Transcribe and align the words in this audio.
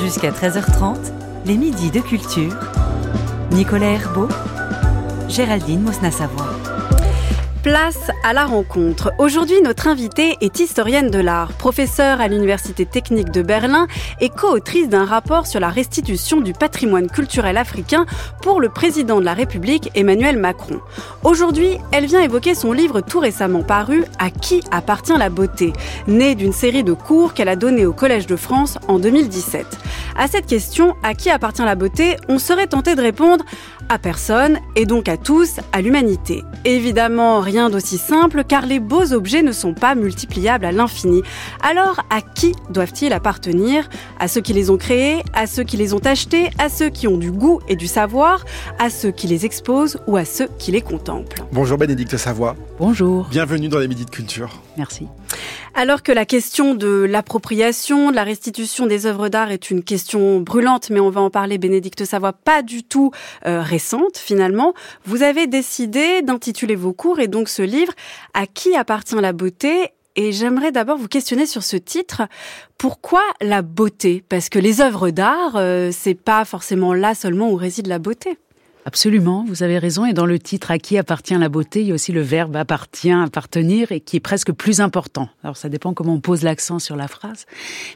Jusqu'à 0.00 0.30
13h30, 0.30 0.96
les 1.46 1.56
midis 1.56 1.90
de 1.90 2.00
culture. 2.00 2.54
Nicolas 3.52 3.92
Herbeau, 3.92 4.28
Géraldine 5.28 5.80
Mosna-Savoie. 5.80 6.55
Place 7.66 8.12
à 8.22 8.32
la 8.32 8.44
rencontre. 8.44 9.12
Aujourd'hui, 9.18 9.60
notre 9.60 9.88
invitée 9.88 10.36
est 10.40 10.60
historienne 10.60 11.10
de 11.10 11.18
l'art, 11.18 11.52
professeure 11.52 12.20
à 12.20 12.28
l'Université 12.28 12.86
technique 12.86 13.32
de 13.32 13.42
Berlin 13.42 13.88
et 14.20 14.28
co-autrice 14.28 14.88
d'un 14.88 15.04
rapport 15.04 15.48
sur 15.48 15.58
la 15.58 15.68
restitution 15.68 16.40
du 16.40 16.52
patrimoine 16.52 17.10
culturel 17.10 17.56
africain 17.56 18.06
pour 18.40 18.60
le 18.60 18.68
président 18.68 19.18
de 19.18 19.24
la 19.24 19.34
République 19.34 19.90
Emmanuel 19.96 20.36
Macron. 20.36 20.78
Aujourd'hui, 21.24 21.78
elle 21.90 22.06
vient 22.06 22.22
évoquer 22.22 22.54
son 22.54 22.70
livre 22.70 23.00
tout 23.00 23.18
récemment 23.18 23.64
paru 23.64 24.04
À 24.20 24.30
qui 24.30 24.62
appartient 24.70 25.18
la 25.18 25.28
beauté, 25.28 25.72
né 26.06 26.36
d'une 26.36 26.52
série 26.52 26.84
de 26.84 26.92
cours 26.92 27.34
qu'elle 27.34 27.48
a 27.48 27.56
donné 27.56 27.84
au 27.84 27.92
Collège 27.92 28.28
de 28.28 28.36
France 28.36 28.78
en 28.86 29.00
2017. 29.00 29.66
À 30.16 30.28
cette 30.28 30.46
question, 30.46 30.94
à 31.02 31.14
qui 31.14 31.30
appartient 31.30 31.64
la 31.64 31.74
beauté, 31.74 32.16
on 32.28 32.38
serait 32.38 32.68
tenté 32.68 32.94
de 32.94 33.02
répondre 33.02 33.44
à 33.88 33.98
personne 33.98 34.58
et 34.74 34.86
donc 34.86 35.08
à 35.08 35.16
tous, 35.16 35.60
à 35.72 35.80
l'humanité. 35.80 36.42
Évidemment, 36.64 37.40
rien 37.40 37.70
d'aussi 37.70 37.98
simple 37.98 38.44
car 38.44 38.66
les 38.66 38.80
beaux 38.80 39.12
objets 39.12 39.42
ne 39.42 39.52
sont 39.52 39.74
pas 39.74 39.94
multipliables 39.94 40.64
à 40.64 40.72
l'infini. 40.72 41.22
Alors, 41.62 42.00
à 42.10 42.20
qui 42.20 42.54
doivent-ils 42.70 43.12
appartenir? 43.12 43.88
À 44.18 44.28
ceux 44.28 44.40
qui 44.40 44.52
les 44.52 44.70
ont 44.70 44.76
créés, 44.76 45.22
à 45.32 45.46
ceux 45.46 45.62
qui 45.64 45.76
les 45.76 45.94
ont 45.94 46.04
achetés, 46.04 46.50
à 46.58 46.68
ceux 46.68 46.88
qui 46.88 47.08
ont 47.08 47.18
du 47.18 47.30
goût 47.30 47.60
et 47.68 47.76
du 47.76 47.86
savoir, 47.86 48.44
à 48.78 48.90
ceux 48.90 49.10
qui 49.10 49.26
les 49.26 49.44
exposent 49.44 49.98
ou 50.06 50.16
à 50.16 50.24
ceux 50.24 50.48
qui 50.58 50.72
les 50.72 50.80
contemplent? 50.80 51.44
Bonjour 51.52 51.78
Bénédicte 51.78 52.16
Savoie. 52.16 52.56
Bonjour. 52.78 53.26
Bienvenue 53.30 53.68
dans 53.68 53.78
les 53.78 53.88
Midis 53.88 54.04
de 54.04 54.10
Culture. 54.10 54.50
Merci. 54.76 55.06
Alors 55.74 56.02
que 56.02 56.12
la 56.12 56.24
question 56.24 56.74
de 56.74 57.06
l'appropriation, 57.08 58.10
de 58.10 58.16
la 58.16 58.24
restitution 58.24 58.86
des 58.86 59.06
œuvres 59.06 59.28
d'art 59.28 59.50
est 59.50 59.70
une 59.70 59.82
question 59.82 60.40
brûlante, 60.40 60.90
mais 60.90 61.00
on 61.00 61.10
va 61.10 61.20
en 61.20 61.30
parler, 61.30 61.58
Bénédicte 61.58 62.04
Savoie, 62.04 62.32
pas 62.32 62.62
du 62.62 62.82
tout 62.82 63.10
euh, 63.46 63.60
récente 63.60 64.16
finalement, 64.16 64.74
vous 65.04 65.22
avez 65.22 65.46
décidé 65.46 66.22
d'intituler 66.22 66.76
vos 66.76 66.92
cours 66.92 67.20
et 67.20 67.28
donc 67.28 67.48
ce 67.48 67.62
livre 67.62 67.92
À 68.34 68.46
qui 68.46 68.74
appartient 68.74 69.14
la 69.16 69.32
beauté? 69.32 69.92
Et 70.18 70.32
j'aimerais 70.32 70.72
d'abord 70.72 70.96
vous 70.96 71.08
questionner 71.08 71.44
sur 71.44 71.62
ce 71.62 71.76
titre. 71.76 72.22
Pourquoi 72.78 73.20
la 73.42 73.60
beauté? 73.60 74.24
Parce 74.26 74.48
que 74.48 74.58
les 74.58 74.80
œuvres 74.80 75.10
d'art, 75.10 75.56
euh, 75.56 75.90
c'est 75.92 76.14
pas 76.14 76.46
forcément 76.46 76.94
là 76.94 77.14
seulement 77.14 77.50
où 77.50 77.56
réside 77.56 77.86
la 77.86 77.98
beauté. 77.98 78.38
Absolument, 78.88 79.44
vous 79.48 79.64
avez 79.64 79.78
raison. 79.78 80.06
Et 80.06 80.12
dans 80.12 80.26
le 80.26 80.38
titre 80.38 80.70
À 80.70 80.78
qui 80.78 80.96
appartient 80.96 81.34
la 81.34 81.48
beauté, 81.48 81.80
il 81.80 81.88
y 81.88 81.90
a 81.90 81.94
aussi 81.94 82.12
le 82.12 82.20
verbe 82.20 82.54
appartient, 82.54 83.10
appartenir, 83.10 83.90
et 83.90 83.98
qui 83.98 84.14
est 84.14 84.20
presque 84.20 84.52
plus 84.52 84.80
important. 84.80 85.28
Alors 85.42 85.56
ça 85.56 85.68
dépend 85.68 85.92
comment 85.92 86.14
on 86.14 86.20
pose 86.20 86.44
l'accent 86.44 86.78
sur 86.78 86.94
la 86.94 87.08
phrase. 87.08 87.46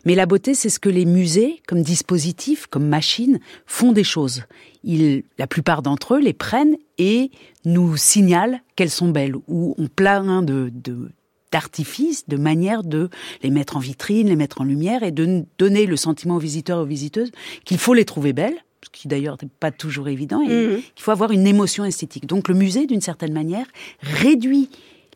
Mais 0.04 0.16
la 0.16 0.26
beauté, 0.26 0.52
c'est 0.52 0.68
ce 0.68 0.80
que 0.80 0.88
les 0.88 1.04
musées, 1.04 1.62
comme 1.68 1.82
dispositifs, 1.82 2.66
comme 2.66 2.88
machines, 2.88 3.38
font 3.66 3.92
des 3.92 4.02
choses. 4.02 4.42
Ils, 4.82 5.22
la 5.38 5.46
plupart 5.46 5.82
d'entre 5.82 6.14
eux 6.14 6.20
les 6.20 6.32
prennent 6.32 6.76
et 6.98 7.30
nous 7.64 7.96
signalent 7.96 8.60
qu'elles 8.74 8.90
sont 8.90 9.10
belles, 9.10 9.36
ou 9.46 9.76
ont 9.78 9.86
plein 9.86 10.42
de, 10.42 10.72
de 10.74 11.12
d'artifices, 11.52 12.28
de 12.28 12.36
manière 12.36 12.82
de 12.82 13.10
les 13.42 13.50
mettre 13.50 13.76
en 13.76 13.80
vitrine, 13.80 14.28
les 14.28 14.36
mettre 14.36 14.60
en 14.60 14.64
lumière 14.64 15.04
et 15.04 15.12
de 15.12 15.44
donner 15.58 15.86
le 15.86 15.96
sentiment 15.96 16.36
aux 16.36 16.40
visiteurs 16.40 16.78
et 16.78 16.82
aux 16.82 16.86
visiteuses 16.86 17.30
qu'il 17.64 17.78
faut 17.78 17.94
les 17.94 18.04
trouver 18.04 18.32
belles, 18.32 18.56
ce 18.84 18.90
qui 18.90 19.08
d'ailleurs 19.08 19.36
n'est 19.42 19.48
pas 19.60 19.70
toujours 19.70 20.08
évident, 20.08 20.40
et 20.42 20.48
Mhm. 20.48 20.82
qu'il 20.94 21.02
faut 21.02 21.10
avoir 21.10 21.30
une 21.32 21.46
émotion 21.46 21.84
esthétique. 21.84 22.26
Donc 22.26 22.48
le 22.48 22.54
musée, 22.54 22.86
d'une 22.86 23.00
certaine 23.00 23.32
manière, 23.32 23.66
réduit 24.00 24.68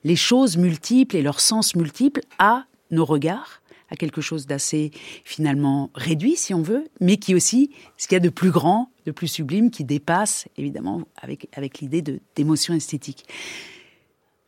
les 0.04 0.16
choses 0.16 0.56
multiples 0.56 1.16
et 1.16 1.22
leurs 1.22 1.40
sens 1.40 1.74
multiples 1.76 2.20
à 2.38 2.66
nos 2.90 3.04
regards, 3.06 3.62
à 3.90 3.96
quelque 3.96 4.20
chose 4.20 4.46
d'assez 4.46 4.90
finalement 5.24 5.90
réduit, 5.94 6.36
si 6.36 6.52
on 6.52 6.62
veut, 6.62 6.84
mais 7.00 7.16
qui 7.16 7.34
aussi, 7.34 7.70
ce 7.96 8.06
qu'il 8.08 8.16
y 8.16 8.16
a 8.16 8.20
de 8.20 8.28
plus 8.28 8.50
grand, 8.50 8.90
de 9.06 9.12
plus 9.12 9.28
sublime, 9.28 9.70
qui 9.70 9.84
dépasse, 9.84 10.46
évidemment, 10.58 11.02
avec, 11.20 11.48
avec 11.56 11.78
l'idée 11.80 12.02
d'émotion 12.36 12.74
esthétique. 12.74 13.24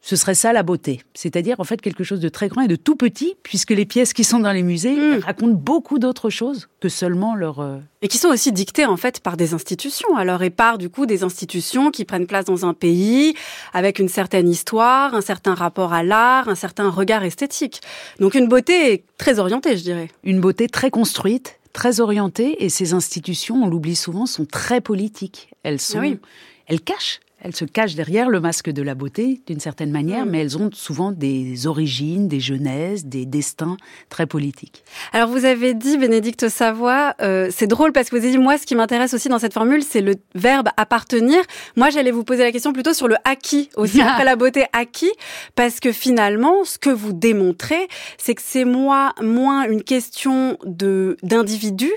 Ce 0.09 0.15
serait 0.15 0.37
ça 0.37 0.53
la 0.53 0.63
beauté, 0.63 1.01
c'est-à-dire 1.15 1.59
en 1.59 1.65
fait 1.65 1.81
quelque 1.81 2.05
chose 2.05 2.21
de 2.21 2.29
très 2.29 2.47
grand 2.47 2.61
et 2.63 2.69
de 2.69 2.77
tout 2.77 2.95
petit, 2.95 3.35
puisque 3.43 3.73
les 3.73 3.85
pièces 3.85 4.13
qui 4.13 4.23
sont 4.23 4.39
dans 4.39 4.53
les 4.53 4.63
musées 4.63 4.95
Mm. 4.95 5.19
racontent 5.19 5.55
beaucoup 5.55 5.99
d'autres 5.99 6.31
choses 6.31 6.69
que 6.79 6.89
seulement 6.89 7.35
leur... 7.35 7.59
euh, 7.59 7.79
Et 8.03 8.07
qui 8.07 8.17
sont 8.17 8.29
aussi 8.29 8.53
dictées 8.53 8.87
en 8.87 8.97
fait 8.97 9.19
par 9.19 9.37
des 9.37 9.53
institutions. 9.53 10.17
Alors 10.17 10.45
et 10.45 10.51
par 10.51 10.79
du 10.79 10.91
coup 10.91 11.07
des 11.07 11.25
institutions 11.25 11.91
qui 11.91 12.05
prennent 12.05 12.29
place 12.29 12.45
dans 12.45 12.65
un 12.65 12.73
pays 12.73 13.35
avec 13.73 13.99
une 13.99 14.09
certaine 14.09 14.49
histoire, 14.49 15.13
un 15.17 15.23
certain 15.23 15.55
rapport 15.57 15.93
à 15.93 16.05
l'art, 16.05 16.49
un 16.49 16.55
certain 16.55 16.89
regard 16.89 17.25
esthétique. 17.25 17.81
Donc 18.21 18.35
une 18.37 18.47
beauté 18.47 19.03
très 19.19 19.41
orientée, 19.41 19.77
je 19.77 19.83
dirais. 19.83 20.09
une 20.23 20.41
beauté 20.41 20.69
très 20.69 20.91
construite, 20.93 21.59
très 21.73 21.99
orientée, 21.99 22.65
et 22.65 22.69
ces 22.69 22.95
institutions, 22.95 23.57
on 23.65 23.67
l'oublie 23.67 23.97
souvent, 23.97 24.27
sont 24.27 24.47
très 24.47 24.81
politiques. 24.81 25.51
Elles 25.65 25.81
sont, 25.81 25.99
Ah 25.99 26.03
oui. 26.03 26.21
elles 26.69 26.81
cachent. 26.81 27.19
Elles 27.43 27.55
se 27.55 27.67
cachent 27.67 27.95
derrière 27.95 28.31
le 28.31 28.41
masque 28.41 28.71
de 28.71 28.83
la 28.83 28.95
beauté, 28.95 29.43
d'une 29.47 29.61
certaine 29.61 29.91
manière, 29.91 30.25
mais 30.25 30.41
elles 30.41 30.57
ont 30.57 30.71
souvent 30.73 31.13
des 31.13 31.67
origines, 31.67 32.29
des 32.29 32.41
jeunesses, 32.41 33.05
des 33.05 33.27
destins 33.27 33.77
très 34.09 34.27
politiques. 34.27 34.85
Alors 35.13 35.29
vous 35.29 35.45
avez 35.45 35.75
dit, 35.75 35.99
Bénédicte 35.99 36.49
Savoie, 36.49 37.15
euh, 37.21 37.51
c'est 37.55 37.67
drôle 37.67 37.93
parce 37.93 38.09
que 38.09 38.17
vous 38.17 38.23
avez 38.23 38.33
dit, 38.33 38.39
moi 38.39 38.57
ce 38.57 38.65
qui 38.65 38.75
m'intéresse 38.75 39.13
aussi 39.13 39.29
dans 39.29 39.39
cette 39.39 39.53
formule, 39.53 39.83
c'est 39.83 40.01
le 40.01 40.15
verbe 40.35 40.69
appartenir. 40.79 41.39
Moi 41.77 41.91
j'allais 41.91 42.11
vous 42.11 42.25
poser 42.25 42.43
la 42.43 42.53
question 42.53 42.73
plutôt 42.73 42.95
sur 42.95 43.07
le 43.07 43.17
acquis 43.25 43.69
aussi, 43.77 44.01
après 44.03 44.25
la 44.25 44.37
beauté 44.37 44.65
acquis, 44.73 45.13
parce 45.55 45.79
que 45.79 45.93
finalement 45.93 46.65
ce 46.65 46.79
que 46.79 46.91
vous 46.91 47.13
démontrez, 47.13 47.89
c'est 48.17 48.35
que 48.35 48.43
c'est 48.43 48.65
moi 48.65 49.13
moins 49.23 49.69
une 49.69 49.83
question 49.83 50.57
de 50.65 51.19
d'individu 51.23 51.93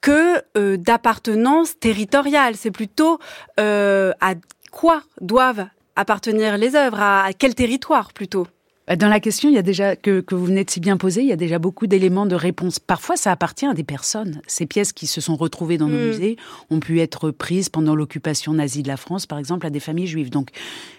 que 0.00 0.42
euh, 0.56 0.76
d'appartenance 0.76 1.78
territoriale. 1.80 2.54
C'est 2.56 2.70
plutôt 2.70 3.18
euh, 3.58 4.12
à 4.20 4.34
quoi 4.76 5.02
doivent 5.22 5.66
appartenir 5.96 6.58
les 6.58 6.76
œuvres, 6.76 7.00
à, 7.00 7.30
quel 7.32 7.54
territoire 7.54 8.12
plutôt? 8.12 8.46
Dans 8.94 9.08
la 9.08 9.18
question, 9.18 9.48
il 9.48 9.54
y 9.56 9.58
a 9.58 9.62
déjà 9.62 9.96
que, 9.96 10.20
que 10.20 10.36
vous 10.36 10.44
venez 10.44 10.64
de 10.64 10.70
si 10.70 10.78
bien 10.78 10.96
poser, 10.96 11.22
il 11.22 11.26
y 11.26 11.32
a 11.32 11.36
déjà 11.36 11.58
beaucoup 11.58 11.88
d'éléments 11.88 12.24
de 12.24 12.36
réponse. 12.36 12.78
Parfois, 12.78 13.16
ça 13.16 13.32
appartient 13.32 13.66
à 13.66 13.74
des 13.74 13.82
personnes. 13.82 14.40
Ces 14.46 14.64
pièces 14.64 14.92
qui 14.92 15.08
se 15.08 15.20
sont 15.20 15.34
retrouvées 15.34 15.76
dans 15.76 15.88
nos 15.88 15.98
Mm. 15.98 16.06
musées 16.06 16.36
ont 16.70 16.78
pu 16.78 17.00
être 17.00 17.32
prises 17.32 17.68
pendant 17.68 17.96
l'occupation 17.96 18.52
nazie 18.52 18.84
de 18.84 18.88
la 18.88 18.96
France, 18.96 19.26
par 19.26 19.40
exemple, 19.40 19.66
à 19.66 19.70
des 19.70 19.80
familles 19.80 20.06
juives. 20.06 20.30
Donc, 20.30 20.50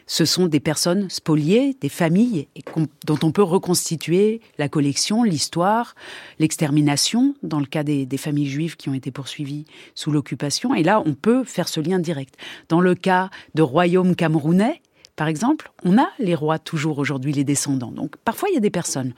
ce 0.06 0.26
sont 0.26 0.48
des 0.48 0.60
personnes 0.60 1.10
spoliées, 1.10 1.78
des 1.80 1.88
familles 1.88 2.50
et 2.58 2.64
dont 3.06 3.20
on 3.24 3.32
peut 3.32 3.44
reconstituer 3.44 4.42
la 4.58 4.68
collection, 4.68 5.24
l'histoire, 5.24 5.96
l'extermination, 6.40 7.36
dans 7.42 7.60
le 7.60 7.66
cas 7.66 7.84
des, 7.84 8.06
des 8.06 8.18
familles 8.18 8.50
juives 8.50 8.76
qui 8.76 8.90
ont 8.90 8.94
été 8.96 9.12
poursuivies 9.12 9.66
sous 9.96 10.12
l'occupation. 10.12 10.76
Et 10.76 10.84
là, 10.84 11.02
on 11.06 11.14
peut 11.14 11.46
faire 11.46 11.70
ce 11.70 11.80
lien 11.80 12.00
direct. 12.00 12.36
Dans 12.68 12.82
le 12.82 12.96
cas 12.96 13.30
de 13.56 13.62
royaumes 13.62 14.16
camerounais, 14.16 14.82
par 15.18 15.28
exemple, 15.28 15.70
on 15.84 15.98
a 15.98 16.08
les 16.20 16.36
rois 16.36 16.60
toujours 16.60 16.98
aujourd'hui, 17.00 17.34
les 17.34 17.44
descendants. 17.44 17.92
Donc 17.92 18.16
parfois, 18.24 18.48
il 18.50 18.54
y 18.54 18.58
a 18.58 18.62
des 18.62 18.70
personnes. 18.70 19.14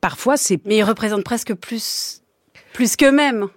Parfois, 0.00 0.36
c'est 0.38 0.58
Mais 0.64 0.78
ils 0.78 0.82
représentent 0.82 1.24
presque 1.24 1.52
plus, 1.54 2.22
plus 2.72 2.96
qu'eux-mêmes. 2.96 3.48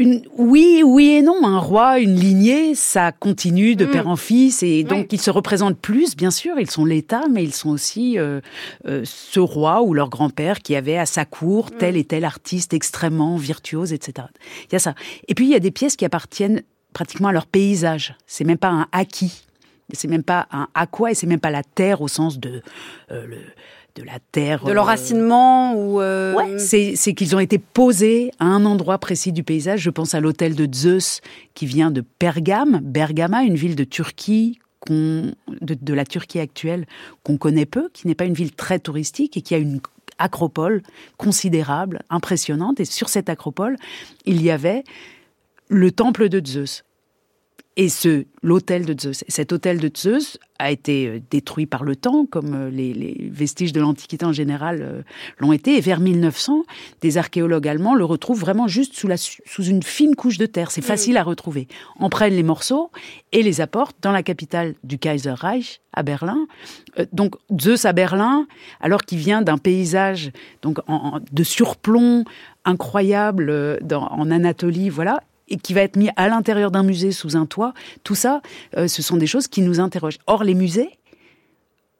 une 0.00 0.22
oui, 0.36 0.82
oui 0.84 1.08
et 1.08 1.22
non. 1.22 1.44
Un 1.44 1.58
roi, 1.58 1.98
une 1.98 2.14
lignée, 2.14 2.76
ça 2.76 3.10
continue 3.10 3.74
de 3.74 3.84
Mm. 3.86 3.90
père 3.90 4.06
en 4.08 4.14
fils, 4.14 4.62
et 4.62 4.84
donc 4.84 5.00
Oui. 5.00 5.08
ils 5.12 5.20
se 5.20 5.30
représentent 5.30 5.78
plus, 5.80 6.14
bien 6.14 6.30
sûr. 6.30 6.60
Ils 6.60 6.70
sont 6.70 6.84
l'État, 6.84 7.22
mais 7.28 7.42
ils 7.42 7.52
sont 7.54 7.70
aussi 7.70 8.16
euh, 8.16 8.40
euh, 8.86 9.02
ce 9.04 9.40
roi 9.40 9.82
ou 9.82 9.94
leur 9.94 10.08
grand-père 10.10 10.60
qui 10.60 10.76
avait 10.76 10.96
à 10.98 11.06
sa 11.06 11.24
cour 11.24 11.72
tel 11.72 11.96
et 11.96 12.04
tel 12.04 12.24
artiste 12.24 12.72
extrêmement 12.74 13.36
virtuose, 13.36 13.92
etc. 13.92 14.28
Il 14.70 14.74
y 14.74 14.76
a 14.76 14.78
ça. 14.78 14.94
Et 15.26 15.34
puis 15.34 15.46
il 15.46 15.50
y 15.50 15.56
a 15.56 15.60
des 15.60 15.72
pièces 15.72 15.96
qui 15.96 16.04
appartiennent 16.04 16.62
pratiquement 16.92 17.28
à 17.28 17.32
leur 17.32 17.46
paysage. 17.46 18.14
C'est 18.28 18.44
même 18.44 18.56
pas 18.58 18.68
un 18.70 18.86
acquis. 18.92 19.44
C'est 19.92 20.08
même 20.08 20.22
pas 20.22 20.46
un 20.50 20.68
à 20.74 20.86
quoi, 20.86 21.10
et 21.10 21.14
c'est 21.14 21.26
même 21.26 21.40
pas 21.40 21.50
la 21.50 21.62
terre 21.62 22.02
au 22.02 22.08
sens 22.08 22.38
de 22.38 22.62
euh, 23.10 23.26
le, 23.26 23.38
de 23.94 24.02
la 24.02 24.18
terre. 24.32 24.64
De 24.64 24.70
euh, 24.70 24.74
l'enracinement 24.74 25.74
ou... 25.74 26.00
euh, 26.00 26.34
Ouais, 26.34 26.58
c'est 26.58 26.94
c'est 26.94 27.14
qu'ils 27.14 27.34
ont 27.34 27.38
été 27.40 27.58
posés 27.58 28.30
à 28.38 28.44
un 28.44 28.64
endroit 28.66 28.98
précis 28.98 29.32
du 29.32 29.42
paysage. 29.42 29.80
Je 29.80 29.90
pense 29.90 30.14
à 30.14 30.20
l'hôtel 30.20 30.54
de 30.54 30.68
Zeus 30.72 31.20
qui 31.54 31.66
vient 31.66 31.90
de 31.90 32.02
Pergame, 32.18 32.80
Bergama, 32.82 33.42
une 33.44 33.56
ville 33.56 33.76
de 33.76 33.84
Turquie 33.84 34.58
qu'on- 34.80 35.32
de, 35.62 35.74
de 35.80 35.94
la 35.94 36.04
Turquie 36.04 36.38
actuelle 36.38 36.86
qu'on 37.22 37.38
connaît 37.38 37.66
peu, 37.66 37.88
qui 37.94 38.06
n'est 38.06 38.14
pas 38.14 38.26
une 38.26 38.34
ville 38.34 38.52
très 38.52 38.78
touristique 38.78 39.36
et 39.36 39.40
qui 39.42 39.54
a 39.54 39.58
une 39.58 39.80
acropole 40.18 40.82
considérable, 41.16 42.00
impressionnante. 42.10 42.78
Et 42.80 42.84
sur 42.84 43.08
cette 43.08 43.28
acropole, 43.28 43.76
il 44.26 44.42
y 44.42 44.50
avait 44.50 44.84
le 45.68 45.90
temple 45.92 46.28
de 46.28 46.44
Zeus. 46.46 46.84
Et 47.80 47.88
ce, 47.88 48.24
l'hôtel 48.42 48.84
de 48.84 49.00
Zeus. 49.00 49.22
Et 49.28 49.30
cet 49.30 49.52
hôtel 49.52 49.78
de 49.78 49.88
Zeus 49.96 50.36
a 50.58 50.72
été 50.72 51.06
euh, 51.06 51.20
détruit 51.30 51.66
par 51.66 51.84
le 51.84 51.94
temps, 51.94 52.26
comme 52.26 52.52
euh, 52.54 52.70
les, 52.70 52.92
les 52.92 53.30
vestiges 53.32 53.72
de 53.72 53.80
l'Antiquité 53.80 54.26
en 54.26 54.32
général 54.32 54.80
euh, 54.82 55.02
l'ont 55.38 55.52
été. 55.52 55.76
Et 55.76 55.80
vers 55.80 56.00
1900, 56.00 56.64
des 57.02 57.18
archéologues 57.18 57.68
allemands 57.68 57.94
le 57.94 58.04
retrouvent 58.04 58.40
vraiment 58.40 58.66
juste 58.66 58.94
sous, 58.94 59.06
la, 59.06 59.16
sous 59.16 59.62
une 59.64 59.84
fine 59.84 60.16
couche 60.16 60.38
de 60.38 60.46
terre. 60.46 60.72
C'est 60.72 60.82
facile 60.82 61.16
à 61.18 61.22
retrouver. 61.22 61.68
En 62.00 62.08
prennent 62.10 62.34
les 62.34 62.42
morceaux 62.42 62.90
et 63.30 63.44
les 63.44 63.60
apportent 63.60 63.96
dans 64.02 64.10
la 64.12 64.24
capitale 64.24 64.74
du 64.82 64.98
Kaiserreich, 64.98 65.80
à 65.92 66.02
Berlin. 66.02 66.48
Euh, 66.98 67.06
donc 67.12 67.36
Zeus 67.60 67.84
à 67.84 67.92
Berlin, 67.92 68.48
alors 68.80 69.02
qu'il 69.04 69.18
vient 69.18 69.40
d'un 69.40 69.56
paysage 69.58 70.32
donc 70.62 70.80
en- 70.88 71.14
en- 71.14 71.20
de 71.30 71.42
surplomb 71.44 72.24
incroyable 72.64 73.78
en 73.92 74.30
Anatolie, 74.32 74.88
voilà, 74.90 75.20
et 75.48 75.56
qui 75.56 75.74
va 75.74 75.82
être 75.82 75.96
mis 75.96 76.10
à 76.16 76.28
l'intérieur 76.28 76.70
d'un 76.70 76.82
musée 76.82 77.12
sous 77.12 77.36
un 77.36 77.46
toit, 77.46 77.74
tout 78.04 78.14
ça, 78.14 78.40
ce 78.76 79.02
sont 79.02 79.16
des 79.16 79.26
choses 79.26 79.48
qui 79.48 79.62
nous 79.62 79.80
interrogent. 79.80 80.18
Or, 80.26 80.44
les 80.44 80.54
musées, 80.54 80.90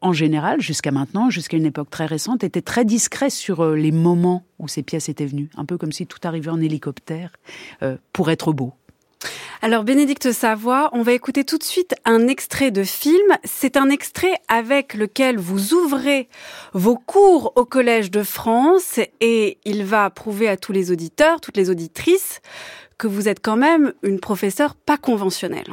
en 0.00 0.12
général, 0.12 0.60
jusqu'à 0.60 0.90
maintenant, 0.90 1.30
jusqu'à 1.30 1.56
une 1.56 1.66
époque 1.66 1.90
très 1.90 2.06
récente, 2.06 2.44
étaient 2.44 2.62
très 2.62 2.84
discrets 2.84 3.30
sur 3.30 3.74
les 3.74 3.92
moments 3.92 4.44
où 4.58 4.68
ces 4.68 4.82
pièces 4.82 5.08
étaient 5.08 5.26
venues. 5.26 5.50
Un 5.56 5.64
peu 5.64 5.76
comme 5.76 5.92
si 5.92 6.06
tout 6.06 6.20
arrivait 6.22 6.50
en 6.50 6.60
hélicoptère 6.60 7.32
pour 8.12 8.30
être 8.30 8.52
beau. 8.52 8.74
Alors 9.60 9.82
Bénédicte 9.82 10.30
Savoie, 10.30 10.88
on 10.92 11.02
va 11.02 11.12
écouter 11.12 11.42
tout 11.42 11.58
de 11.58 11.64
suite 11.64 11.96
un 12.04 12.28
extrait 12.28 12.70
de 12.70 12.84
film. 12.84 13.36
C'est 13.42 13.76
un 13.76 13.90
extrait 13.90 14.34
avec 14.46 14.94
lequel 14.94 15.36
vous 15.36 15.74
ouvrez 15.74 16.28
vos 16.74 16.94
cours 16.94 17.52
au 17.56 17.64
Collège 17.64 18.12
de 18.12 18.22
France 18.22 19.00
et 19.20 19.58
il 19.64 19.82
va 19.84 20.08
prouver 20.10 20.46
à 20.48 20.56
tous 20.56 20.70
les 20.70 20.92
auditeurs, 20.92 21.40
toutes 21.40 21.56
les 21.56 21.70
auditrices, 21.70 22.40
que 22.98 23.06
vous 23.06 23.28
êtes 23.28 23.40
quand 23.40 23.56
même 23.56 23.92
une 24.02 24.20
professeure 24.20 24.74
pas 24.74 24.96
conventionnelle. 24.96 25.72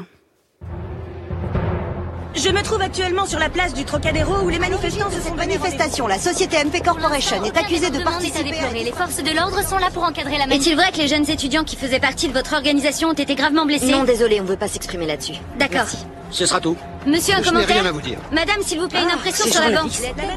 Je 2.35 2.49
me 2.49 2.61
trouve 2.63 2.81
actuellement 2.81 3.25
sur 3.25 3.39
la 3.39 3.49
place 3.49 3.73
du 3.73 3.85
Trocadéro 3.85 4.43
où 4.43 4.49
les 4.49 4.59
manifestants 4.59 5.09
se 5.09 5.21
cette 5.21 5.37
manifestation. 5.37 6.05
La 6.05 6.19
société 6.19 6.57
MP 6.57 6.83
Corporation 6.83 7.41
est 7.45 7.57
accusée 7.57 7.89
de 7.89 8.03
participer 8.03 8.59
à... 8.59 8.73
Les 8.73 8.91
forces 8.91 9.23
de 9.23 9.33
l'ordre 9.33 9.63
sont 9.63 9.77
là 9.77 9.89
pour 9.89 10.03
encadrer 10.03 10.37
la 10.37 10.45
manif. 10.45 10.67
Est-il 10.67 10.75
vrai 10.75 10.91
que 10.91 10.97
les 10.97 11.07
jeunes 11.07 11.29
étudiants 11.29 11.63
qui 11.63 11.77
faisaient 11.77 12.01
partie 12.01 12.27
de 12.27 12.33
votre 12.33 12.53
organisation 12.53 13.09
ont 13.09 13.13
été 13.13 13.35
gravement 13.35 13.65
blessés 13.65 13.91
Non, 13.91 14.03
désolé, 14.03 14.41
on 14.41 14.43
ne 14.43 14.49
veut 14.49 14.57
pas 14.57 14.67
s'exprimer 14.67 15.05
là-dessus. 15.05 15.35
D'accord. 15.57 15.87
Ce 16.35 16.45
sera 16.45 16.59
tout. 16.59 16.75
Monsieur, 17.07 17.33
un 17.35 17.41
Je 17.41 17.47
commentaire 17.47 17.77
rien 17.77 17.85
à 17.85 17.91
vous 17.93 18.01
dire. 18.01 18.17
Madame, 18.33 18.61
s'il 18.61 18.77
vous 18.77 18.89
plaît, 18.89 18.99
une 18.99 19.07
Ah, 19.09 19.13
impression 19.15 19.45
sur 19.45 19.61
la 19.61 19.71
banque. 19.71 19.91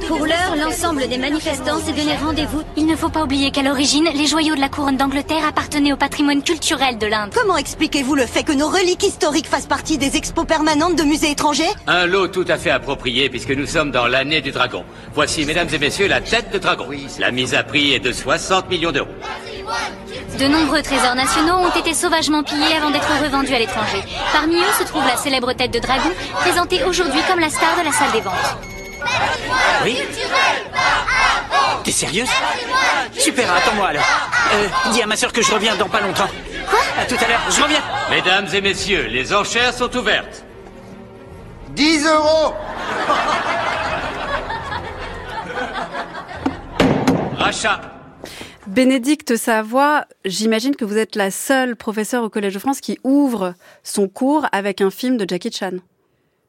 Pour 0.07 0.25
l'heure, 0.27 0.55
l'ensemble 0.57 1.09
des 1.09 1.19
manifestants 1.19 1.81
s'est 1.81 1.91
donné 1.93 2.15
rendez-vous. 2.23 2.63
Il 2.77 2.87
ne 2.87 2.95
faut 2.95 3.09
pas 3.09 3.25
oublier 3.25 3.51
qu'à 3.51 3.63
l'origine, 3.63 4.09
les 4.15 4.27
joyaux 4.29 4.55
de 4.55 4.61
la 4.61 4.69
couronne 4.69 4.97
d'Angleterre 4.97 5.45
appartenaient 5.49 5.93
au 5.93 5.97
patrimoine 5.97 6.45
culturel 6.45 6.99
de 6.99 7.07
l'Inde. 7.09 7.31
Comment 7.35 7.57
expliquez-vous 7.57 8.15
le 8.15 8.27
fait 8.27 8.45
que 8.45 8.53
nos 8.53 8.69
reliques 8.69 9.03
historiques 9.03 9.49
fassent 9.49 9.67
partie 9.67 9.99
des 9.99 10.17
expos 10.17 10.47
permanentes 10.47 10.95
de 10.95 11.03
musées 11.03 11.33
étrangers? 11.33 11.65
Un 11.89 12.07
lot 12.07 12.29
tout 12.29 12.45
à 12.47 12.59
fait 12.59 12.71
approprié 12.71 13.29
puisque 13.29 13.51
nous 13.51 13.67
sommes 13.67 13.91
dans 13.91 14.07
l'année 14.07 14.41
du 14.41 14.53
dragon. 14.53 14.85
Voici, 15.15 15.45
mesdames 15.47 15.69
et 15.73 15.79
messieurs, 15.79 16.07
la 16.07 16.21
tête 16.21 16.53
de 16.53 16.59
dragon. 16.59 16.87
La 17.19 17.33
mise 17.33 17.55
à 17.57 17.65
prix 17.65 17.95
est 17.95 17.99
de 17.99 18.13
60 18.13 18.71
millions 18.71 18.93
d'euros. 18.93 19.09
De 20.39 20.47
nombreux 20.47 20.83
trésors 20.83 21.17
nationaux 21.17 21.57
ont 21.57 21.77
été 21.77 21.93
sauvagement 21.95 22.45
pillés 22.45 22.77
avant 22.77 22.91
d'être 22.91 23.11
revendus 23.21 23.55
à 23.55 23.59
l'étranger. 23.59 24.05
Parmi 24.33 24.55
eux 24.55 24.73
se 24.79 24.85
trouve 24.85 25.05
la 25.05 25.17
célèbre 25.17 25.53
tête 25.53 25.73
de 25.73 25.81
dragon, 25.81 26.11
présentée 26.37 26.85
aujourd'hui 26.85 27.21
comme 27.29 27.41
la 27.41 27.51
star 27.51 27.77
de 27.77 27.85
la 27.85 27.91
salle 27.91 28.13
des 28.13 28.21
ventes. 28.21 28.57
Oui 29.83 29.99
T'es 31.83 31.91
sérieuse? 31.91 32.29
Super, 33.19 33.53
attends-moi 33.53 33.89
alors. 33.89 34.05
Euh, 34.55 34.69
dis 34.93 35.03
à 35.03 35.07
ma 35.07 35.17
sœur 35.17 35.33
que 35.33 35.43
je 35.43 35.53
reviens 35.53 35.75
dans 35.75 35.89
pas 35.89 36.01
longtemps. 36.01 36.29
Quoi? 36.71 36.79
À 37.01 37.05
tout 37.05 37.17
à 37.17 37.29
l'heure, 37.29 37.41
je 37.51 37.61
reviens. 37.61 37.83
Mesdames 38.09 38.47
et 38.53 38.61
messieurs, 38.61 39.07
les 39.11 39.35
enchères 39.35 39.75
sont 39.75 39.95
ouvertes. 39.97 40.45
10 41.71 42.07
euros 42.07 42.55
Rachat. 47.37 47.98
Bénédicte 48.69 49.37
Savoie, 49.37 50.05
j'imagine 50.27 50.77
que 50.77 50.85
vous 50.85 50.99
êtes 50.99 51.17
la 51.17 51.31
seule 51.31 51.75
professeure 51.75 52.23
au 52.23 52.29
Collège 52.29 52.53
de 52.53 52.59
France 52.59 52.83
qui 52.83 52.99
ouvre 53.03 53.55
son 53.83 54.09
cours 54.09 54.47
avec 54.53 54.83
un 54.83 54.91
film 54.91 55.17
de 55.17 55.25
Jackie 55.27 55.51
Chan. 55.51 55.79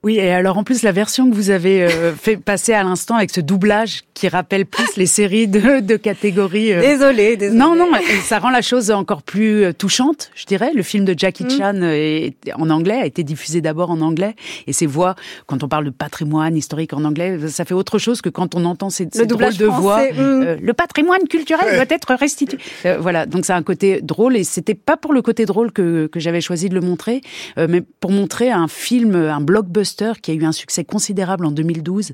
Oui, 0.01 0.15
et 0.15 0.31
alors 0.31 0.57
en 0.57 0.63
plus 0.63 0.81
la 0.83 0.93
version 0.93 1.29
que 1.29 1.35
vous 1.35 1.49
avez 1.49 1.83
euh, 1.83 2.13
fait 2.19 2.37
passer 2.37 2.71
à 2.73 2.83
l'instant 2.83 3.15
avec 3.15 3.31
ce 3.31 3.41
doublage 3.41 4.03
qui 4.13 4.29
rappelle 4.29 4.65
plus 4.65 4.95
les 4.95 5.05
séries 5.05 5.47
de, 5.49 5.81
de 5.81 5.95
catégorie. 5.97 6.71
euh, 6.71 6.79
Désolée, 6.81 7.35
désolée. 7.35 7.57
Non, 7.59 7.75
non, 7.75 7.87
et 7.95 8.21
ça 8.21 8.39
rend 8.39 8.49
la 8.49 8.61
chose 8.61 8.91
encore 8.91 9.23
plus 9.23 9.63
euh, 9.65 9.73
touchante, 9.73 10.31
je 10.35 10.45
dirais. 10.45 10.71
Le 10.73 10.83
film 10.83 11.03
de 11.03 11.13
Jackie 11.17 11.43
Mm. 11.43 11.49
Chan 11.49 11.73
euh, 11.81 11.91
est 11.93 12.33
en 12.55 12.69
anglais, 12.69 12.95
a 13.01 13.05
été 13.05 13.23
diffusé 13.23 13.59
d'abord 13.61 13.91
en 13.91 13.99
anglais, 14.01 14.35
et 14.67 14.73
ses 14.73 14.85
voix, 14.85 15.15
quand 15.47 15.63
on 15.63 15.67
parle 15.67 15.85
de 15.85 15.89
patrimoine 15.89 16.55
historique 16.55 16.93
en 16.93 17.03
anglais, 17.03 17.37
ça 17.49 17.65
fait 17.65 17.73
autre 17.73 17.97
chose 17.97 18.21
que 18.21 18.29
quand 18.29 18.55
on 18.55 18.63
entend 18.65 18.89
ces, 18.89 19.03
ces 19.11 19.19
drôles 19.25 19.27
doublage 19.27 19.57
de 19.57 19.65
voix. 19.65 20.01
mm. 20.01 20.13
Euh, 20.17 20.57
le 20.61 20.73
patrimoine 20.73 21.27
culturel 21.29 21.75
doit 21.75 21.85
être 21.97 22.13
restitué. 22.15 22.57
Euh, 22.85 22.97
voilà, 22.99 23.25
donc 23.25 23.45
c'est 23.45 23.53
un 23.53 23.63
côté 23.63 23.99
drôle, 24.01 24.37
et 24.37 24.43
c'était 24.45 24.75
pas 24.75 24.95
pour 24.97 25.11
le 25.13 25.21
côté 25.21 25.45
drôle 25.45 25.71
que, 25.73 26.07
que 26.07 26.19
j'avais 26.21 26.41
choisi 26.41 26.69
de 26.69 26.75
le 26.75 26.81
montrer, 26.81 27.19
euh, 27.57 27.67
mais 27.69 27.81
pour 27.81 28.11
montrer 28.11 28.49
un 28.51 28.67
film, 28.69 29.15
un 29.15 29.41
blockbuster 29.41 29.88
qui 30.21 30.31
a 30.31 30.33
eu 30.33 30.43
un 30.43 30.51
succès 30.51 30.83
considérable 30.83 31.45
en 31.45 31.51
2012, 31.51 32.13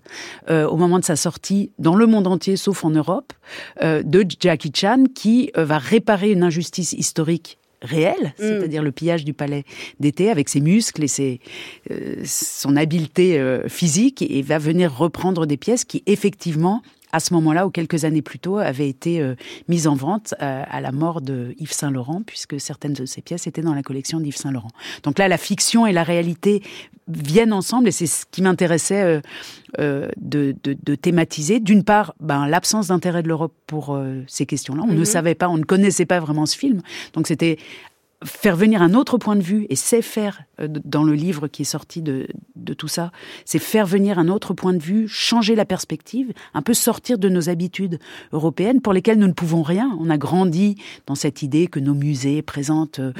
euh, 0.49 0.67
au 0.67 0.77
moment 0.77 0.99
de 0.99 1.05
sa 1.05 1.15
sortie 1.15 1.71
dans 1.79 1.95
le 1.95 2.07
monde 2.07 2.27
entier, 2.27 2.57
sauf 2.57 2.83
en 2.83 2.89
Europe, 2.89 3.33
euh, 3.81 4.03
de 4.03 4.25
Jackie 4.39 4.71
Chan, 4.73 5.03
qui 5.13 5.51
euh, 5.57 5.65
va 5.65 5.77
réparer 5.77 6.31
une 6.31 6.43
injustice 6.43 6.93
historique 6.93 7.57
réelle, 7.81 8.33
c'est-à-dire 8.37 8.83
le 8.83 8.91
pillage 8.91 9.23
du 9.23 9.33
palais 9.33 9.63
d'été 9.99 10.29
avec 10.29 10.49
ses 10.49 10.59
muscles 10.59 11.03
et 11.03 11.07
ses, 11.07 11.39
euh, 11.91 12.15
son 12.25 12.75
habileté 12.75 13.39
euh, 13.39 13.67
physique, 13.67 14.21
et 14.21 14.41
va 14.41 14.57
venir 14.57 14.95
reprendre 14.95 15.45
des 15.45 15.57
pièces 15.57 15.85
qui, 15.85 16.03
effectivement, 16.05 16.81
à 17.15 17.19
ce 17.21 17.33
moment-là, 17.33 17.65
ou 17.65 17.69
quelques 17.69 18.03
années 18.03 18.21
plus 18.21 18.39
tôt, 18.39 18.57
avaient 18.57 18.89
été 18.89 19.21
euh, 19.21 19.35
mises 19.69 19.87
en 19.87 19.95
vente 19.95 20.33
euh, 20.41 20.63
à 20.69 20.81
la 20.81 20.91
mort 20.91 21.21
de 21.21 21.55
Yves 21.59 21.71
Saint 21.71 21.89
Laurent, 21.89 22.21
puisque 22.25 22.59
certaines 22.59 22.91
de 22.93 23.05
ces 23.05 23.21
pièces 23.21 23.47
étaient 23.47 23.61
dans 23.61 23.73
la 23.73 23.83
collection 23.83 24.19
d'Yves 24.19 24.35
Saint 24.35 24.51
Laurent. 24.51 24.71
Donc 25.03 25.17
là, 25.17 25.29
la 25.29 25.37
fiction 25.37 25.87
et 25.87 25.93
la 25.93 26.03
réalité 26.03 26.61
viennent 27.07 27.53
ensemble, 27.53 27.87
et 27.87 27.91
c'est 27.91 28.07
ce 28.07 28.25
qui 28.29 28.41
m'intéressait 28.41 29.21
euh, 29.79 30.09
de, 30.17 30.55
de, 30.63 30.75
de 30.83 30.95
thématiser. 30.95 31.61
D'une 31.61 31.83
part, 31.83 32.15
ben, 32.19 32.47
l'absence 32.47 32.87
d'intérêt 32.87 33.23
de 33.23 33.29
l'Europe 33.29 33.53
pour 33.65 33.97
ces 34.27 34.45
questions-là. 34.45 34.83
On 34.83 34.91
ne 34.91 34.97
Mhm. 34.99 35.05
savait 35.05 35.35
pas, 35.35 35.47
on 35.47 35.57
ne 35.57 35.63
connaissait 35.63 36.05
pas 36.05 36.19
vraiment 36.19 36.45
ce 36.45 36.57
film. 36.57 36.81
Donc 37.13 37.27
c'était 37.27 37.57
faire 38.23 38.55
venir 38.55 38.81
un 38.81 38.93
autre 38.93 39.17
point 39.17 39.35
de 39.35 39.41
vue, 39.41 39.67
et 39.69 39.75
c'est 39.75 40.01
faire, 40.01 40.43
euh, 40.59 40.67
dans 40.69 41.03
le 41.03 41.13
livre 41.13 41.47
qui 41.47 41.63
est 41.63 41.65
sorti 41.65 42.01
de, 42.01 42.27
de 42.55 42.73
tout 42.73 42.87
ça, 42.87 43.11
c'est 43.43 43.59
faire 43.59 43.85
venir 43.85 44.19
un 44.19 44.29
autre 44.29 44.53
point 44.53 44.73
de 44.73 44.81
vue, 44.81 45.07
changer 45.07 45.55
la 45.55 45.65
perspective, 45.65 46.33
un 46.53 46.61
peu 46.61 46.73
sortir 46.73 47.17
de 47.17 47.29
nos 47.29 47.49
habitudes 47.49 47.99
européennes 48.31 48.81
pour 48.81 48.93
lesquelles 48.93 49.19
nous 49.19 49.27
ne 49.27 49.33
pouvons 49.33 49.61
rien. 49.61 49.95
On 49.99 50.09
a 50.09 50.17
grandi 50.17 50.75
dans 51.05 51.15
cette 51.15 51.41
idée 51.41 51.67
que 51.67 51.79
nos 51.79 51.93
musées 51.93 52.41
présentent 52.41 52.99
euh, 52.99 53.13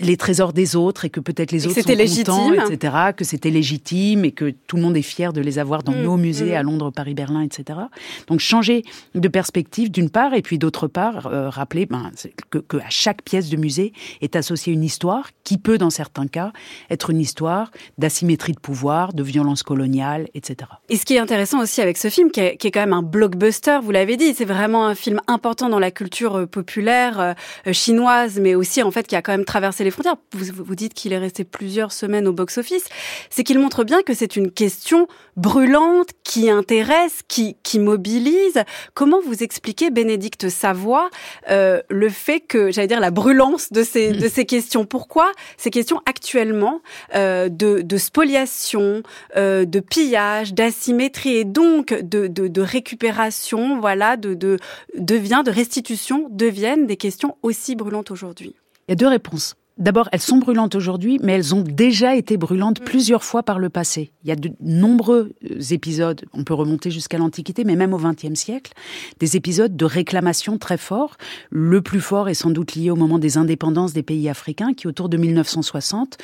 les 0.00 0.16
trésors 0.16 0.52
des 0.52 0.76
autres 0.76 1.04
et 1.04 1.10
que 1.10 1.20
peut-être 1.20 1.52
les 1.52 1.64
Et 1.64 1.66
autres 1.66 1.80
sont 1.80 1.88
c'était 1.88 2.06
contents, 2.06 2.50
légitime. 2.50 2.74
etc., 2.74 2.94
que 3.16 3.24
c'était 3.24 3.50
légitime 3.50 4.24
et 4.24 4.32
que 4.32 4.54
tout 4.66 4.76
le 4.76 4.82
monde 4.82 4.96
est 4.96 5.02
fier 5.02 5.32
de 5.32 5.40
les 5.40 5.58
avoir 5.58 5.82
dans 5.82 5.92
Mm, 5.98 6.02
nos 6.02 6.16
musées 6.16 6.52
mm. 6.52 6.56
à 6.56 6.62
Londres, 6.62 6.90
Paris, 6.90 7.14
Berlin, 7.14 7.42
etc. 7.42 7.78
Donc 8.26 8.40
changer 8.40 8.84
de 9.14 9.28
perspective 9.28 9.90
d'une 9.90 10.10
part 10.10 10.34
et 10.34 10.42
puis 10.42 10.58
d'autre 10.58 10.86
part 10.86 11.26
euh, 11.26 11.48
rappeler 11.48 11.86
ben, 11.86 12.10
que, 12.50 12.58
que 12.58 12.76
à 12.78 12.90
chaque 12.90 13.22
pièce 13.22 13.48
de 13.48 13.56
musée 13.56 13.92
est 14.20 14.36
associée 14.36 14.72
une 14.72 14.84
histoire 14.84 15.30
qui 15.44 15.58
peut 15.58 15.78
dans 15.78 15.90
certains 15.90 16.26
cas 16.26 16.52
être 16.90 17.10
une 17.10 17.20
histoire 17.20 17.70
d'asymétrie 17.98 18.52
de 18.52 18.60
pouvoir, 18.60 19.12
de 19.12 19.22
violence 19.22 19.62
coloniale, 19.62 20.28
etc. 20.34 20.70
Et 20.88 20.96
ce 20.96 21.04
qui 21.04 21.14
est 21.14 21.18
intéressant 21.18 21.60
aussi 21.60 21.80
avec 21.80 21.96
ce 21.96 22.08
film, 22.08 22.30
qui 22.30 22.40
est, 22.40 22.56
qui 22.56 22.66
est 22.66 22.70
quand 22.70 22.80
même 22.80 22.92
un 22.92 23.02
blockbuster, 23.02 23.78
vous 23.82 23.90
l'avez 23.90 24.16
dit, 24.16 24.34
c'est 24.34 24.44
vraiment 24.44 24.86
un 24.86 24.94
film 24.94 25.20
important 25.26 25.68
dans 25.68 25.78
la 25.78 25.90
culture 25.90 26.36
euh, 26.36 26.46
populaire 26.46 27.20
euh, 27.20 27.72
chinoise, 27.72 28.38
mais 28.40 28.54
aussi 28.54 28.82
en 28.82 28.90
fait 28.90 29.06
qui 29.06 29.16
a 29.16 29.22
quand 29.22 29.32
même 29.32 29.44
traversé 29.44 29.77
les 29.84 29.90
frontières. 29.90 30.16
Vous, 30.32 30.74
dites 30.74 30.94
qu'il 30.94 31.12
est 31.12 31.18
resté 31.18 31.44
plusieurs 31.44 31.92
semaines 31.92 32.26
au 32.28 32.32
box-office. 32.32 32.84
C'est 33.30 33.44
qu'il 33.44 33.58
montre 33.58 33.84
bien 33.84 34.02
que 34.02 34.14
c'est 34.14 34.36
une 34.36 34.50
question 34.50 35.06
brûlante 35.36 36.10
qui 36.24 36.50
intéresse, 36.50 37.22
qui, 37.28 37.56
mobilise. 37.78 38.64
Comment 38.94 39.20
vous 39.20 39.42
expliquez, 39.42 39.90
Bénédicte 39.90 40.48
Savoie, 40.48 41.10
euh, 41.50 41.80
le 41.88 42.08
fait 42.08 42.40
que, 42.40 42.72
j'allais 42.72 42.88
dire, 42.88 43.00
la 43.00 43.10
brûlance 43.10 43.72
de 43.72 43.82
ces, 43.82 44.44
questions? 44.46 44.84
Pourquoi 44.84 45.30
ces 45.56 45.70
questions 45.70 46.00
actuellement 46.06 46.80
euh, 47.14 47.48
de, 47.48 47.96
spoliation, 47.96 49.02
euh, 49.36 49.64
de 49.64 49.80
pillage, 49.80 50.54
d'asymétrie 50.54 51.36
et 51.36 51.44
donc 51.44 51.94
de, 51.94 52.60
récupération, 52.60 53.80
voilà, 53.80 54.16
de, 54.16 54.34
de, 54.34 54.58
devient, 54.96 55.42
de 55.44 55.50
restitution, 55.50 56.26
deviennent 56.30 56.86
des 56.86 56.96
questions 56.96 57.36
aussi 57.42 57.76
brûlantes 57.76 58.10
aujourd'hui? 58.10 58.54
Il 58.88 58.92
y 58.92 58.94
a 58.94 58.96
deux 58.96 59.08
réponses. 59.08 59.54
D'abord, 59.78 60.08
elles 60.10 60.20
sont 60.20 60.38
brûlantes 60.38 60.74
aujourd'hui, 60.74 61.20
mais 61.22 61.34
elles 61.34 61.54
ont 61.54 61.62
déjà 61.62 62.16
été 62.16 62.36
brûlantes 62.36 62.80
plusieurs 62.80 63.22
fois 63.22 63.44
par 63.44 63.60
le 63.60 63.68
passé. 63.68 64.10
Il 64.24 64.28
y 64.28 64.32
a 64.32 64.36
de 64.36 64.50
nombreux 64.60 65.32
euh, 65.48 65.60
épisodes, 65.70 66.24
on 66.32 66.42
peut 66.42 66.54
remonter 66.54 66.90
jusqu'à 66.90 67.16
l'Antiquité, 67.16 67.62
mais 67.62 67.76
même 67.76 67.94
au 67.94 67.98
XXe 67.98 68.34
siècle, 68.34 68.72
des 69.20 69.36
épisodes 69.36 69.76
de 69.76 69.84
réclamation 69.84 70.58
très 70.58 70.78
forts. 70.78 71.16
Le 71.50 71.80
plus 71.80 72.00
fort 72.00 72.28
est 72.28 72.34
sans 72.34 72.50
doute 72.50 72.74
lié 72.74 72.90
au 72.90 72.96
moment 72.96 73.20
des 73.20 73.38
indépendances 73.38 73.92
des 73.92 74.02
pays 74.02 74.28
africains, 74.28 74.74
qui 74.74 74.88
autour 74.88 75.08
de 75.08 75.16
1960 75.16 76.18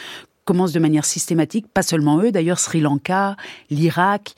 commencent 0.45 0.73
de 0.73 0.81
manière 0.81 1.05
systématique, 1.05 1.67
pas 1.73 1.83
seulement 1.83 2.21
eux, 2.21 2.31
d'ailleurs 2.31 2.59
Sri 2.59 2.81
Lanka, 2.81 3.37
l'Irak, 3.71 4.35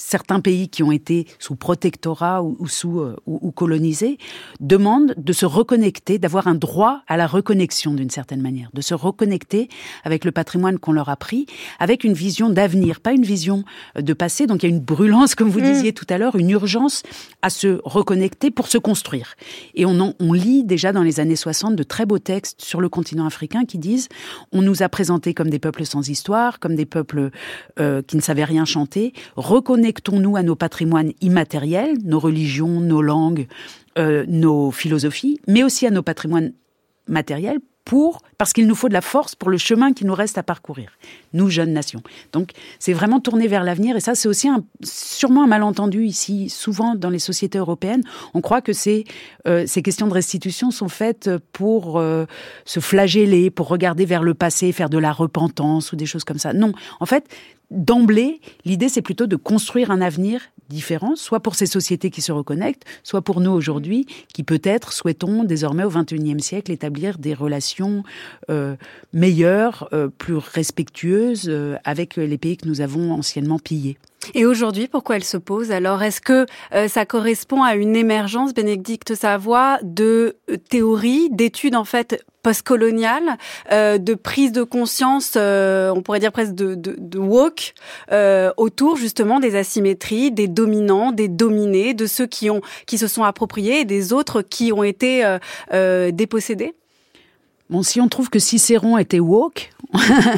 certains 0.00 0.40
pays 0.40 0.68
qui 0.68 0.82
ont 0.82 0.92
été 0.92 1.26
sous 1.38 1.56
protectorat 1.56 2.42
ou, 2.42 2.66
sous 2.66 3.00
euh, 3.00 3.16
ou, 3.26 3.50
colonisés 3.50 4.18
demandent 4.58 5.14
de 5.16 5.32
se 5.32 5.44
reconnecter, 5.44 6.18
d'avoir 6.18 6.48
un 6.48 6.54
droit 6.54 7.02
à 7.06 7.16
la 7.16 7.26
reconnexion 7.26 7.92
d'une 7.92 8.10
certaine 8.10 8.40
manière, 8.40 8.70
de 8.72 8.80
se 8.80 8.94
reconnecter 8.94 9.68
avec 10.04 10.24
le 10.24 10.32
patrimoine 10.32 10.78
qu'on 10.78 10.92
leur 10.92 11.10
a 11.10 11.16
pris, 11.16 11.46
avec 11.78 12.04
une 12.04 12.14
vision 12.14 12.48
d'avenir, 12.48 13.00
pas 13.00 13.12
une 13.12 13.24
vision 13.24 13.64
euh, 13.96 14.02
de 14.02 14.12
passé. 14.14 14.46
Donc 14.46 14.62
il 14.62 14.70
y 14.70 14.72
a 14.72 14.74
une 14.74 14.82
brûlance, 14.82 15.34
comme 15.34 15.50
vous 15.50 15.60
mm. 15.60 15.72
disiez 15.72 15.92
tout 15.92 16.06
à 16.08 16.16
l'heure, 16.16 16.36
une 16.36 16.50
urgence 16.50 17.02
à 17.42 17.50
se 17.50 17.80
reconnecter 17.84 18.50
pour 18.50 18.68
se 18.68 18.78
construire. 18.78 19.34
Et 19.74 19.84
on, 19.84 20.14
on 20.18 20.32
lit 20.32 20.64
déjà 20.64 20.92
dans 20.92 21.02
les 21.02 21.20
années 21.20 21.36
60 21.36 21.76
de 21.76 21.82
très 21.82 22.06
beaux 22.06 22.18
textes 22.18 22.62
sur 22.62 22.80
le 22.80 22.88
continent 22.88 23.26
africain 23.26 23.64
qui 23.66 23.78
disent 23.78 24.08
on 24.50 24.62
nous 24.62 24.82
a 24.82 24.88
présentés 24.88 25.34
comme 25.34 25.50
des 25.50 25.58
peuples 25.58 25.84
sans 25.84 26.08
histoire, 26.08 26.58
comme 26.58 26.74
des 26.74 26.86
peuples 26.86 27.30
euh, 27.78 28.00
qui 28.02 28.16
ne 28.16 28.22
savaient 28.22 28.44
rien 28.44 28.64
chanter. 28.64 29.12
Reconnectons-nous 29.90 30.36
à 30.36 30.44
nos 30.44 30.54
patrimoines 30.54 31.12
immatériels, 31.20 31.98
nos 32.04 32.20
religions, 32.20 32.80
nos 32.80 33.02
langues, 33.02 33.48
euh, 33.98 34.24
nos 34.28 34.70
philosophies, 34.70 35.40
mais 35.48 35.64
aussi 35.64 35.84
à 35.84 35.90
nos 35.90 36.04
patrimoines 36.04 36.52
matériels 37.08 37.58
pour, 37.84 38.22
parce 38.38 38.52
qu'il 38.52 38.68
nous 38.68 38.76
faut 38.76 38.88
de 38.88 38.92
la 38.92 39.00
force 39.00 39.34
pour 39.34 39.50
le 39.50 39.58
chemin 39.58 39.92
qui 39.92 40.04
nous 40.04 40.14
reste 40.14 40.38
à 40.38 40.44
parcourir, 40.44 40.92
nous 41.32 41.50
jeunes 41.50 41.72
nations. 41.72 42.04
Donc 42.32 42.52
c'est 42.78 42.92
vraiment 42.92 43.18
tourner 43.18 43.48
vers 43.48 43.64
l'avenir 43.64 43.96
et 43.96 44.00
ça 44.00 44.14
c'est 44.14 44.28
aussi 44.28 44.48
sûrement 44.84 45.42
un 45.42 45.48
malentendu 45.48 46.04
ici. 46.04 46.50
Souvent 46.50 46.94
dans 46.94 47.10
les 47.10 47.18
sociétés 47.18 47.58
européennes, 47.58 48.04
on 48.32 48.42
croit 48.42 48.60
que 48.60 48.72
ces, 48.72 49.06
euh, 49.48 49.64
ces 49.66 49.82
questions 49.82 50.06
de 50.06 50.12
restitution 50.12 50.70
sont 50.70 50.88
faites 50.88 51.30
pour 51.50 51.98
euh, 51.98 52.26
se 52.64 52.78
flageller, 52.78 53.50
pour 53.50 53.66
regarder 53.66 54.04
vers 54.04 54.22
le 54.22 54.34
passé, 54.34 54.70
faire 54.70 54.90
de 54.90 54.98
la 54.98 55.10
repentance 55.10 55.90
ou 55.90 55.96
des 55.96 56.06
choses 56.06 56.22
comme 56.22 56.38
ça. 56.38 56.52
Non, 56.52 56.72
en 57.00 57.06
fait 57.06 57.24
d'emblée, 57.70 58.40
l'idée 58.64 58.88
c'est 58.88 59.02
plutôt 59.02 59.26
de 59.26 59.36
construire 59.36 59.90
un 59.90 60.00
avenir 60.00 60.40
différent, 60.68 61.16
soit 61.16 61.40
pour 61.40 61.54
ces 61.54 61.66
sociétés 61.66 62.10
qui 62.10 62.22
se 62.22 62.32
reconnectent, 62.32 62.84
soit 63.02 63.22
pour 63.22 63.40
nous 63.40 63.50
aujourd'hui, 63.50 64.06
qui 64.32 64.44
peut-être 64.44 64.92
souhaitons 64.92 65.44
désormais 65.44 65.84
au 65.84 65.90
XXIe 65.90 66.40
siècle 66.40 66.72
établir 66.72 67.18
des 67.18 67.34
relations 67.34 68.04
euh, 68.48 68.76
meilleures, 69.12 69.88
euh, 69.92 70.08
plus 70.08 70.36
respectueuses 70.36 71.48
euh, 71.48 71.76
avec 71.84 72.16
les 72.16 72.38
pays 72.38 72.56
que 72.56 72.68
nous 72.68 72.80
avons 72.80 73.12
anciennement 73.12 73.58
pillés. 73.58 73.98
Et 74.34 74.44
aujourd'hui, 74.44 74.86
pourquoi 74.86 75.16
elle 75.16 75.24
se 75.24 75.36
pose 75.36 75.70
Alors, 75.70 76.02
est-ce 76.02 76.20
que 76.20 76.46
ça 76.88 77.06
correspond 77.06 77.62
à 77.62 77.74
une 77.74 77.96
émergence, 77.96 78.52
Bénédicte 78.52 79.14
Savoie, 79.14 79.78
de 79.82 80.36
théories, 80.68 81.28
d'études 81.30 81.74
en 81.74 81.84
fait 81.84 82.22
postcoloniale, 82.42 83.36
euh, 83.72 83.98
de 83.98 84.14
prise 84.14 84.52
de 84.52 84.62
conscience, 84.62 85.34
euh, 85.36 85.92
on 85.94 86.02
pourrait 86.02 86.20
dire 86.20 86.32
presque 86.32 86.54
de, 86.54 86.74
de, 86.74 86.96
de 86.98 87.18
woke, 87.18 87.74
euh, 88.12 88.52
autour 88.56 88.96
justement 88.96 89.40
des 89.40 89.56
asymétries, 89.56 90.30
des 90.30 90.48
dominants, 90.48 91.12
des 91.12 91.28
dominés, 91.28 91.94
de 91.94 92.06
ceux 92.06 92.26
qui 92.26 92.50
ont 92.50 92.60
qui 92.86 92.98
se 92.98 93.06
sont 93.08 93.24
appropriés 93.24 93.80
et 93.80 93.84
des 93.84 94.12
autres 94.12 94.42
qui 94.42 94.72
ont 94.72 94.82
été 94.82 95.24
euh, 95.24 95.38
euh, 95.72 96.10
dépossédés? 96.10 96.74
Bon, 97.70 97.82
si 97.82 98.00
on 98.00 98.08
trouve 98.08 98.30
que 98.30 98.38
Cicéron 98.38 98.98
était 98.98 99.20
woke, 99.20 99.70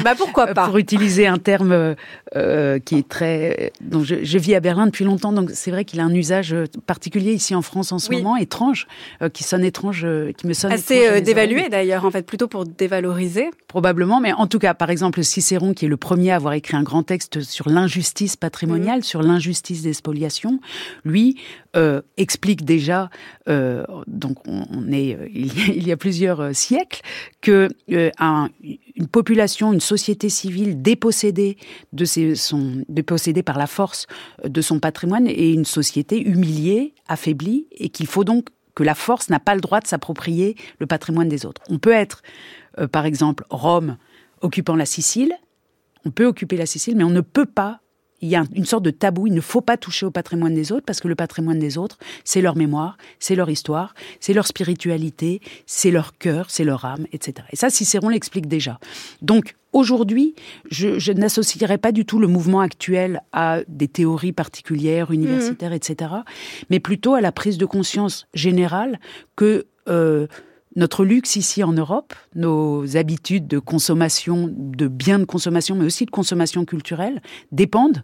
bah 0.03 0.13
pourquoi 0.17 0.47
pas 0.53 0.65
Pour 0.65 0.77
utiliser 0.77 1.27
un 1.27 1.37
terme 1.37 1.95
euh, 2.35 2.79
qui 2.79 2.95
est 2.95 3.07
très. 3.07 3.71
Donc 3.81 4.03
je, 4.03 4.23
je, 4.23 4.37
vis 4.37 4.55
à 4.55 4.59
Berlin 4.59 4.85
depuis 4.85 5.05
longtemps, 5.05 5.31
donc 5.31 5.51
c'est 5.53 5.71
vrai 5.71 5.85
qu'il 5.85 5.99
a 5.99 6.03
un 6.03 6.13
usage 6.13 6.55
particulier 6.85 7.33
ici 7.33 7.55
en 7.55 7.61
France 7.61 7.91
en 7.91 7.99
ce 7.99 8.11
moment, 8.11 8.37
étrange, 8.37 8.87
euh, 9.21 9.29
qui 9.29 9.43
sonne 9.43 9.63
étrange, 9.63 10.03
euh, 10.05 10.31
qui 10.31 10.47
me 10.47 10.53
sonne. 10.53 10.71
Assez 10.71 11.07
euh, 11.07 11.21
dévalué 11.21 11.69
d'ailleurs, 11.69 12.05
en 12.05 12.11
fait, 12.11 12.25
plutôt 12.25 12.47
pour 12.47 12.65
dévaloriser. 12.65 13.49
Probablement, 13.67 14.19
mais 14.19 14.33
en 14.33 14.47
tout 14.47 14.59
cas, 14.59 14.73
par 14.73 14.89
exemple, 14.89 15.23
Cicéron, 15.23 15.73
qui 15.73 15.85
est 15.85 15.89
le 15.89 15.97
premier 15.97 16.31
à 16.31 16.35
avoir 16.35 16.53
écrit 16.53 16.75
un 16.75 16.83
grand 16.83 17.03
texte 17.03 17.41
sur 17.41 17.69
l'injustice 17.69 18.35
patrimoniale, 18.35 18.99
mmh. 18.99 19.03
sur 19.03 19.21
l'injustice 19.21 19.81
des 19.81 19.93
spoliations, 19.93 20.59
lui 21.05 21.37
explique 22.17 22.65
déjà, 22.65 23.09
donc 23.47 24.37
on, 24.47 24.91
est 24.91 25.17
il 25.33 25.87
y 25.87 25.91
a 25.91 25.97
plusieurs 25.97 26.55
siècles, 26.55 27.01
que 27.41 27.69
un, 28.19 28.49
une 28.95 29.07
population, 29.07 29.73
une 29.73 29.79
société 29.79 30.29
civile 30.29 30.81
dépossédée 30.81 31.57
de 31.91 32.05
son, 32.05 32.83
dépossédée 32.89 33.43
par 33.43 33.57
la 33.57 33.67
force 33.67 34.07
de 34.43 34.61
son 34.61 34.79
patrimoine 34.79 35.27
est 35.27 35.53
une 35.53 35.65
société 35.65 36.21
humiliée, 36.21 36.93
affaiblie, 37.07 37.67
et 37.71 37.89
qu'il 37.89 38.07
faut 38.07 38.23
donc 38.23 38.47
que 38.75 38.83
la 38.83 38.95
force 38.95 39.29
n'a 39.29 39.39
pas 39.39 39.55
le 39.55 39.61
droit 39.61 39.79
de 39.79 39.87
s'approprier 39.87 40.55
le 40.79 40.87
patrimoine 40.87 41.29
des 41.29 41.45
autres. 41.45 41.61
On 41.69 41.77
peut 41.77 41.91
être, 41.91 42.21
euh, 42.79 42.87
par 42.87 43.05
exemple, 43.05 43.45
Rome 43.49 43.97
occupant 44.41 44.75
la 44.75 44.85
Sicile, 44.85 45.33
on 46.05 46.11
peut 46.11 46.25
occuper 46.25 46.57
la 46.57 46.65
Sicile, 46.65 46.95
mais 46.95 47.03
on 47.03 47.09
ne 47.09 47.21
peut 47.21 47.45
pas 47.45 47.81
il 48.23 48.29
y 48.29 48.37
a 48.37 48.45
une 48.55 48.65
sorte 48.65 48.83
de 48.83 48.89
tabou, 48.89 49.27
il 49.27 49.33
ne 49.33 49.41
faut 49.41 49.59
pas 49.59 49.75
toucher 49.75 50.05
au 50.05 50.11
patrimoine 50.11 50.55
des 50.55 50.71
autres 50.71 50.85
parce 50.85 51.01
que 51.01 51.09
le 51.09 51.15
patrimoine 51.15 51.59
des 51.59 51.77
autres, 51.77 51.97
c'est 52.23 52.41
leur 52.41 52.55
mémoire, 52.55 52.97
c'est 53.19 53.35
leur 53.35 53.49
histoire, 53.49 53.93
c'est 54.21 54.33
leur 54.33 54.47
spiritualité, 54.47 55.41
c'est 55.65 55.91
leur 55.91 56.17
cœur, 56.17 56.49
c'est 56.49 56.63
leur 56.63 56.85
âme, 56.85 57.05
etc. 57.11 57.45
Et 57.51 57.57
ça, 57.57 57.69
Cicéron 57.69 58.09
l'explique 58.09 58.47
déjà. 58.47 58.79
Donc, 59.21 59.55
Aujourd'hui, 59.75 60.35
je, 60.69 60.99
je 60.99 61.11
n'associerai 61.11 61.79
pas 61.79 61.91
du 61.91 62.05
tout 62.05 62.19
le 62.19 62.27
mouvement 62.27 62.59
actuel 62.59 63.23
à 63.31 63.61
des 63.67 63.87
théories 63.87 64.31
particulières, 64.31 65.09
universitaires, 65.09 65.71
mmh. 65.71 65.73
etc., 65.73 66.11
mais 66.69 66.79
plutôt 66.79 67.15
à 67.15 67.21
la 67.21 67.31
prise 67.31 67.57
de 67.57 67.65
conscience 67.65 68.27
générale 68.35 68.99
que 69.35 69.65
euh, 69.89 70.27
notre 70.75 71.05
luxe 71.05 71.35
ici 71.35 71.63
en 71.63 71.73
Europe, 71.73 72.13
nos 72.35 72.97
habitudes 72.97 73.47
de 73.47 73.59
consommation, 73.59 74.49
de 74.51 74.87
biens 74.87 75.19
de 75.19 75.25
consommation, 75.25 75.75
mais 75.75 75.85
aussi 75.85 76.05
de 76.05 76.11
consommation 76.11 76.65
culturelle, 76.65 77.21
dépendent 77.51 78.03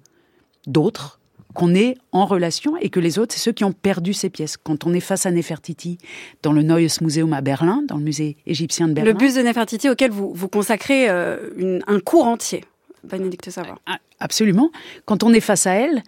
d'autres 0.67 1.19
qu'on 1.53 1.73
est 1.73 1.97
en 2.11 2.25
relation 2.25 2.77
et 2.77 2.89
que 2.89 2.99
les 2.99 3.17
autres, 3.17 3.33
c'est 3.33 3.39
ceux 3.39 3.51
qui 3.51 3.63
ont 3.63 3.71
perdu 3.71 4.13
ces 4.13 4.29
pièces. 4.29 4.55
Quand 4.55 4.85
on 4.85 4.93
est 4.93 4.99
face 4.99 5.25
à 5.25 5.31
Nefertiti 5.31 5.97
dans 6.43 6.53
le 6.53 6.61
Neues 6.61 7.01
Museum 7.01 7.33
à 7.33 7.41
Berlin, 7.41 7.81
dans 7.88 7.97
le 7.97 8.03
musée 8.03 8.38
égyptien 8.45 8.88
de 8.88 8.93
Berlin. 8.93 9.11
Le 9.11 9.17
buste 9.17 9.38
de 9.38 9.41
Nefertiti 9.41 9.89
auquel 9.89 10.11
vous, 10.11 10.31
vous 10.33 10.47
consacrez 10.47 11.09
euh, 11.09 11.79
un 11.88 11.99
cours 11.99 12.25
entier, 12.25 12.63
Bénédicte 13.03 13.49
Savoir. 13.49 13.79
Ah, 13.88 13.97
absolument. 14.19 14.69
Quand 15.05 15.23
on 15.23 15.33
est 15.33 15.39
face 15.39 15.65
à 15.65 15.73
elle, 15.73 16.03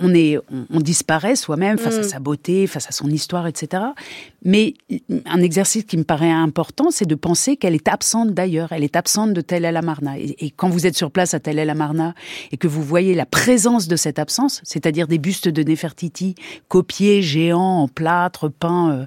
on 0.00 0.14
est, 0.14 0.38
on, 0.70 0.80
disparaît 0.80 1.36
soi-même 1.36 1.78
face 1.78 1.96
à 1.96 2.00
mm. 2.00 2.04
sa 2.04 2.18
beauté, 2.18 2.66
face 2.66 2.88
à 2.88 2.92
son 2.92 3.08
histoire, 3.08 3.46
etc. 3.46 3.82
Mais 4.44 4.74
un 5.26 5.40
exercice 5.40 5.84
qui 5.84 5.96
me 5.96 6.04
paraît 6.04 6.30
important, 6.30 6.90
c'est 6.90 7.06
de 7.06 7.14
penser 7.14 7.56
qu'elle 7.56 7.74
est 7.74 7.88
absente 7.88 8.32
d'ailleurs. 8.32 8.72
Elle 8.72 8.84
est 8.84 8.96
absente 8.96 9.32
de 9.32 9.40
Tel 9.40 9.64
El 9.64 9.76
Amarna. 9.76 10.18
Et, 10.18 10.46
et, 10.46 10.50
quand 10.50 10.68
vous 10.68 10.86
êtes 10.86 10.96
sur 10.96 11.10
place 11.10 11.34
à 11.34 11.40
Tel 11.40 11.58
El 11.58 11.70
Amarna 11.70 12.14
et 12.52 12.56
que 12.56 12.68
vous 12.68 12.82
voyez 12.82 13.14
la 13.14 13.26
présence 13.26 13.88
de 13.88 13.96
cette 13.96 14.18
absence, 14.18 14.60
c'est-à-dire 14.64 15.08
des 15.08 15.18
bustes 15.18 15.48
de 15.48 15.62
Nefertiti 15.62 16.34
copiés, 16.68 17.22
géants, 17.22 17.82
en 17.82 17.88
plâtre, 17.88 18.48
peints 18.48 18.90
euh, 18.90 19.06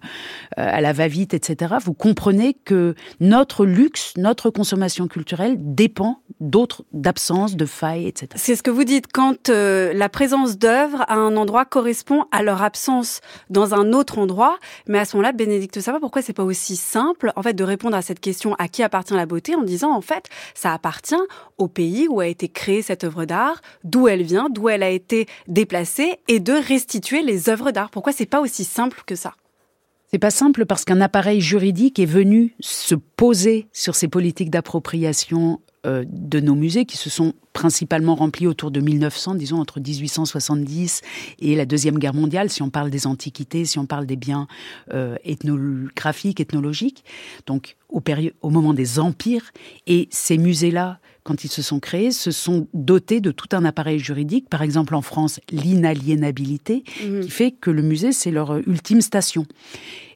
à 0.57 0.81
la 0.81 0.93
va-vite, 0.93 1.33
etc., 1.33 1.75
vous 1.83 1.93
comprenez 1.93 2.53
que 2.65 2.95
notre 3.19 3.65
luxe, 3.65 4.13
notre 4.17 4.49
consommation 4.49 5.07
culturelle 5.07 5.55
dépend 5.57 6.21
d'autres, 6.39 6.83
d'absence, 6.93 7.55
de 7.55 7.65
failles, 7.65 8.07
etc. 8.07 8.29
C'est 8.35 8.55
ce 8.55 8.63
que 8.63 8.71
vous 8.71 8.83
dites 8.83 9.05
quand 9.11 9.49
euh, 9.49 9.93
la 9.93 10.09
présence 10.09 10.50
d'œuvres 10.57 11.03
à 11.07 11.15
un 11.15 11.35
endroit 11.37 11.65
correspond 11.65 12.25
à 12.31 12.43
leur 12.43 12.61
absence 12.61 13.21
dans 13.49 13.73
un 13.73 13.93
autre 13.93 14.17
endroit. 14.17 14.57
Mais 14.87 14.99
à 14.99 15.05
ce 15.05 15.15
moment-là, 15.15 15.31
Bénédicte 15.31 15.79
Savoie, 15.79 15.99
pourquoi 15.99 16.21
c'est 16.21 16.33
pas 16.33 16.43
aussi 16.43 16.75
simple, 16.75 17.31
en 17.35 17.43
fait, 17.43 17.53
de 17.53 17.63
répondre 17.63 17.95
à 17.95 18.01
cette 18.01 18.19
question 18.19 18.55
à 18.55 18.67
qui 18.67 18.83
appartient 18.83 19.13
la 19.13 19.25
beauté 19.25 19.55
en 19.55 19.63
disant, 19.63 19.91
en 19.91 20.01
fait, 20.01 20.25
ça 20.53 20.73
appartient 20.73 21.15
au 21.57 21.67
pays 21.67 22.07
où 22.07 22.19
a 22.19 22.27
été 22.27 22.47
créée 22.47 22.81
cette 22.81 23.03
œuvre 23.03 23.25
d'art, 23.25 23.61
d'où 23.83 24.07
elle 24.07 24.23
vient, 24.23 24.49
d'où 24.49 24.69
elle 24.69 24.83
a 24.83 24.89
été 24.89 25.27
déplacée 25.47 26.19
et 26.27 26.39
de 26.39 26.53
restituer 26.53 27.21
les 27.21 27.49
œuvres 27.49 27.71
d'art. 27.71 27.89
Pourquoi 27.89 28.13
c'est 28.13 28.25
pas 28.25 28.41
aussi 28.41 28.63
simple 28.63 29.01
que 29.05 29.15
ça? 29.15 29.33
C'est 30.11 30.19
pas 30.19 30.29
simple 30.29 30.65
parce 30.65 30.83
qu'un 30.83 30.99
appareil 30.99 31.39
juridique 31.39 31.97
est 31.97 32.05
venu 32.05 32.53
se 32.59 32.95
poser 32.95 33.69
sur 33.71 33.95
ces 33.95 34.09
politiques 34.09 34.49
d'appropriation 34.49 35.61
euh, 35.87 36.05
de 36.07 36.39
nos 36.39 36.53
musées 36.53 36.85
qui 36.85 36.97
se 36.97 37.09
sont 37.09 37.33
principalement 37.53 38.13
remplis 38.13 38.45
autour 38.45 38.69
de 38.69 38.79
1900, 38.79 39.33
disons 39.33 39.59
entre 39.59 39.79
1870 39.79 41.01
et 41.39 41.55
la 41.55 41.65
Deuxième 41.65 41.97
Guerre 41.97 42.13
mondiale, 42.13 42.51
si 42.51 42.61
on 42.61 42.69
parle 42.69 42.91
des 42.91 43.07
antiquités, 43.07 43.65
si 43.65 43.79
on 43.79 43.87
parle 43.87 44.05
des 44.05 44.15
biens 44.15 44.47
euh, 44.93 45.15
ethnographiques, 45.23 46.39
ethnologiques, 46.39 47.03
donc 47.47 47.77
au, 47.89 48.01
au 48.43 48.49
moment 48.51 48.75
des 48.75 48.99
empires. 48.99 49.51
Et 49.87 50.07
ces 50.11 50.37
musées-là, 50.37 50.99
quand 51.23 51.43
ils 51.43 51.51
se 51.51 51.63
sont 51.63 51.79
créés, 51.79 52.11
se 52.11 52.29
sont 52.29 52.67
dotés 52.75 53.19
de 53.19 53.31
tout 53.31 53.49
un 53.51 53.65
appareil 53.65 53.97
juridique, 53.97 54.49
par 54.49 54.61
exemple 54.61 54.93
en 54.93 55.01
France, 55.01 55.39
l'inaliénabilité, 55.51 56.83
mmh. 57.03 57.21
qui 57.21 57.29
fait 57.31 57.51
que 57.51 57.71
le 57.71 57.81
musée, 57.81 58.11
c'est 58.11 58.31
leur 58.31 58.57
ultime 58.67 59.01
station. 59.01 59.47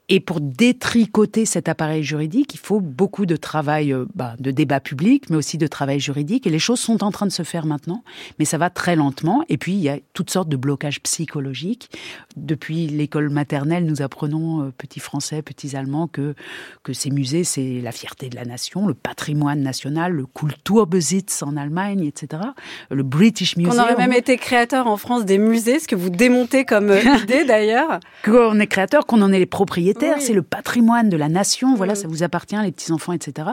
Et 0.07 0.19
pour 0.19 0.39
détricoter 0.39 1.45
cet 1.45 1.67
appareil 1.67 2.03
juridique, 2.03 2.53
il 2.53 2.59
faut 2.59 2.79
beaucoup 2.79 3.25
de 3.25 3.35
travail, 3.35 3.91
euh, 3.91 4.05
bah, 4.13 4.35
de 4.39 4.51
débat 4.51 4.79
public, 4.79 5.31
mais 5.31 5.35
aussi 5.35 5.57
de 5.57 5.65
travail 5.65 5.99
juridique. 5.99 6.45
Et 6.45 6.51
les 6.51 6.59
choses 6.59 6.79
sont 6.79 7.03
en 7.03 7.09
train 7.09 7.25
de 7.25 7.31
se 7.31 7.41
faire 7.41 7.65
maintenant, 7.65 8.03
mais 8.37 8.45
ça 8.45 8.59
va 8.59 8.69
très 8.69 8.95
lentement. 8.95 9.43
Et 9.49 9.57
puis, 9.57 9.73
il 9.73 9.79
y 9.79 9.89
a 9.89 9.97
toutes 10.13 10.29
sortes 10.29 10.47
de 10.47 10.57
blocages 10.57 11.01
psychologiques. 11.01 11.89
Depuis 12.37 12.85
l'école 12.85 13.31
maternelle, 13.31 13.85
nous 13.85 14.03
apprenons, 14.03 14.61
euh, 14.61 14.73
petits 14.77 14.99
français, 14.99 15.41
petits 15.41 15.75
allemands, 15.75 16.07
que, 16.07 16.35
que 16.83 16.93
ces 16.93 17.09
musées, 17.09 17.43
c'est 17.43 17.81
la 17.81 17.91
fierté 17.91 18.29
de 18.29 18.35
la 18.35 18.45
nation, 18.45 18.85
le 18.85 18.93
patrimoine 18.93 19.63
national, 19.63 20.11
le 20.11 20.27
Kulturbesitz 20.27 21.41
en 21.41 21.57
Allemagne, 21.57 22.03
etc. 22.05 22.43
Le 22.91 23.01
British 23.01 23.57
Museum. 23.57 23.73
On 23.75 23.81
aurait 23.81 23.97
même 23.97 24.13
été 24.13 24.37
créateur 24.37 24.85
en 24.85 24.97
France 24.97 25.25
des 25.25 25.39
musées, 25.39 25.79
ce 25.79 25.87
que 25.87 25.95
vous 25.95 26.11
démontez 26.11 26.63
comme 26.63 26.91
euh, 26.91 27.01
idée 27.23 27.43
d'ailleurs. 27.43 27.99
Qu'on 28.23 28.59
est 28.59 28.67
créateur, 28.67 29.07
qu'on 29.07 29.23
en 29.23 29.31
est 29.31 29.39
les 29.39 29.47
propriétaires 29.47 29.94
c'est 30.19 30.33
le 30.33 30.41
patrimoine 30.41 31.09
de 31.09 31.17
la 31.17 31.29
nation, 31.29 31.75
voilà, 31.75 31.93
mm. 31.93 31.97
ça 31.97 32.07
vous 32.07 32.23
appartient, 32.23 32.55
les 32.61 32.71
petits-enfants, 32.71 33.13
etc. 33.13 33.49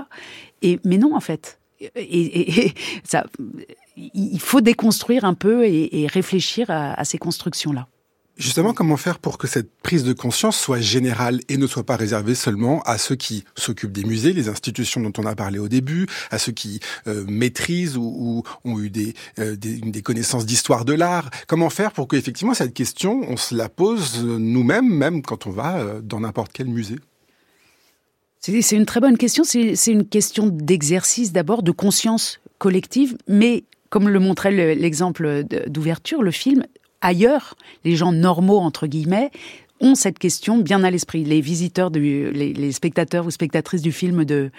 Et, 0.63 0.81
mais 0.85 0.99
non, 0.99 1.15
en 1.15 1.21
fait. 1.21 1.59
Et, 1.97 2.73
ça, 3.05 3.27
il 3.97 4.41
faut 4.41 4.61
déconstruire 4.61 5.25
un 5.25 5.35
peu 5.35 5.65
et, 5.65 6.07
réfléchir 6.09 6.71
à 6.71 7.05
ces 7.05 7.19
constructions-là. 7.19 7.89
Justement, 8.39 8.73
comment 8.73 8.97
faire 8.97 9.19
pour 9.19 9.37
que 9.37 9.47
cette 9.47 9.71
prise 9.83 10.05
de 10.05 10.15
conscience 10.15 10.59
soit 10.59 10.81
générale 10.81 11.41
et 11.51 11.59
ne 11.59 11.67
soit 11.67 11.85
pas 11.85 11.97
réservée 11.97 12.35
seulement 12.35 12.81
à 12.83 12.97
ceux 12.97 13.15
qui 13.15 13.45
s'occupent 13.57 13.93
des 13.93 14.05
musées, 14.05 14.33
les 14.33 14.49
institutions 14.49 15.03
dont 15.03 15.13
on 15.19 15.27
a 15.27 15.35
parlé 15.35 15.59
au 15.59 15.69
début, 15.69 16.07
à 16.31 16.39
ceux 16.39 16.53
qui 16.53 16.81
euh, 17.07 17.25
maîtrisent 17.29 17.99
ou, 17.99 18.43
ont 18.65 18.79
eu 18.79 18.91
euh, 19.39 19.55
des, 19.55 19.81
des, 19.81 20.03
connaissances 20.03 20.47
d'histoire 20.47 20.87
de 20.87 20.95
l'art? 20.95 21.29
Comment 21.47 21.69
faire 21.69 21.93
pour 21.93 22.09
qu'effectivement 22.09 22.55
cette 22.55 22.73
question, 22.73 23.21
on 23.29 23.37
se 23.37 23.55
la 23.55 23.69
pose 23.69 24.25
nous-mêmes, 24.25 24.89
même 24.89 25.21
quand 25.21 25.47
on 25.47 25.51
va 25.51 25.77
euh, 25.77 26.01
dans 26.01 26.21
n'importe 26.21 26.53
quel 26.55 26.69
musée? 26.69 26.97
C'est 28.41 28.73
une 28.73 28.87
très 28.87 29.01
bonne 29.01 29.19
question. 29.19 29.45
C'est 29.45 29.93
une 29.93 30.09
question 30.09 30.49
d'exercice 30.49 31.33
d'abord, 31.33 31.63
de 31.63 31.71
conscience 31.71 32.41
collective, 32.59 33.17
mais 33.29 33.63
comme 33.89 34.09
le 34.09 34.19
montrait 34.19 34.75
l'exemple 34.75 35.45
d'ouverture, 35.69 36.23
le 36.23 36.33
film, 36.33 36.65
ailleurs, 37.03 37.57
les 37.85 37.97
gens 37.97 38.13
normaux, 38.13 38.59
entre 38.59 38.87
guillemets, 38.87 39.31
ont 39.83 39.95
cette 39.95 40.19
question 40.19 40.59
bien 40.59 40.85
à 40.85 40.91
l'esprit. 40.91 41.25
Les 41.25 41.41
visiteurs, 41.41 41.91
les, 41.91 42.73
spectateurs 42.73 43.27
ou 43.27 43.31
spectatrices 43.31 43.83
du 43.83 43.93
film 43.93 44.25
de, 44.25 44.51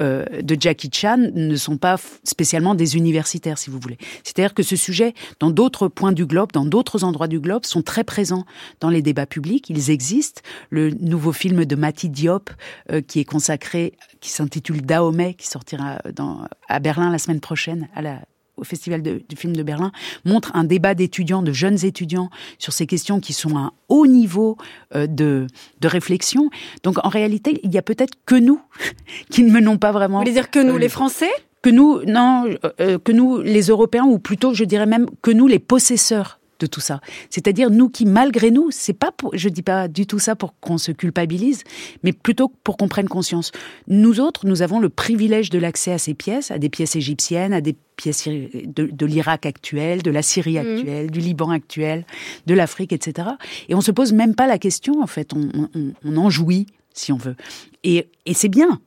euh, 0.00 0.24
de 0.42 0.56
Jackie 0.58 0.90
Chan 0.92 1.30
ne 1.34 1.56
sont 1.56 1.78
pas 1.78 1.96
spécialement 2.24 2.74
des 2.74 2.96
universitaires, 2.96 3.58
si 3.58 3.70
vous 3.70 3.78
voulez. 3.78 3.96
C'est-à-dire 4.24 4.54
que 4.54 4.62
ce 4.62 4.76
sujet, 4.76 5.14
dans 5.38 5.50
d'autres 5.50 5.88
points 5.88 6.12
du 6.12 6.26
globe, 6.26 6.52
dans 6.52 6.66
d'autres 6.66 7.04
endroits 7.04 7.28
du 7.28 7.40
globe, 7.40 7.64
sont 7.64 7.82
très 7.82 8.04
présents 8.04 8.44
dans 8.80 8.90
les 8.90 9.02
débats 9.02 9.26
publics. 9.26 9.70
Ils 9.70 9.90
existent. 9.90 10.42
Le 10.70 10.90
nouveau 10.90 11.32
film 11.32 11.64
de 11.64 11.76
Mati 11.76 12.08
Diop, 12.08 12.50
euh, 12.90 13.00
qui 13.00 13.20
est 13.20 13.24
consacré, 13.24 13.92
qui 14.20 14.30
s'intitule 14.30 14.82
Dahomey, 14.82 15.34
qui 15.34 15.46
sortira 15.46 15.98
dans, 16.14 16.44
à 16.68 16.80
Berlin 16.80 17.10
la 17.10 17.18
semaine 17.18 17.40
prochaine, 17.40 17.88
à 17.94 18.02
la 18.02 18.18
au 18.56 18.64
Festival 18.64 19.02
du 19.02 19.36
film 19.36 19.56
de 19.56 19.62
Berlin, 19.62 19.92
montre 20.24 20.50
un 20.54 20.64
débat 20.64 20.94
d'étudiants, 20.94 21.42
de 21.42 21.52
jeunes 21.52 21.84
étudiants, 21.84 22.30
sur 22.58 22.72
ces 22.72 22.86
questions 22.86 23.20
qui 23.20 23.32
sont 23.32 23.56
à 23.56 23.60
un 23.60 23.72
haut 23.88 24.06
niveau 24.06 24.56
euh, 24.94 25.06
de, 25.06 25.46
de 25.80 25.88
réflexion. 25.88 26.50
Donc 26.82 27.04
en 27.04 27.08
réalité, 27.08 27.60
il 27.62 27.72
y 27.72 27.78
a 27.78 27.82
peut-être 27.82 28.14
que 28.26 28.34
nous 28.34 28.60
qui 29.30 29.42
ne 29.42 29.50
menons 29.50 29.78
pas 29.78 29.92
vraiment. 29.92 30.18
Vous 30.18 30.24
voulez 30.24 30.32
dire 30.32 30.50
que 30.50 30.58
nous, 30.58 30.76
euh, 30.76 30.78
les 30.78 30.88
Français? 30.88 31.30
Que 31.62 31.70
nous, 31.70 32.02
non, 32.04 32.44
euh, 32.80 32.98
que 32.98 33.12
nous, 33.12 33.40
les 33.40 33.68
Européens, 33.68 34.04
ou 34.04 34.18
plutôt, 34.18 34.52
je 34.52 34.64
dirais 34.64 34.86
même 34.86 35.06
que 35.22 35.30
nous, 35.30 35.46
les 35.46 35.60
possesseurs 35.60 36.40
de 36.62 36.66
tout 36.66 36.80
ça. 36.80 37.00
C'est-à-dire 37.28 37.70
nous 37.70 37.88
qui, 37.88 38.06
malgré 38.06 38.50
nous, 38.50 38.70
c'est 38.70 38.92
pas 38.92 39.12
pour, 39.12 39.36
je 39.36 39.48
dis 39.48 39.62
pas 39.62 39.88
du 39.88 40.06
tout 40.06 40.18
ça 40.18 40.34
pour 40.36 40.58
qu'on 40.60 40.78
se 40.78 40.92
culpabilise, 40.92 41.64
mais 42.02 42.12
plutôt 42.12 42.50
pour 42.64 42.76
qu'on 42.76 42.88
prenne 42.88 43.08
conscience. 43.08 43.52
Nous 43.88 44.20
autres, 44.20 44.46
nous 44.46 44.62
avons 44.62 44.80
le 44.80 44.88
privilège 44.88 45.50
de 45.50 45.58
l'accès 45.58 45.92
à 45.92 45.98
ces 45.98 46.14
pièces, 46.14 46.50
à 46.50 46.58
des 46.58 46.68
pièces 46.68 46.96
égyptiennes, 46.96 47.52
à 47.52 47.60
des 47.60 47.76
pièces 47.96 48.28
de, 48.28 49.06
l'Irak 49.06 49.44
actuel, 49.44 50.02
de 50.02 50.10
la 50.10 50.22
Syrie 50.22 50.54
mmh. 50.54 50.58
actuelle, 50.58 51.10
du 51.10 51.20
Liban 51.20 51.50
actuel, 51.50 52.06
de 52.46 52.54
l'Afrique, 52.54 52.92
etc. 52.92 53.28
Et 53.68 53.74
on 53.74 53.80
se 53.80 53.90
pose 53.90 54.12
même 54.12 54.34
pas 54.34 54.46
la 54.46 54.58
question, 54.58 55.02
en 55.02 55.06
fait. 55.06 55.32
On, 55.34 56.16
en 56.16 56.30
jouit, 56.30 56.66
si 56.94 57.12
on 57.12 57.16
veut. 57.16 57.36
Et, 57.84 58.08
c'est 58.32 58.48
bien. 58.48 58.80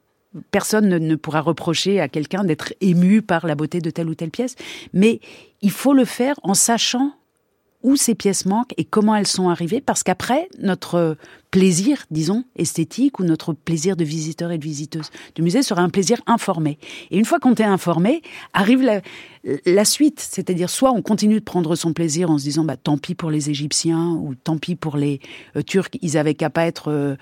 Personne 0.51 0.89
ne, 0.89 0.97
ne 0.97 1.15
pourra 1.15 1.41
reprocher 1.41 2.01
à 2.01 2.09
quelqu'un 2.09 2.43
d'être 2.43 2.73
ému 2.81 3.21
par 3.21 3.47
la 3.47 3.55
beauté 3.55 3.79
de 3.79 3.89
telle 3.89 4.09
ou 4.09 4.15
telle 4.15 4.31
pièce. 4.31 4.55
Mais 4.93 5.19
il 5.61 5.71
faut 5.71 5.93
le 5.93 6.05
faire 6.05 6.35
en 6.43 6.53
sachant 6.53 7.13
où 7.85 7.95
ces 7.95 8.15
pièces 8.15 8.47
manquent 8.47 8.73
et 8.77 8.83
comment 8.83 9.15
elles 9.15 9.27
sont 9.27 9.47
arrivées, 9.47 9.79
parce 9.79 10.01
qu'après, 10.01 10.49
notre 10.59 11.15
plaisir, 11.51 12.03
disons, 12.09 12.43
esthétique, 12.57 13.19
ou 13.19 13.23
notre 13.23 13.53
plaisir 13.53 13.95
de 13.95 14.03
visiteur 14.03 14.51
et 14.51 14.57
de 14.57 14.63
visiteuse 14.63 15.11
du 15.35 15.43
musée 15.43 15.61
sera 15.61 15.83
un 15.83 15.89
plaisir 15.89 16.19
informé. 16.25 16.79
Et 17.11 17.17
une 17.17 17.25
fois 17.25 17.39
qu'on 17.39 17.53
est 17.53 17.63
informé, 17.63 18.23
arrive 18.53 18.81
la, 19.65 19.85
suite, 19.85 20.19
c'est-à-dire 20.19 20.69
soit 20.69 20.91
on 20.91 21.03
continue 21.03 21.39
de 21.39 21.45
prendre 21.45 21.75
son 21.75 21.93
plaisir 21.93 22.31
en 22.31 22.39
se 22.39 22.43
disant 22.43 22.63
bah, 22.63 22.75
tant 22.75 22.97
pis 22.97 23.13
pour 23.13 23.29
les 23.29 23.51
Égyptiens, 23.51 24.19
ou 24.21 24.33
tant 24.33 24.57
pis 24.57 24.75
pour 24.75 24.97
les 24.97 25.21
euh, 25.55 25.61
Turcs, 25.61 25.91
ils 26.01 26.17
avaient 26.17 26.33
qu'à 26.33 26.49
pas 26.49 26.65
être 26.65 26.91
euh, 26.91 27.15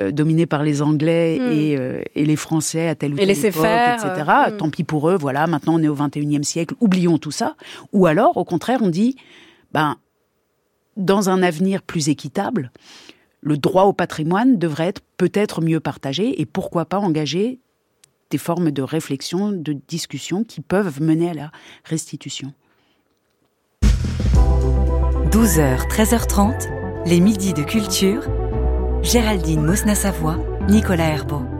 euh, 0.00 0.10
dominés 0.10 0.46
par 0.46 0.64
les 0.64 0.82
Anglais 0.82 1.38
hmm. 1.38 2.02
et, 2.14 2.24
les 2.26 2.36
Français 2.36 2.88
à 2.88 2.96
tel 2.96 3.14
ou 3.14 3.16
tel 3.16 3.30
époque, 3.30 3.44
etc. 3.44 4.30
Hmm. 4.48 4.56
Tant 4.56 4.68
pis 4.68 4.84
pour 4.84 5.08
eux, 5.08 5.16
voilà, 5.16 5.46
maintenant 5.46 5.76
on 5.76 5.82
est 5.82 5.88
au 5.88 5.96
21e 5.96 6.42
siècle, 6.42 6.74
oublions 6.80 7.18
tout 7.18 7.30
ça. 7.30 7.54
Ou 7.92 8.06
alors, 8.06 8.36
au 8.36 8.44
contraire, 8.44 8.80
on 8.82 8.88
dit, 8.88 9.16
ben, 9.72 9.96
dans 10.98 11.30
un 11.30 11.42
avenir 11.42 11.82
plus 11.82 12.08
équitable, 12.08 12.70
le 13.40 13.56
droit 13.56 13.84
au 13.84 13.92
patrimoine 13.92 14.58
devrait 14.58 14.88
être 14.88 15.00
peut-être 15.16 15.62
mieux 15.62 15.80
partagé 15.80 16.40
et 16.40 16.46
pourquoi 16.46 16.84
pas 16.84 16.98
engager 16.98 17.60
des 18.30 18.38
formes 18.38 18.70
de 18.70 18.82
réflexion, 18.82 19.52
de 19.52 19.72
discussion 19.72 20.44
qui 20.44 20.60
peuvent 20.60 21.00
mener 21.00 21.30
à 21.30 21.34
la 21.34 21.50
restitution. 21.84 22.52
12h, 25.30 25.88
13h30, 25.88 27.06
les 27.06 27.20
midis 27.20 27.54
de 27.54 27.62
culture. 27.62 28.28
Géraldine 29.02 29.62
Mosna-Savoie, 29.62 30.38
Nicolas 30.68 31.08
Herbeau 31.08 31.57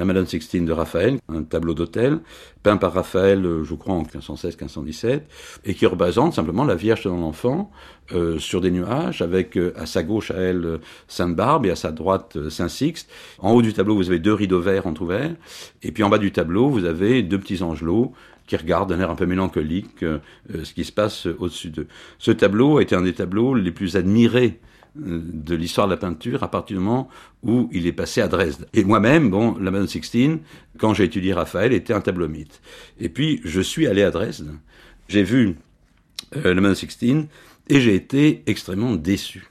la 0.00 0.06
Madone 0.06 0.26
Sixtine 0.26 0.64
de 0.64 0.72
Raphaël, 0.72 1.18
un 1.28 1.42
tableau 1.42 1.74
d'hôtel, 1.74 2.20
peint 2.62 2.78
par 2.78 2.94
Raphaël, 2.94 3.44
euh, 3.44 3.64
je 3.64 3.74
crois, 3.74 3.92
en 3.92 4.02
1516-1517, 4.04 5.20
et 5.66 5.74
qui 5.74 5.84
représente 5.84 6.32
simplement 6.32 6.64
la 6.64 6.74
Vierge 6.74 7.04
de 7.04 7.10
l'enfant 7.10 7.70
euh, 8.12 8.38
sur 8.38 8.62
des 8.62 8.70
nuages, 8.70 9.20
avec 9.20 9.58
euh, 9.58 9.74
à 9.76 9.84
sa 9.84 10.02
gauche 10.02 10.30
à 10.30 10.38
elle 10.38 10.80
Sainte 11.06 11.36
Barbe 11.36 11.66
et 11.66 11.70
à 11.70 11.76
sa 11.76 11.92
droite 11.92 12.48
Saint 12.48 12.68
Sixte. 12.68 13.10
En 13.40 13.52
haut 13.52 13.60
du 13.60 13.74
tableau, 13.74 13.94
vous 13.94 14.08
avez 14.08 14.20
deux 14.20 14.32
rideaux 14.32 14.62
verts 14.62 14.86
entrouverts, 14.86 15.34
et 15.82 15.92
puis 15.92 16.02
en 16.02 16.08
bas 16.08 16.16
du 16.16 16.32
tableau, 16.32 16.70
vous 16.70 16.86
avez 16.86 17.22
deux 17.22 17.38
petits 17.38 17.62
angelots 17.62 18.14
qui 18.46 18.56
regardent 18.56 18.88
d'un 18.88 19.00
air 19.00 19.10
un 19.10 19.16
peu 19.16 19.26
mélancolique 19.26 20.02
ce 20.48 20.72
qui 20.72 20.84
se 20.84 20.90
passe 20.90 21.26
au-dessus 21.26 21.68
d'eux. 21.68 21.86
Ce 22.18 22.32
tableau 22.32 22.78
a 22.78 22.82
été 22.82 22.96
un 22.96 23.02
des 23.02 23.12
tableaux 23.12 23.54
les 23.54 23.70
plus 23.70 23.96
admirés 23.96 24.58
de 24.94 25.54
l'histoire 25.54 25.86
de 25.86 25.92
la 25.92 25.96
peinture 25.96 26.42
à 26.42 26.50
partir 26.50 26.78
du 26.78 26.82
moment 26.82 27.08
où 27.42 27.68
il 27.72 27.86
est 27.86 27.92
passé 27.92 28.20
à 28.20 28.28
Dresde. 28.28 28.68
Et 28.74 28.84
moi-même, 28.84 29.30
bon, 29.30 29.56
la 29.58 29.70
Madone 29.70 29.88
Sixtine, 29.88 30.40
quand 30.78 30.94
j'ai 30.94 31.04
étudié 31.04 31.32
Raphaël, 31.32 31.72
était 31.72 31.92
un 31.92 32.00
tableau 32.00 32.28
mythe. 32.28 32.60
Et 32.98 33.08
puis, 33.08 33.40
je 33.44 33.60
suis 33.60 33.86
allé 33.86 34.02
à 34.02 34.10
Dresde, 34.10 34.50
j'ai 35.08 35.22
vu 35.22 35.56
euh, 36.36 36.54
la 36.54 36.60
Madone 36.60 36.74
Sixtine, 36.74 37.26
et 37.68 37.80
j'ai 37.80 37.94
été 37.94 38.42
extrêmement 38.46 38.96
déçu 38.96 39.49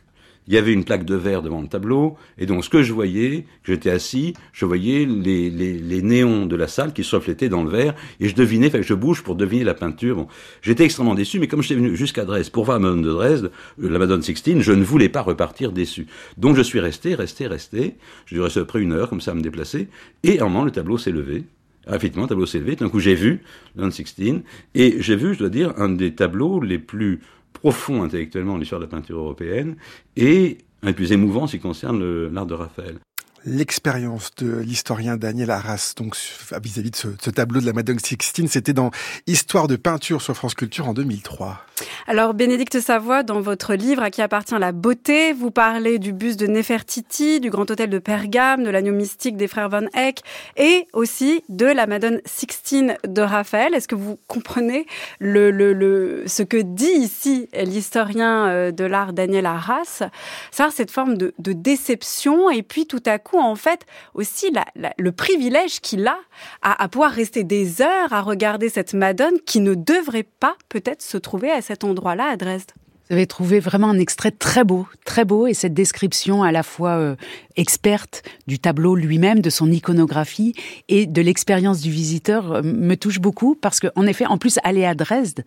il 0.50 0.56
y 0.56 0.58
avait 0.58 0.74
une 0.74 0.84
plaque 0.84 1.06
de 1.06 1.14
verre 1.14 1.44
devant 1.44 1.62
le 1.62 1.68
tableau, 1.68 2.18
et 2.40 2.48
donc 2.48 2.66
ce 2.66 2.70
que 2.70 2.82
je 2.82 2.92
voyais, 2.92 3.46
que 3.64 3.72
j'étais 3.72 3.92
assis, 3.92 4.34
je 4.52 4.66
voyais 4.66 5.06
les, 5.06 5.52
les, 5.52 6.02
néons 6.02 6.48
de 6.48 6.56
la 6.56 6.68
salle 6.68 6.92
qui 6.92 7.04
se 7.04 7.16
reflétaient 7.16 7.50
dans 7.50 7.64
le 7.64 7.70
verre, 7.70 7.94
et 8.20 8.28
je 8.28 8.34
devinais, 8.34 8.72
fait 8.72 8.80
que 8.80 8.86
je 8.86 8.96
bouge 8.96 9.22
pour 9.22 9.36
deviner 9.36 9.64
la 9.64 9.76
peinture. 9.76 10.16
Bon, 10.16 10.28
j'étais 10.64 10.86
extrêmement 10.86 11.14
déçu, 11.14 11.40
mais 11.40 11.48
comme 11.48 11.62
j'étais 11.62 11.76
venu 11.76 11.96
jusqu'à 11.96 12.26
Dresde 12.26 12.52
pour 12.52 12.66
voir 12.66 12.80
la 12.80 12.82
Madone 12.82 13.04
de 13.04 13.12
Dresde, 13.12 13.52
euh, 13.84 13.90
la 13.90 14.00
Madone 14.00 14.24
Sixtine, 14.24 14.62
je 14.62 14.72
ne 14.72 14.84
voulais 14.84 15.10
pas 15.10 15.22
repartir 15.22 15.72
déçu. 15.72 16.08
Donc 16.38 16.56
je 16.56 16.64
suis 16.64 16.80
resté, 16.80 17.14
resté, 17.14 17.46
resté. 17.46 17.96
Je 18.26 18.40
rester 18.42 18.60
à 18.60 18.64
peu 18.64 18.68
près 18.68 18.82
une 18.82 18.94
heure 18.94 19.10
comme 19.10 19.22
ça 19.22 19.32
à 19.32 19.36
me 19.36 19.42
déplacer, 19.42 19.88
et 20.24 20.40
à 20.40 20.46
un 20.46 20.50
moment 20.50 20.66
le 20.66 20.72
tableau 20.72 20.98
s'est 20.98 21.12
levé. 21.12 21.44
Ah, 21.86 21.96
effectivement, 21.96 22.24
le 22.24 22.30
tableau 22.30 22.46
s'est 22.46 22.60
levé. 22.60 22.76
D'un 22.76 22.90
coup, 22.90 23.00
j'ai 23.00 23.16
vu 23.16 23.42
Madone 23.76 23.92
Sixtine, 23.92 24.42
et 24.76 24.98
j'ai 25.00 25.16
vu, 25.16 25.34
je 25.34 25.40
dois 25.40 25.50
dire, 25.50 25.74
un 25.78 25.90
des 25.90 26.14
tableaux 26.14 26.60
les 26.60 26.78
plus 26.78 27.20
profond 27.54 28.04
intellectuellement 28.04 28.58
l'histoire 28.58 28.80
de 28.80 28.86
la 28.86 28.90
peinture 28.90 29.18
européenne 29.18 29.76
et 30.16 30.60
un 30.82 30.94
plus 30.94 31.12
émouvant 31.12 31.48
ce 31.48 31.58
qui 31.58 31.62
concerne 31.62 32.28
l'art 32.28 32.46
de 32.46 32.54
Raphaël 32.54 33.00
l'expérience 33.46 34.32
de 34.38 34.58
l'historien 34.60 35.18
Daniel 35.18 35.52
Arras, 35.52 35.94
donc 35.98 36.16
vis-à-vis 36.62 36.92
de 36.92 36.96
ce, 36.96 37.30
tableau 37.30 37.62
de 37.62 37.66
la 37.66 37.74
Madone 37.74 38.00
Sixtine, 38.00 38.48
c'était 38.48 38.74
dans 38.74 38.92
Histoire 39.28 39.68
de 39.68 39.76
peinture 39.76 40.22
sur 40.22 40.36
France 40.36 40.54
Culture 40.54 40.88
en 40.88 40.94
2003. 40.94 41.66
Alors, 42.08 42.34
Bénédicte 42.34 42.80
Savoie, 42.80 43.24
dans 43.24 43.40
votre 43.42 43.74
livre 43.74 44.04
À 44.04 44.10
qui 44.10 44.22
appartient 44.22 44.58
la 44.58 44.72
beauté, 44.72 45.34
vous 45.34 45.52
parlez 45.52 46.00
du 46.00 46.12
buste 46.12 46.40
de 46.40 46.48
Nefertiti, 46.48 47.40
du 47.40 47.50
grand 47.50 47.70
hôtel 47.70 47.90
de 47.90 48.00
Pergame, 48.00 48.64
de 48.64 48.70
l'agneau 48.70 48.94
mystique 48.94 49.38
des 49.38 49.48
frères 49.48 49.70
Van 49.70 49.86
Eyck 49.94 50.22
et 50.58 50.88
aussi 50.94 51.44
de 51.50 51.66
la 51.66 51.88
Madone 51.88 52.22
Sixtine 52.26 52.98
de 53.08 53.22
Raphaël. 53.22 53.74
Est-ce 53.74 53.88
que 53.88 53.96
vous 53.96 54.18
comprenez 54.28 54.86
ce 55.22 56.44
que 56.44 56.58
dit 56.58 56.86
ici 56.86 57.48
l'historien 57.54 58.48
euh, 58.48 58.72
de 58.72 58.84
l'art 58.84 59.14
Daniel 59.14 59.46
Arras? 59.46 60.04
C'est 60.52 60.64
cette 60.72 60.92
forme 60.92 61.18
de, 61.18 61.34
déception 61.38 62.50
et 62.50 62.64
puis 62.64 62.86
tout 62.86 63.02
à 63.06 63.20
coup, 63.20 63.29
en 63.38 63.56
fait, 63.56 63.86
aussi 64.14 64.52
le 64.98 65.12
privilège 65.12 65.82
qu'il 65.82 66.08
a 66.08 66.18
à, 66.62 66.82
à 66.84 66.88
pouvoir 66.88 67.12
rester 67.12 67.44
des 67.44 67.82
heures 67.82 68.14
à 68.14 68.22
regarder 68.22 68.70
cette 68.70 68.94
Madone 68.94 69.40
qui 69.46 69.60
ne 69.60 69.76
devrait 69.76 70.28
pas 70.40 70.56
peut-être 70.70 71.02
se 71.02 71.18
trouver 71.18 71.52
à 71.52 71.62
cet 71.62 71.84
endroit-là 71.84 72.30
à 72.30 72.38
Dresde. 72.38 72.72
Vous 73.10 73.16
avez 73.16 73.26
trouvé 73.26 73.60
vraiment 73.60 73.90
un 73.90 73.98
extrait 73.98 74.30
très 74.30 74.64
beau, 74.64 74.88
très 75.04 75.26
beau, 75.26 75.48
et 75.48 75.56
cette 75.56 75.74
description 75.74 76.44
à 76.44 76.52
la 76.52 76.62
fois 76.62 76.92
euh, 76.92 77.16
experte 77.56 78.22
du 78.46 78.60
tableau 78.60 78.96
lui-même, 78.96 79.42
de 79.42 79.50
son 79.50 79.72
iconographie 79.72 80.54
et 80.90 81.08
de 81.08 81.22
l'expérience 81.22 81.82
du 81.82 81.90
visiteur 81.90 82.52
euh, 82.52 82.62
me 82.62 82.96
touche 82.96 83.20
beaucoup 83.20 83.56
parce 83.56 83.80
que, 83.80 83.88
en 83.96 84.06
effet, 84.06 84.28
en 84.28 84.38
plus, 84.38 84.60
aller 84.64 84.86
à 84.86 84.94
Dresde, 84.94 85.44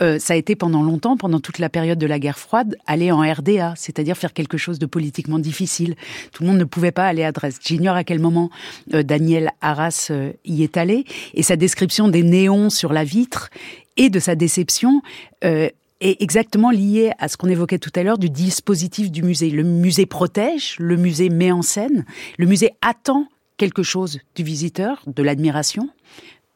euh, 0.00 0.18
ça 0.18 0.32
a 0.32 0.36
été 0.36 0.56
pendant 0.56 0.82
longtemps, 0.82 1.18
pendant 1.18 1.40
toute 1.40 1.58
la 1.58 1.68
période 1.68 1.98
de 1.98 2.06
la 2.06 2.18
guerre 2.18 2.38
froide, 2.38 2.76
aller 2.86 3.12
en 3.12 3.20
RDA, 3.20 3.74
c'est-à-dire 3.76 4.16
faire 4.16 4.32
quelque 4.32 4.56
chose 4.56 4.78
de 4.78 4.86
politiquement 4.86 5.38
difficile. 5.38 5.96
Tout 6.32 6.44
le 6.44 6.48
monde 6.48 6.58
ne 6.58 6.64
pouvait 6.64 6.92
pas 6.92 7.06
aller 7.06 7.24
à 7.24 7.32
Dresde. 7.32 7.60
J'ignore 7.62 7.96
à 7.96 8.04
quel 8.04 8.20
moment 8.20 8.50
euh, 8.94 9.02
Daniel 9.02 9.50
Arras 9.60 10.08
euh, 10.10 10.32
y 10.44 10.62
est 10.62 10.76
allé, 10.76 11.04
et 11.34 11.42
sa 11.42 11.56
description 11.56 12.08
des 12.08 12.22
néons 12.22 12.70
sur 12.70 12.92
la 12.92 13.04
vitre 13.04 13.50
et 13.96 14.10
de 14.10 14.18
sa 14.18 14.34
déception 14.34 15.02
euh, 15.44 15.68
est 16.00 16.20
exactement 16.20 16.70
liée 16.70 17.12
à 17.18 17.28
ce 17.28 17.36
qu'on 17.36 17.48
évoquait 17.48 17.78
tout 17.78 17.90
à 17.94 18.02
l'heure 18.02 18.18
du 18.18 18.30
dispositif 18.30 19.10
du 19.10 19.22
musée. 19.22 19.50
Le 19.50 19.62
musée 19.62 20.06
protège, 20.06 20.76
le 20.78 20.96
musée 20.96 21.28
met 21.28 21.52
en 21.52 21.62
scène, 21.62 22.04
le 22.38 22.46
musée 22.46 22.72
attend 22.82 23.26
quelque 23.56 23.82
chose 23.82 24.20
du 24.34 24.42
visiteur, 24.42 25.02
de 25.06 25.22
l'admiration, 25.22 25.88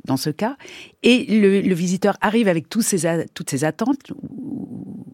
dans 0.04 0.16
ce 0.16 0.30
cas, 0.30 0.56
et 1.02 1.24
le, 1.28 1.74
visiteur 1.74 2.16
arrive 2.20 2.48
avec 2.48 2.68
toutes 2.68 2.82
ses 2.82 3.06
attentes, 3.06 4.12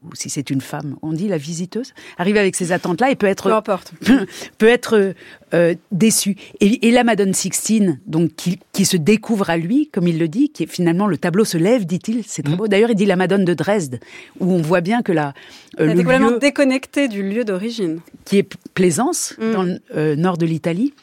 ou, 0.06 0.14
si 0.14 0.30
c'est 0.30 0.50
une 0.50 0.60
femme, 0.60 0.96
on 1.02 1.12
dit 1.12 1.28
la 1.28 1.38
visiteuse, 1.38 1.92
arrive 2.18 2.36
avec 2.36 2.56
ses 2.56 2.72
attentes-là 2.72 3.10
et 3.10 3.16
peut 3.16 3.26
être, 3.26 3.48
Peu 3.48 3.54
importe. 3.54 3.92
peut 4.58 4.68
être 4.68 5.14
euh, 5.54 5.74
déçu. 5.92 6.36
Et, 6.60 6.88
et, 6.88 6.90
la 6.90 7.04
Madone 7.04 7.34
Sixtine, 7.34 8.00
donc 8.06 8.34
qui, 8.36 8.58
qui, 8.72 8.84
se 8.84 8.96
découvre 8.96 9.50
à 9.50 9.56
lui, 9.56 9.88
comme 9.88 10.08
il 10.08 10.18
le 10.18 10.28
dit, 10.28 10.50
qui 10.50 10.64
est 10.64 10.66
finalement 10.66 11.06
le 11.06 11.18
tableau 11.18 11.44
se 11.44 11.58
lève, 11.58 11.86
dit-il, 11.86 12.22
c'est 12.26 12.42
très 12.42 12.54
mmh. 12.54 12.56
beau. 12.56 12.68
D'ailleurs, 12.68 12.90
il 12.90 12.96
dit 12.96 13.06
la 13.06 13.16
Madone 13.16 13.44
de 13.44 13.54
Dresde, 13.54 14.00
où 14.40 14.52
on 14.52 14.62
voit 14.62 14.80
bien 14.80 15.02
que 15.02 15.12
la 15.12 15.34
euh, 15.80 15.86
le 15.86 15.94
complètement 15.94 16.30
lieu, 16.30 16.38
déconnecté 16.38 17.08
du 17.08 17.22
lieu 17.22 17.44
d'origine, 17.44 18.00
qui 18.24 18.38
est 18.38 18.56
Plaisance, 18.74 19.34
mmh. 19.38 19.52
dans 19.52 19.62
le 19.62 19.78
euh, 19.96 20.16
nord 20.16 20.38
de 20.38 20.46
l'Italie 20.46 20.94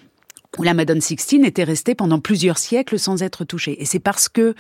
où 0.57 0.63
la 0.63 0.73
Madone 0.73 1.01
Sixtine 1.01 1.45
était 1.45 1.63
restée 1.63 1.95
pendant 1.95 2.19
plusieurs 2.19 2.57
siècles 2.57 2.99
sans 2.99 3.23
être 3.23 3.43
touchée. 3.43 3.81
Et 3.81 3.85
c'est 3.85 3.99
parce 3.99 4.29
que 4.29 4.53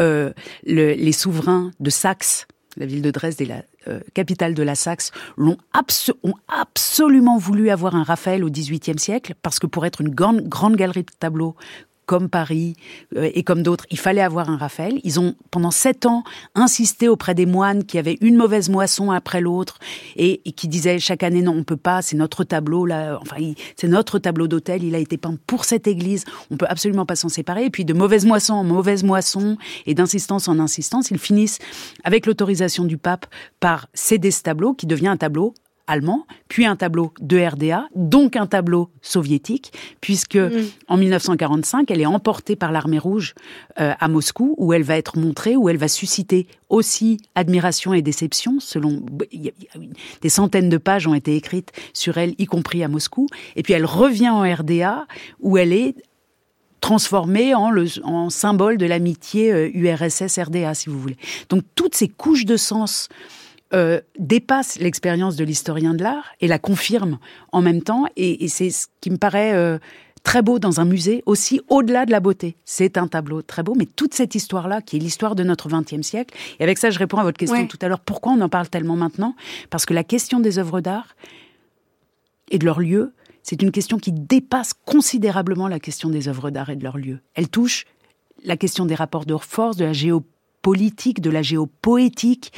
euh, 0.00 0.32
le, 0.66 0.92
les 0.94 1.12
souverains 1.12 1.70
de 1.80 1.90
Saxe, 1.90 2.46
la 2.76 2.86
ville 2.86 3.02
de 3.02 3.10
Dresde 3.10 3.40
et 3.40 3.46
la 3.46 3.62
euh, 3.88 4.00
capitale 4.14 4.54
de 4.54 4.62
la 4.62 4.74
Saxe, 4.74 5.12
l'ont 5.36 5.56
ont 6.22 6.34
absolument 6.48 7.38
voulu 7.38 7.70
avoir 7.70 7.94
un 7.94 8.02
Raphaël 8.02 8.44
au 8.44 8.50
XVIIIe 8.50 8.98
siècle, 8.98 9.34
parce 9.42 9.58
que 9.58 9.66
pour 9.66 9.86
être 9.86 10.00
une 10.00 10.10
grande 10.10 10.76
galerie 10.76 11.02
de 11.02 11.12
tableaux 11.18 11.54
comme 12.06 12.28
Paris 12.28 12.76
euh, 13.16 13.30
et 13.34 13.42
comme 13.42 13.62
d'autres, 13.62 13.84
il 13.90 13.98
fallait 13.98 14.22
avoir 14.22 14.48
un 14.48 14.56
Raphaël. 14.56 15.00
Ils 15.04 15.20
ont 15.20 15.34
pendant 15.50 15.70
sept 15.70 16.06
ans 16.06 16.24
insisté 16.54 17.08
auprès 17.08 17.34
des 17.34 17.46
moines 17.46 17.84
qui 17.84 17.98
avaient 17.98 18.16
une 18.20 18.36
mauvaise 18.36 18.68
moisson 18.68 19.10
après 19.10 19.40
l'autre 19.40 19.78
et, 20.16 20.40
et, 20.44 20.52
qui 20.52 20.68
disaient 20.68 20.98
chaque 20.98 21.22
année 21.22 21.42
non, 21.42 21.52
on 21.52 21.64
peut 21.64 21.76
pas, 21.76 22.02
c'est 22.02 22.16
notre 22.16 22.44
tableau 22.44 22.86
là, 22.86 23.18
enfin 23.20 23.36
c'est 23.76 23.88
notre 23.88 24.18
tableau 24.18 24.46
d'hôtel, 24.46 24.84
il 24.84 24.94
a 24.94 24.98
été 24.98 25.18
peint 25.18 25.36
pour 25.46 25.64
cette 25.64 25.86
église, 25.86 26.24
on 26.50 26.56
peut 26.56 26.66
absolument 26.68 27.06
pas 27.06 27.16
s'en 27.16 27.28
séparer. 27.28 27.66
Et 27.66 27.70
puis 27.70 27.84
de 27.84 27.92
mauvaise 27.92 28.24
moisson 28.24 28.54
en 28.54 28.64
mauvaise 28.64 29.02
moisson 29.02 29.56
et 29.86 29.94
d'insistance 29.94 30.48
en 30.48 30.58
insistance, 30.58 31.10
ils 31.10 31.18
finissent 31.18 31.58
avec 32.04 32.26
l'autorisation 32.26 32.84
du 32.84 32.98
pape 32.98 33.26
par 33.60 33.88
céder 33.94 34.30
ce 34.30 34.42
tableau 34.42 34.74
qui 34.74 34.86
devient 34.86 35.08
un 35.08 35.16
tableau 35.16 35.54
allemand, 35.86 36.26
puis 36.48 36.66
un 36.66 36.76
tableau 36.76 37.12
de 37.20 37.38
RDA, 37.38 37.88
donc 37.94 38.36
un 38.36 38.46
tableau 38.46 38.90
soviétique, 39.02 39.72
puisque 40.00 40.36
mmh. 40.36 40.64
en 40.88 40.96
1945, 40.96 41.90
elle 41.90 42.00
est 42.00 42.06
emportée 42.06 42.56
par 42.56 42.72
l'armée 42.72 42.98
rouge 42.98 43.34
euh, 43.80 43.92
à 43.98 44.08
Moscou, 44.08 44.54
où 44.58 44.72
elle 44.72 44.82
va 44.82 44.96
être 44.96 45.18
montrée, 45.18 45.56
où 45.56 45.68
elle 45.68 45.76
va 45.76 45.88
susciter 45.88 46.46
aussi 46.68 47.18
admiration 47.34 47.94
et 47.94 48.02
déception, 48.02 48.58
selon 48.58 49.04
des 50.22 50.28
centaines 50.28 50.68
de 50.68 50.78
pages 50.78 51.06
ont 51.06 51.14
été 51.14 51.36
écrites 51.36 51.72
sur 51.92 52.18
elle, 52.18 52.34
y 52.38 52.46
compris 52.46 52.82
à 52.82 52.88
Moscou, 52.88 53.28
et 53.54 53.62
puis 53.62 53.72
elle 53.72 53.86
revient 53.86 54.30
en 54.30 54.42
RDA, 54.42 55.06
où 55.40 55.56
elle 55.56 55.72
est 55.72 55.94
transformée 56.80 57.54
en, 57.54 57.70
le, 57.70 57.86
en 58.04 58.30
symbole 58.30 58.78
de 58.78 58.86
l'amitié 58.86 59.52
euh, 59.52 59.70
URSS-RDA, 59.74 60.74
si 60.74 60.88
vous 60.88 61.00
voulez. 61.00 61.16
Donc 61.48 61.64
toutes 61.74 61.94
ces 61.94 62.08
couches 62.08 62.44
de 62.44 62.56
sens 62.56 63.08
euh, 63.74 64.00
dépasse 64.18 64.78
l'expérience 64.78 65.36
de 65.36 65.44
l'historien 65.44 65.94
de 65.94 66.02
l'art 66.02 66.32
et 66.40 66.46
la 66.46 66.58
confirme 66.58 67.18
en 67.52 67.62
même 67.62 67.82
temps. 67.82 68.04
Et, 68.16 68.44
et 68.44 68.48
c'est 68.48 68.70
ce 68.70 68.86
qui 69.00 69.10
me 69.10 69.16
paraît 69.16 69.54
euh, 69.54 69.78
très 70.26 70.42
beau 70.42 70.58
dans 70.58 70.80
un 70.80 70.84
musée, 70.84 71.22
aussi 71.24 71.60
au-delà 71.68 72.04
de 72.04 72.10
la 72.10 72.18
beauté. 72.18 72.56
C'est 72.64 72.98
un 72.98 73.06
tableau 73.06 73.42
très 73.42 73.62
beau, 73.62 73.74
mais 73.76 73.86
toute 73.86 74.12
cette 74.12 74.34
histoire-là, 74.34 74.82
qui 74.82 74.96
est 74.96 74.98
l'histoire 74.98 75.36
de 75.36 75.44
notre 75.44 75.68
XXe 75.68 76.04
siècle, 76.04 76.36
et 76.58 76.64
avec 76.64 76.78
ça 76.78 76.90
je 76.90 76.98
réponds 76.98 77.18
à 77.18 77.22
votre 77.22 77.38
question 77.38 77.58
ouais. 77.58 77.68
tout 77.68 77.78
à 77.80 77.86
l'heure, 77.86 78.00
pourquoi 78.00 78.32
on 78.32 78.40
en 78.40 78.48
parle 78.48 78.68
tellement 78.68 78.96
maintenant? 78.96 79.36
Parce 79.70 79.86
que 79.86 79.94
la 79.94 80.02
question 80.02 80.40
des 80.40 80.58
œuvres 80.58 80.80
d'art 80.80 81.14
et 82.50 82.58
de 82.58 82.64
leur 82.64 82.80
lieu, 82.80 83.14
c'est 83.44 83.62
une 83.62 83.70
question 83.70 83.98
qui 83.98 84.10
dépasse 84.10 84.74
considérablement 84.74 85.68
la 85.68 85.78
question 85.78 86.10
des 86.10 86.26
œuvres 86.26 86.50
d'art 86.50 86.70
et 86.70 86.76
de 86.76 86.82
leur 86.82 86.98
lieu. 86.98 87.20
Elle 87.34 87.48
touche 87.48 87.84
la 88.42 88.56
question 88.56 88.84
des 88.84 88.96
rapports 88.96 89.26
de 89.26 89.36
force, 89.36 89.76
de 89.76 89.84
la 89.84 89.92
géopolitique, 89.92 90.35
politique, 90.62 91.20
de 91.20 91.30
la 91.30 91.42
géopoétique, 91.42 92.52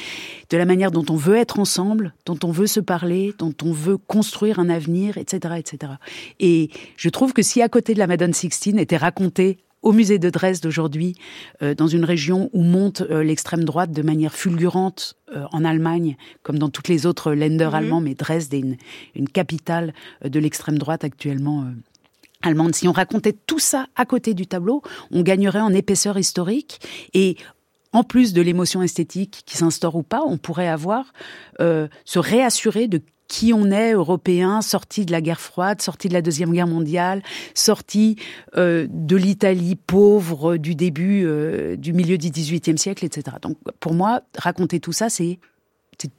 de 0.51 0.57
la 0.57 0.65
manière 0.65 0.91
dont 0.91 1.05
on 1.11 1.17
veut 1.17 1.37
être 1.37 1.59
ensemble, 1.59 2.15
dont 2.25 2.39
on 2.45 2.51
veut 2.51 2.67
se 2.67 2.81
parler, 2.81 3.35
dont 3.39 3.55
on 3.63 3.73
veut 3.73 3.99
construire 3.99 4.59
un 4.59 4.71
avenir, 4.71 5.19
etc., 5.19 5.55
etc. 5.59 5.93
Et 6.41 6.71
je 6.97 7.09
trouve 7.09 7.33
que 7.33 7.43
si 7.43 7.61
à 7.63 7.69
côté 7.69 7.95
de 7.95 7.99
la 7.99 8.07
Madone 8.07 8.33
Sixtine 8.33 8.79
était 8.79 8.97
raconté 8.97 9.59
au 9.83 9.93
musée 9.93 10.19
de 10.19 10.31
Dresde 10.31 10.67
aujourd'hui, 10.67 11.15
euh, 11.63 11.75
dans 11.75 11.87
une 11.87 12.05
région 12.05 12.51
où 12.53 12.63
monte 12.63 13.03
euh, 13.03 13.23
l'extrême 13.23 13.65
droite 13.65 13.93
de 13.93 14.03
manière 14.03 14.35
fulgurante 14.35 15.17
euh, 15.35 15.45
en 15.53 15.65
Allemagne, 15.65 16.17
comme 16.43 16.59
dans 16.59 16.69
toutes 16.69 16.89
les 16.89 17.07
autres 17.07 17.33
Länder 17.33 17.71
mmh. 17.71 17.75
allemands, 17.75 18.01
mais 18.01 18.15
Dresde 18.15 18.53
est 18.55 18.61
une, 18.61 18.77
une 19.15 19.29
capitale 19.29 19.95
de 20.25 20.41
l'extrême 20.41 20.79
droite 20.79 21.05
actuellement 21.05 21.67
allemande. 22.43 22.75
Si 22.75 22.89
on 22.89 22.93
racontait 22.93 23.37
tout 23.47 23.59
ça 23.59 23.87
à 23.97 24.05
côté 24.05 24.35
du 24.35 24.47
tableau, 24.47 24.83
on 25.11 25.23
gagnerait 25.23 25.61
en 25.61 25.73
épaisseur 25.73 26.19
historique 26.19 26.81
et 27.15 27.37
en 27.93 28.05
plus 28.05 28.33
de 28.33 28.43
l'émotion 28.43 28.83
esthétique 28.83 29.43
qui 29.47 29.57
s'instaure 29.57 29.97
ou 29.97 30.03
pas, 30.03 30.23
on 30.27 30.39
pourrait 30.39 30.69
avoir 30.69 31.13
euh, 31.61 31.89
se 32.05 32.19
réassurer 32.19 32.89
de 32.89 33.01
qui 33.29 33.53
on 33.53 33.71
est, 33.71 33.93
européen, 33.93 34.63
sorti 34.63 35.05
de 35.05 35.13
la 35.13 35.21
guerre 35.21 35.41
froide, 35.41 35.83
sorti 35.83 36.09
de 36.09 36.15
la 36.15 36.23
deuxième 36.23 36.51
guerre 36.51 36.67
mondiale, 36.67 37.23
sorti 37.55 38.17
euh, 38.57 38.87
de 38.91 39.17
l'Italie 39.17 39.77
pauvre 39.77 40.57
du 40.57 40.75
début 40.75 41.25
euh, 41.25 41.77
du 41.77 41.93
milieu 41.93 42.17
du 42.17 42.31
XVIIIe 42.31 42.79
siècle, 42.79 43.05
etc. 43.05 43.37
Donc 43.43 43.59
pour 43.81 43.93
moi, 43.93 44.23
raconter 44.37 44.81
tout 44.81 44.93
ça, 44.93 45.11
c'est 45.11 45.39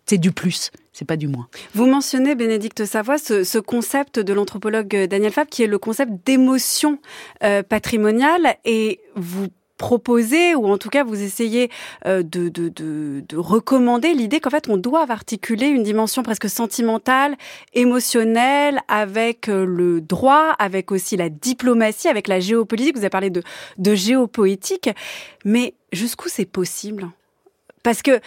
c'est 0.06 0.18
du 0.18 0.34
plus, 0.34 0.72
c'est 0.92 1.06
pas 1.06 1.16
du 1.16 1.30
moins. 1.30 1.48
Vous 1.74 1.86
mentionnez, 1.86 2.36
Bénédicte 2.36 2.84
Savoie, 2.84 3.18
ce, 3.18 3.46
ce 3.46 3.58
concept 3.60 4.20
de 4.20 4.34
l'anthropologue 4.34 5.08
Daniel 5.10 5.32
Fabre, 5.32 5.50
qui 5.50 5.64
est 5.64 5.68
le 5.68 5.80
concept 5.80 6.12
d'émotion 6.26 7.00
euh, 7.44 7.64
patrimoniale, 7.64 8.58
et 8.66 9.00
vous 9.16 9.48
proposer, 9.80 10.54
ou 10.54 10.68
en 10.68 10.78
tout 10.78 10.90
cas 10.90 11.04
vous 11.04 11.24
essayez 11.24 11.72
euh, 12.06 12.22
de, 12.22 12.50
de, 12.50 12.70
de, 12.70 13.24
de, 13.28 13.38
recommander 13.38 14.14
l'idée 14.14 14.40
qu'en 14.40 14.52
fait 14.52 14.70
on 14.70 14.78
doit 14.78 15.10
articuler 15.10 15.68
une 15.68 15.82
dimension 15.82 16.22
presque 16.22 16.50
sentimentale, 16.50 17.36
émotionnelle, 17.74 18.82
avec 18.88 19.50
euh, 19.50 19.66
le 19.66 20.02
droit, 20.02 20.54
avec 20.60 20.92
aussi 20.92 21.18
la 21.18 21.30
diplomatie, 21.30 22.10
avec 22.10 22.28
la 22.28 22.40
géopolitique. 22.40 22.96
Vous 22.96 23.02
avez 23.02 23.10
parlé 23.10 23.30
de, 23.32 23.42
de 23.78 23.96
géopoétique, 23.96 24.90
mais 25.46 25.74
jusqu'où 25.94 26.28
c'est 26.28 26.46
possible? 26.46 27.10
Parce 27.84 28.02
que 28.02 28.20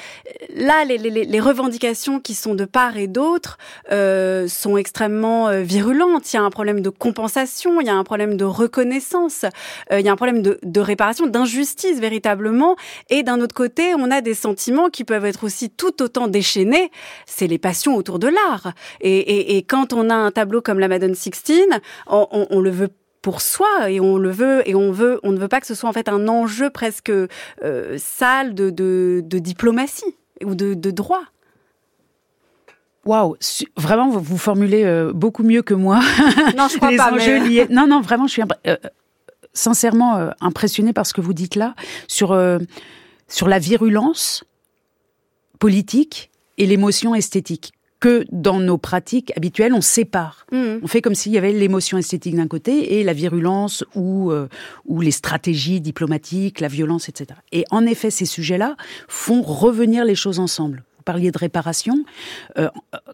là, 0.55 0.85
les, 0.85 0.99
les, 0.99 1.25
les, 1.25 1.41
revendications 1.41 2.21
qui 2.21 2.35
sont 2.35 2.55
de 2.55 2.65
part 2.65 2.97
et 2.97 3.07
d'autre 3.07 3.59
euh, 3.91 4.49
sont 4.49 4.77
extrêmement 4.77 5.49
euh, 5.49 5.63
virulentes. 5.63 6.33
Il 6.33 6.37
y 6.37 6.39
a 6.39 6.43
un 6.43 6.51
problème 6.51 6.81
de 6.81 6.89
compensation, 6.89 7.81
il 7.81 7.87
y 7.87 7.91
a 7.91 7.95
un 7.95 8.05
problème 8.05 8.37
de 8.37 8.45
reconnaissance, 8.45 9.45
euh, 9.91 10.01
il 10.01 10.07
y 10.07 10.09
a 10.09 10.13
un 10.13 10.17
problème 10.17 10.43
de, 10.43 10.59
de 10.63 10.81
réparation, 10.81 11.27
d'injustice 11.27 12.01
véritablement. 12.01 12.77
Et 13.11 13.23
d'un 13.23 13.41
autre 13.41 13.55
côté, 13.55 13.95
on 13.95 14.11
a 14.11 14.21
des 14.21 14.35
sentiments 14.35 14.89
qui 14.89 15.05
peuvent 15.05 15.27
être 15.27 15.45
aussi 15.45 15.71
tout 15.71 16.03
autant 16.03 16.29
déchaînés. 16.29 16.91
C'est 17.27 17.47
les 17.47 17.59
passions 17.59 17.97
autour 17.97 18.19
de 18.19 18.29
l'art. 18.29 18.73
Et, 19.01 19.19
et, 19.19 19.57
et, 19.57 19.63
quand 19.63 19.93
on 19.93 20.11
a 20.11 20.15
un 20.15 20.31
tableau 20.31 20.63
comme 20.63 20.79
la 20.79 20.89
Madone 20.89 21.15
Sixtine, 21.15 21.81
on, 22.07 22.27
on, 22.31 22.47
on 22.51 22.61
le 22.61 22.71
veut 22.71 22.89
pour 23.23 23.41
soi 23.41 23.91
et 23.91 24.01
on 24.01 24.19
le 24.19 24.31
veut 24.31 24.69
et 24.69 24.75
on 24.75 24.91
veut 24.91 25.21
on 25.23 25.31
ne 25.31 25.39
veut 25.39 25.49
pas 25.49 25.61
que 25.61 25.67
ce 25.67 25.75
soit 25.75 25.89
en 25.89 25.93
fait 25.93 26.09
un 26.09 26.29
enjeu 26.29 26.71
presque 26.71 27.11
euh, 27.11 27.97
sale 27.97 28.55
de, 28.55 28.71
de, 28.71 29.23
de 29.25 29.39
diplomatie 29.39 30.17
ou 30.45 30.55
de, 30.55 30.91
droit. 30.91 31.23
Waouh, 33.05 33.37
vraiment, 33.77 34.09
vous, 34.11 34.39
formulez 34.39 34.85
euh, 34.85 35.13
beaucoup 35.13 35.43
mieux 35.43 35.63
que 35.63 35.75
moi. 35.75 36.01
Non, 36.57 36.69
je 36.69 36.77
crois 36.77 36.91
pas. 36.97 37.11
Liés. 37.11 37.67
Non, 37.71 37.87
non, 37.87 38.01
vraiment, 38.01 38.27
je 38.27 38.33
suis 38.33 38.43
euh, 38.67 38.77
sincèrement 39.53 40.17
euh, 40.17 40.31
impressionnée 40.41 40.93
par 40.93 41.07
ce 41.07 41.15
que 41.15 41.21
vous 41.21 41.35
dites 41.35 41.57
là 41.57 41.75
sur 42.07 42.39
sur 43.29 43.49
la 43.49 43.59
virulence 43.59 44.45
politique 45.59 46.31
et 46.59 46.67
l'émotion 46.67 47.15
esthétique 47.15 47.73
que 48.03 48.25
dans 48.33 48.59
nos 48.59 48.79
pratiques 48.79 49.33
habituelles, 49.37 49.73
on 49.73 49.81
sépare. 49.81 50.45
Mm. 50.51 50.81
On 50.83 50.87
fait 50.89 51.01
comme 51.01 51.15
s'il 51.15 51.31
y 51.31 51.39
avait 51.39 51.53
l'émotion 51.53 51.99
esthétique 51.99 52.35
d'un 52.35 52.49
côté 52.49 52.99
et 52.99 53.05
la 53.05 53.13
virulence 53.13 53.85
ou, 53.95 54.33
euh, 54.33 54.49
ou 54.87 55.01
les 55.01 55.13
stratégies 55.13 55.81
diplomatiques, 55.81 56.59
la 56.59 56.67
violence, 56.67 57.09
etc. 57.09 57.39
Et 57.53 57.65
en 57.71 57.87
effet, 57.87 58.11
ces 58.11 58.27
sujets-là 58.27 58.77
font 59.07 59.41
revenir 59.41 60.05
les 60.05 60.17
choses 60.17 60.41
ensemble. 60.41 60.83
Vous 60.97 61.05
parliez 61.05 61.31
de 61.31 61.39
réparation. 61.39 62.05
Euh, 62.59 62.69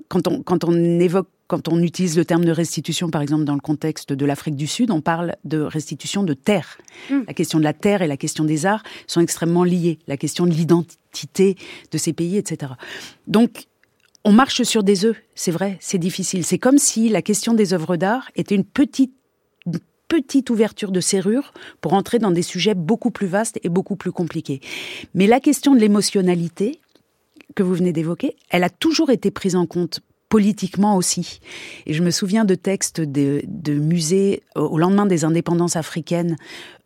quand, 0.08 0.26
on, 0.26 0.42
quand 0.42 0.64
on 0.64 0.72
évoque 0.72 1.28
quand 1.48 1.68
on 1.68 1.82
utilise 1.82 2.18
le 2.18 2.26
terme 2.26 2.44
de 2.44 2.52
restitution, 2.52 3.08
par 3.08 3.22
exemple, 3.22 3.44
dans 3.44 3.54
le 3.54 3.60
contexte 3.60 4.12
de 4.12 4.26
l'Afrique 4.26 4.54
du 4.54 4.66
Sud, 4.66 4.90
on 4.90 5.00
parle 5.00 5.34
de 5.44 5.60
restitution 5.60 6.22
de 6.22 6.34
terre. 6.34 6.76
Mm. 7.10 7.20
La 7.26 7.34
question 7.34 7.58
de 7.58 7.64
la 7.64 7.72
terre 7.72 8.02
et 8.02 8.06
la 8.06 8.18
question 8.18 8.44
des 8.44 8.66
arts 8.66 8.82
sont 9.06 9.22
extrêmement 9.22 9.64
liées. 9.64 9.98
La 10.06 10.18
question 10.18 10.46
de 10.46 10.50
l'identité 10.50 11.56
de 11.90 11.98
ces 11.98 12.12
pays, 12.12 12.36
etc. 12.36 12.72
Donc, 13.26 13.66
on 14.24 14.32
marche 14.32 14.62
sur 14.62 14.82
des 14.82 15.04
œufs, 15.04 15.16
c'est 15.34 15.50
vrai, 15.50 15.78
c'est 15.80 15.98
difficile. 15.98 16.44
C'est 16.44 16.58
comme 16.58 16.78
si 16.78 17.08
la 17.08 17.22
question 17.22 17.54
des 17.54 17.72
œuvres 17.72 17.96
d'art 17.96 18.30
était 18.36 18.54
une 18.54 18.64
petite, 18.64 19.12
petite 20.08 20.50
ouverture 20.50 20.90
de 20.90 21.00
serrure 21.00 21.52
pour 21.80 21.94
entrer 21.94 22.18
dans 22.18 22.30
des 22.30 22.42
sujets 22.42 22.74
beaucoup 22.74 23.10
plus 23.10 23.26
vastes 23.26 23.58
et 23.62 23.68
beaucoup 23.68 23.96
plus 23.96 24.12
compliqués. 24.12 24.60
Mais 25.14 25.26
la 25.26 25.40
question 25.40 25.74
de 25.74 25.80
l'émotionnalité 25.80 26.80
que 27.54 27.62
vous 27.62 27.74
venez 27.74 27.92
d'évoquer, 27.92 28.36
elle 28.50 28.64
a 28.64 28.70
toujours 28.70 29.10
été 29.10 29.30
prise 29.30 29.56
en 29.56 29.66
compte 29.66 30.00
politiquement 30.28 30.96
aussi. 30.96 31.40
Et 31.86 31.94
je 31.94 32.02
me 32.02 32.10
souviens 32.10 32.44
de 32.44 32.54
textes 32.54 33.00
de, 33.00 33.42
musées 33.72 34.42
au 34.54 34.78
lendemain 34.78 35.06
des 35.06 35.24
indépendances 35.24 35.76
africaines 35.76 36.36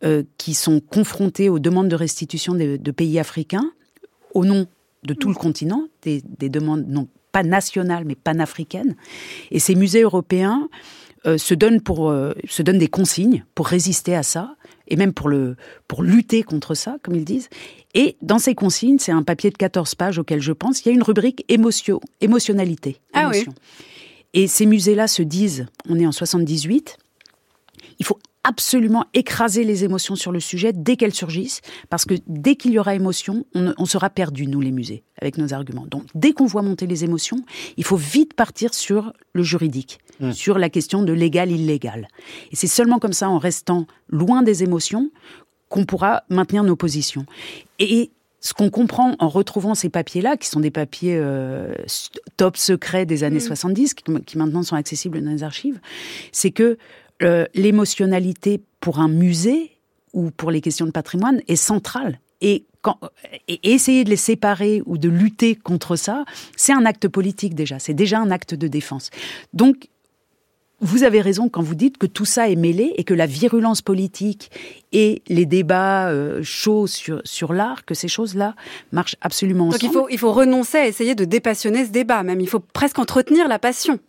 euh, 0.05 0.23
qui 0.37 0.53
sont 0.53 0.79
confrontés 0.79 1.49
aux 1.49 1.59
demandes 1.59 1.89
de 1.89 1.95
restitution 1.95 2.53
de, 2.53 2.91
pays 2.91 3.19
africains 3.19 3.69
au 4.33 4.45
nom 4.45 4.65
de 5.03 5.13
tout 5.13 5.27
le 5.27 5.35
continent, 5.35 5.87
des, 6.03 6.23
des 6.39 6.47
demandes 6.47 6.85
non 6.87 7.09
pas 7.33 7.43
nationale, 7.43 8.05
mais 8.05 8.15
panafricaine. 8.15 8.95
Et 9.51 9.59
ces 9.59 9.75
musées 9.75 10.03
européens 10.03 10.69
euh, 11.25 11.37
se, 11.37 11.53
donnent 11.53 11.81
pour, 11.81 12.09
euh, 12.09 12.33
se 12.47 12.61
donnent 12.61 12.77
des 12.77 12.87
consignes 12.87 13.43
pour 13.55 13.67
résister 13.67 14.15
à 14.15 14.23
ça, 14.23 14.55
et 14.87 14.95
même 14.95 15.13
pour, 15.13 15.27
le, 15.27 15.57
pour 15.87 16.03
lutter 16.03 16.43
contre 16.43 16.75
ça, 16.75 16.97
comme 17.01 17.15
ils 17.15 17.25
disent. 17.25 17.49
Et 17.93 18.15
dans 18.21 18.39
ces 18.39 18.55
consignes, 18.55 18.99
c'est 18.99 19.11
un 19.11 19.23
papier 19.23 19.49
de 19.49 19.57
14 19.57 19.95
pages 19.95 20.19
auquel 20.19 20.41
je 20.41 20.51
pense, 20.53 20.81
il 20.81 20.89
y 20.89 20.91
a 20.91 20.93
une 20.93 21.03
rubrique 21.03 21.43
émotion, 21.49 21.99
émotionnalité. 22.21 22.97
Ah 23.13 23.29
oui. 23.29 23.45
Et 24.33 24.47
ces 24.47 24.65
musées-là 24.65 25.07
se 25.07 25.23
disent, 25.23 25.67
on 25.89 25.99
est 25.99 26.07
en 26.07 26.11
78, 26.11 26.97
il 27.99 28.05
faut 28.05 28.19
absolument 28.43 29.05
écraser 29.13 29.63
les 29.63 29.83
émotions 29.83 30.15
sur 30.15 30.31
le 30.31 30.39
sujet 30.39 30.73
dès 30.73 30.95
qu'elles 30.95 31.13
surgissent, 31.13 31.61
parce 31.89 32.05
que 32.05 32.15
dès 32.27 32.55
qu'il 32.55 32.71
y 32.71 32.79
aura 32.79 32.93
émotion, 32.93 33.45
on, 33.55 33.85
sera 33.85 34.09
perdu, 34.09 34.47
nous 34.47 34.59
les 34.59 34.71
musées, 34.71 35.03
avec 35.21 35.37
nos 35.37 35.53
arguments. 35.53 35.85
Donc 35.89 36.03
dès 36.13 36.33
qu'on 36.33 36.45
voit 36.45 36.61
monter 36.61 36.85
les 36.85 37.03
émotions, 37.03 37.37
il 37.77 37.85
faut 37.85 37.95
vite 37.95 38.33
partir 38.33 38.73
sur 38.73 39.13
le 39.33 39.43
juridique, 39.43 39.99
mmh. 40.19 40.33
sur 40.33 40.57
la 40.57 40.69
question 40.69 41.03
de 41.03 41.13
légal-illégal. 41.13 42.07
Et 42.51 42.55
c'est 42.55 42.67
seulement 42.67 42.99
comme 42.99 43.13
ça, 43.13 43.29
en 43.29 43.37
restant 43.37 43.87
loin 44.09 44.43
des 44.43 44.63
émotions, 44.63 45.09
qu'on 45.69 45.85
pourra 45.85 46.23
maintenir 46.29 46.63
nos 46.63 46.75
positions. 46.75 47.25
Et 47.79 48.11
ce 48.41 48.53
qu'on 48.53 48.69
comprend 48.69 49.15
en 49.19 49.29
retrouvant 49.29 49.73
ces 49.73 49.89
papiers-là, 49.89 50.35
qui 50.35 50.49
sont 50.49 50.59
des 50.59 50.69
papiers 50.69 51.15
euh, 51.15 51.73
top 52.35 52.57
secrets 52.57 53.05
des 53.05 53.23
années 53.23 53.39
70, 53.39 53.95
mmh. 54.07 54.19
qui, 54.19 54.37
maintenant 54.37 54.63
sont 54.63 54.75
accessibles 54.75 55.21
dans 55.21 55.31
les 55.31 55.43
archives, 55.43 55.79
c'est 56.33 56.51
que 56.51 56.77
euh, 57.23 57.45
l'émotionnalité 57.53 58.61
pour 58.79 58.99
un 58.99 59.07
musée 59.07 59.71
ou 60.13 60.31
pour 60.31 60.51
les 60.51 60.61
questions 60.61 60.85
de 60.85 60.91
patrimoine 60.91 61.41
est 61.47 61.55
centrale. 61.55 62.19
Et, 62.41 62.65
quand, 62.81 62.99
essayer 63.47 64.03
de 64.03 64.09
les 64.09 64.17
séparer 64.17 64.81
ou 64.85 64.97
de 64.97 65.07
lutter 65.07 65.55
contre 65.55 65.95
ça, 65.95 66.25
c'est 66.57 66.73
un 66.73 66.85
acte 66.85 67.07
politique 67.07 67.55
déjà, 67.55 67.79
c'est 67.79 67.93
déjà 67.93 68.19
un 68.19 68.29
acte 68.29 68.53
de 68.53 68.67
défense. 68.67 69.09
Donc, 69.53 69.87
vous 70.81 71.03
avez 71.03 71.21
raison 71.21 71.47
quand 71.47 71.61
vous 71.61 71.75
dites 71.75 71.97
que 71.97 72.05
tout 72.05 72.25
ça 72.25 72.49
est 72.49 72.57
mêlé 72.57 72.93
et 72.97 73.05
que 73.05 73.13
la 73.13 73.25
virulence 73.25 73.81
politique 73.81 74.51
et 74.91 75.21
les 75.27 75.45
débats 75.45 76.09
euh, 76.09 76.43
chauds 76.43 76.87
sur, 76.87 77.21
sur 77.23 77.53
l'art, 77.53 77.85
que 77.85 77.93
ces 77.93 78.09
choses-là 78.09 78.53
marchent 78.91 79.15
absolument 79.21 79.69
ensemble. 79.69 79.81
Donc 79.81 79.89
il 79.89 79.93
faut, 79.93 80.07
il 80.09 80.19
faut 80.19 80.33
renoncer 80.33 80.77
à 80.77 80.87
essayer 80.87 81.15
de 81.15 81.23
dépassionner 81.23 81.85
ce 81.85 81.91
débat, 81.91 82.23
même 82.23 82.41
il 82.41 82.49
faut 82.49 82.59
presque 82.59 82.99
entretenir 82.99 83.47
la 83.47 83.59
passion 83.59 83.99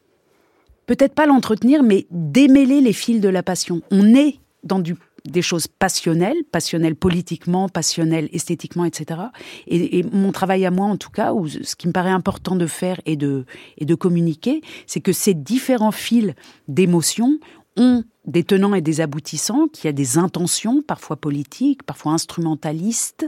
peut-être 0.86 1.14
pas 1.14 1.26
l'entretenir, 1.26 1.82
mais 1.82 2.06
démêler 2.10 2.80
les 2.80 2.92
fils 2.92 3.20
de 3.20 3.28
la 3.28 3.42
passion. 3.42 3.82
On 3.90 4.14
est 4.14 4.38
dans 4.62 4.82
des 5.24 5.42
choses 5.42 5.66
passionnelles, 5.66 6.36
passionnelles 6.52 6.96
politiquement, 6.96 7.68
passionnelles 7.68 8.28
esthétiquement, 8.32 8.84
etc. 8.84 9.20
Et, 9.66 10.02
mon 10.12 10.32
travail 10.32 10.66
à 10.66 10.70
moi, 10.70 10.86
en 10.86 10.96
tout 10.96 11.10
cas, 11.10 11.32
ou 11.32 11.48
ce 11.48 11.76
qui 11.76 11.88
me 11.88 11.92
paraît 11.92 12.10
important 12.10 12.56
de 12.56 12.66
faire 12.66 13.00
et 13.06 13.16
de, 13.16 13.46
et 13.78 13.84
de 13.86 13.94
communiquer, 13.94 14.60
c'est 14.86 15.00
que 15.00 15.12
ces 15.12 15.34
différents 15.34 15.92
fils 15.92 16.34
d'émotions 16.68 17.38
ont 17.76 18.04
des 18.26 18.42
tenants 18.42 18.74
et 18.74 18.80
des 18.80 19.00
aboutissants, 19.00 19.68
qui 19.68 19.88
a 19.88 19.92
des 19.92 20.18
intentions, 20.18 20.82
parfois 20.82 21.16
politiques, 21.16 21.82
parfois 21.82 22.12
instrumentalistes, 22.12 23.26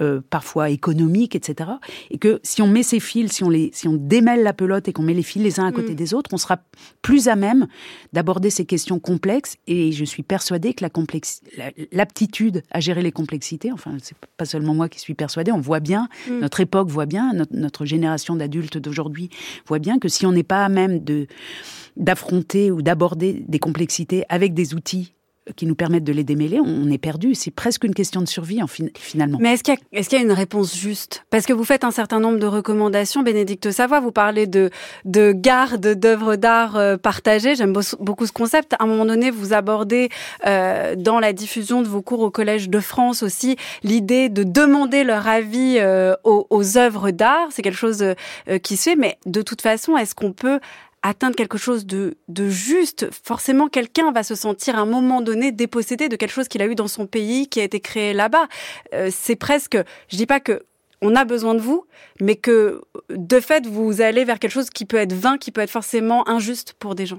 euh, 0.00 0.20
parfois 0.30 0.70
économiques, 0.70 1.34
etc. 1.34 1.70
Et 2.10 2.18
que 2.18 2.40
si 2.42 2.62
on 2.62 2.68
met 2.68 2.82
ces 2.82 3.00
fils, 3.00 3.32
si 3.32 3.44
on, 3.44 3.50
les, 3.50 3.70
si 3.72 3.88
on 3.88 3.94
démêle 3.94 4.42
la 4.42 4.52
pelote 4.52 4.88
et 4.88 4.92
qu'on 4.92 5.02
met 5.02 5.14
les 5.14 5.22
fils 5.22 5.42
les 5.42 5.60
uns 5.60 5.66
à 5.66 5.72
côté 5.72 5.92
mm. 5.92 5.96
des 5.96 6.14
autres, 6.14 6.30
on 6.32 6.38
sera 6.38 6.58
plus 7.02 7.28
à 7.28 7.36
même 7.36 7.66
d'aborder 8.12 8.50
ces 8.50 8.64
questions 8.64 8.98
complexes. 8.98 9.56
Et 9.66 9.92
je 9.92 10.04
suis 10.04 10.22
persuadée 10.22 10.74
que 10.74 10.84
la 10.84 10.90
l'aptitude 11.92 12.62
à 12.70 12.80
gérer 12.80 13.02
les 13.02 13.12
complexités, 13.12 13.70
enfin, 13.72 13.96
c'est 14.02 14.16
pas 14.36 14.44
seulement 14.44 14.74
moi 14.74 14.88
qui 14.88 14.98
suis 14.98 15.14
persuadée, 15.14 15.52
on 15.52 15.60
voit 15.60 15.80
bien, 15.80 16.08
mm. 16.28 16.38
notre 16.38 16.60
époque 16.60 16.88
voit 16.88 17.06
bien, 17.06 17.32
notre, 17.32 17.54
notre 17.54 17.84
génération 17.84 18.36
d'adultes 18.36 18.78
d'aujourd'hui 18.78 19.30
voit 19.66 19.78
bien 19.78 19.98
que 19.98 20.08
si 20.08 20.24
on 20.26 20.32
n'est 20.32 20.42
pas 20.42 20.64
à 20.64 20.68
même 20.68 21.02
de 21.02 21.26
d'affronter 21.96 22.70
ou 22.70 22.82
d'aborder 22.82 23.44
des 23.48 23.58
complexités 23.58 24.24
avec 24.36 24.54
des 24.54 24.74
outils 24.74 25.16
qui 25.54 25.66
nous 25.66 25.76
permettent 25.76 26.04
de 26.04 26.12
les 26.12 26.24
démêler, 26.24 26.58
on 26.60 26.90
est 26.90 26.98
perdu. 26.98 27.34
C'est 27.34 27.52
presque 27.52 27.84
une 27.84 27.94
question 27.94 28.20
de 28.20 28.26
survie 28.26 28.62
en 28.62 28.66
finalement. 28.66 29.38
Mais 29.40 29.52
est-ce 29.52 29.62
qu'il 29.62 30.18
y, 30.18 30.20
a 30.20 30.24
une 30.24 30.32
réponse 30.32 30.76
juste? 30.76 31.24
Parce 31.30 31.46
que 31.46 31.52
vous 31.52 31.64
faites 31.64 31.84
un 31.84 31.92
certain 31.92 32.18
nombre 32.18 32.38
de 32.38 32.46
recommandations, 32.46 33.22
Bénédicte 33.22 33.70
Savoie, 33.70 34.00
vous 34.00 34.10
parlez 34.10 34.46
de, 34.46 34.70
de 35.04 35.32
garde 35.32 35.94
d'œuvres 35.94 36.36
d'art 36.36 36.76
euh, 36.76 36.96
partagées. 36.96 37.54
J'aime 37.54 37.74
beaucoup 38.00 38.26
ce 38.26 38.32
concept. 38.32 38.72
À 38.74 38.84
un 38.84 38.86
moment 38.86 39.06
donné, 39.06 39.30
vous 39.30 39.52
abordez 39.52 40.08
euh, 40.46 40.96
dans 40.96 41.20
la 41.20 41.32
diffusion 41.32 41.82
de 41.82 41.86
vos 41.86 42.02
cours 42.02 42.20
au 42.20 42.30
Collège 42.30 42.68
de 42.68 42.80
France 42.80 43.22
aussi 43.22 43.56
l'idée 43.84 44.28
de 44.28 44.42
demander 44.42 45.04
leur 45.04 45.28
avis 45.28 45.76
euh, 45.78 46.14
aux, 46.24 46.76
œuvres 46.76 47.12
d'art. 47.12 47.48
C'est 47.50 47.62
quelque 47.62 47.78
chose 47.78 48.04
qui 48.62 48.76
se 48.76 48.90
fait, 48.90 48.96
mais 48.96 49.18
de 49.26 49.42
toute 49.42 49.62
façon, 49.62 49.96
est-ce 49.96 50.14
qu'on 50.14 50.32
peut 50.32 50.58
atteindre 51.02 51.36
quelque 51.36 51.58
chose 51.58 51.86
de, 51.86 52.16
de 52.28 52.48
juste, 52.48 53.08
forcément 53.24 53.68
quelqu'un 53.68 54.12
va 54.12 54.22
se 54.22 54.34
sentir 54.34 54.76
à 54.76 54.80
un 54.80 54.86
moment 54.86 55.20
donné 55.20 55.52
dépossédé 55.52 56.08
de 56.08 56.16
quelque 56.16 56.32
chose 56.32 56.48
qu'il 56.48 56.62
a 56.62 56.66
eu 56.66 56.74
dans 56.74 56.88
son 56.88 57.06
pays, 57.06 57.48
qui 57.48 57.60
a 57.60 57.64
été 57.64 57.80
créé 57.80 58.12
là-bas. 58.12 58.48
Euh, 58.94 59.10
c'est 59.12 59.36
presque, 59.36 59.78
je 60.08 60.16
dis 60.16 60.26
pas 60.26 60.40
que 60.40 60.64
on 61.02 61.14
a 61.14 61.24
besoin 61.24 61.54
de 61.54 61.60
vous, 61.60 61.84
mais 62.20 62.36
que 62.36 62.80
de 63.10 63.40
fait 63.40 63.66
vous 63.66 64.00
allez 64.00 64.24
vers 64.24 64.38
quelque 64.38 64.52
chose 64.52 64.70
qui 64.70 64.86
peut 64.86 64.96
être 64.96 65.12
vain, 65.12 65.36
qui 65.36 65.52
peut 65.52 65.60
être 65.60 65.70
forcément 65.70 66.26
injuste 66.28 66.74
pour 66.78 66.94
des 66.94 67.06
gens. 67.06 67.18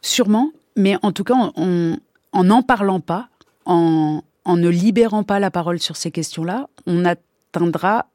Sûrement, 0.00 0.50
mais 0.74 0.96
en 1.02 1.12
tout 1.12 1.22
cas, 1.22 1.34
en 1.34 2.44
n'en 2.44 2.62
parlant 2.62 3.00
pas, 3.00 3.28
en, 3.66 4.22
en 4.44 4.56
ne 4.56 4.68
libérant 4.68 5.22
pas 5.22 5.38
la 5.38 5.50
parole 5.50 5.78
sur 5.78 5.96
ces 5.96 6.10
questions-là, 6.10 6.68
on 6.86 7.04
atteindra 7.04 8.06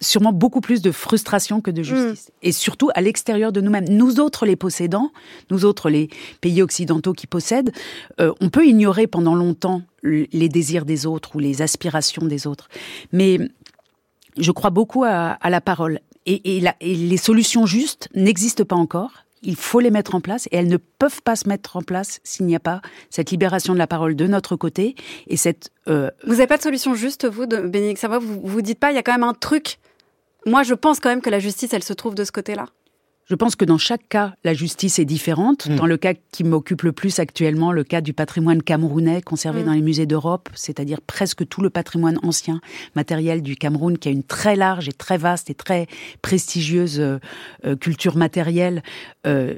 sûrement 0.00 0.32
beaucoup 0.32 0.60
plus 0.60 0.82
de 0.82 0.90
frustration 0.90 1.60
que 1.60 1.70
de 1.70 1.80
mm. 1.80 1.84
justice. 1.84 2.32
Et 2.42 2.52
surtout 2.52 2.90
à 2.94 3.00
l'extérieur 3.00 3.52
de 3.52 3.60
nous-mêmes. 3.60 3.88
Nous 3.88 4.20
autres, 4.20 4.46
les 4.46 4.56
possédants, 4.56 5.10
nous 5.50 5.64
autres, 5.64 5.90
les 5.90 6.08
pays 6.40 6.62
occidentaux 6.62 7.12
qui 7.12 7.26
possèdent, 7.26 7.72
euh, 8.20 8.32
on 8.40 8.48
peut 8.48 8.66
ignorer 8.66 9.06
pendant 9.06 9.34
longtemps 9.34 9.82
les 10.02 10.48
désirs 10.50 10.84
des 10.84 11.06
autres 11.06 11.34
ou 11.34 11.38
les 11.38 11.62
aspirations 11.62 12.26
des 12.26 12.46
autres. 12.46 12.68
Mais 13.12 13.38
je 14.36 14.52
crois 14.52 14.70
beaucoup 14.70 15.04
à, 15.04 15.38
la 15.48 15.60
parole. 15.62 16.00
Et, 16.26 16.58
et 16.58 16.74
les 16.80 17.16
solutions 17.16 17.64
justes 17.64 18.08
n'existent 18.14 18.64
pas 18.64 18.76
encore 18.76 19.23
il 19.44 19.56
faut 19.56 19.80
les 19.80 19.90
mettre 19.90 20.14
en 20.14 20.20
place 20.20 20.46
et 20.50 20.56
elles 20.56 20.68
ne 20.68 20.76
peuvent 20.76 21.22
pas 21.22 21.36
se 21.36 21.48
mettre 21.48 21.76
en 21.76 21.82
place 21.82 22.20
s'il 22.24 22.46
n'y 22.46 22.56
a 22.56 22.60
pas 22.60 22.80
cette 23.10 23.30
libération 23.30 23.72
de 23.72 23.78
la 23.78 23.86
parole 23.86 24.16
de 24.16 24.26
notre 24.26 24.56
côté 24.56 24.94
et 25.26 25.36
cette. 25.36 25.70
Euh, 25.88 26.10
vous 26.24 26.32
n'avez 26.32 26.46
pas 26.46 26.56
de 26.56 26.62
solution 26.62 26.94
juste, 26.94 27.26
vous, 27.26 27.46
de 27.46 27.58
Bénédicte 27.58 28.00
Savoie? 28.00 28.18
Vous 28.18 28.40
vous 28.42 28.62
dites 28.62 28.78
pas, 28.78 28.90
il 28.90 28.94
y 28.94 28.98
a 28.98 29.02
quand 29.02 29.12
même 29.12 29.22
un 29.22 29.34
truc. 29.34 29.78
Moi, 30.46 30.62
je 30.62 30.74
pense 30.74 31.00
quand 31.00 31.08
même 31.08 31.22
que 31.22 31.30
la 31.30 31.38
justice, 31.38 31.72
elle 31.72 31.84
se 31.84 31.92
trouve 31.92 32.14
de 32.14 32.24
ce 32.24 32.32
côté-là. 32.32 32.66
Je 33.26 33.34
pense 33.34 33.56
que 33.56 33.64
dans 33.64 33.78
chaque 33.78 34.08
cas, 34.08 34.34
la 34.44 34.54
justice 34.54 34.98
est 34.98 35.04
différente. 35.04 35.66
Mm. 35.66 35.76
Dans 35.76 35.86
le 35.86 35.96
cas 35.96 36.14
qui 36.30 36.44
m'occupe 36.44 36.82
le 36.82 36.92
plus 36.92 37.18
actuellement, 37.18 37.72
le 37.72 37.84
cas 37.84 38.00
du 38.00 38.12
patrimoine 38.12 38.62
camerounais 38.62 39.22
conservé 39.22 39.62
Mm. 39.62 39.66
dans 39.66 39.72
les 39.72 39.80
musées 39.82 40.06
d'Europe, 40.06 40.48
c'est-à-dire 40.54 41.00
presque 41.00 41.46
tout 41.48 41.62
le 41.62 41.70
patrimoine 41.70 42.18
ancien 42.22 42.60
matériel 42.94 43.42
du 43.42 43.56
Cameroun, 43.56 43.98
qui 43.98 44.08
a 44.08 44.12
une 44.12 44.22
très 44.22 44.56
large 44.56 44.88
et 44.88 44.92
très 44.92 45.18
vaste 45.18 45.50
et 45.50 45.54
très 45.54 45.86
prestigieuse 46.22 47.00
euh, 47.00 47.18
euh, 47.64 47.76
culture 47.76 48.16
matérielle, 48.16 48.82
euh, 49.26 49.54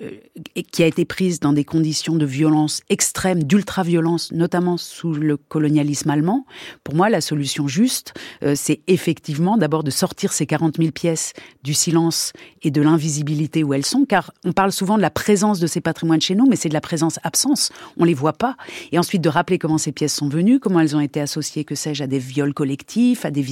et 0.54 0.62
qui 0.62 0.82
a 0.82 0.86
été 0.86 1.04
prise 1.04 1.40
dans 1.40 1.52
des 1.52 1.64
conditions 1.64 2.16
de 2.16 2.26
violence 2.26 2.82
extrême, 2.88 3.42
d'ultra-violence, 3.42 4.32
notamment 4.32 4.76
sous 4.76 5.12
le 5.12 5.36
colonialisme 5.36 6.10
allemand. 6.10 6.46
Pour 6.84 6.94
moi, 6.94 7.08
la 7.08 7.20
solution 7.20 7.66
juste, 7.66 8.14
euh, 8.42 8.54
c'est 8.54 8.80
effectivement 8.86 9.56
d'abord 9.56 9.82
de 9.82 9.90
sortir 9.90 10.32
ces 10.32 10.46
40 10.46 10.76
000 10.76 10.90
pièces 10.92 11.32
du 11.62 11.74
silence 11.74 12.32
et 12.62 12.70
de 12.70 12.80
l'invisibilité 12.80 13.55
où 13.62 13.74
elles 13.74 13.84
sont, 13.84 14.04
car 14.04 14.32
on 14.44 14.52
parle 14.52 14.72
souvent 14.72 14.96
de 14.96 15.02
la 15.02 15.10
présence 15.10 15.60
de 15.60 15.66
ces 15.66 15.80
patrimoines 15.80 16.20
chez 16.20 16.34
nous, 16.34 16.46
mais 16.46 16.56
c'est 16.56 16.68
de 16.68 16.74
la 16.74 16.80
présence-absence. 16.80 17.70
On 17.98 18.04
les 18.04 18.14
voit 18.14 18.32
pas. 18.32 18.56
Et 18.92 18.98
ensuite 18.98 19.22
de 19.22 19.28
rappeler 19.28 19.58
comment 19.58 19.78
ces 19.78 19.92
pièces 19.92 20.14
sont 20.14 20.28
venues, 20.28 20.60
comment 20.60 20.80
elles 20.80 20.96
ont 20.96 21.00
été 21.00 21.20
associées, 21.20 21.64
que 21.64 21.74
sais-je, 21.74 22.02
à 22.02 22.06
des 22.06 22.18
viols 22.18 22.54
collectifs, 22.54 23.24
à 23.24 23.30
des 23.30 23.44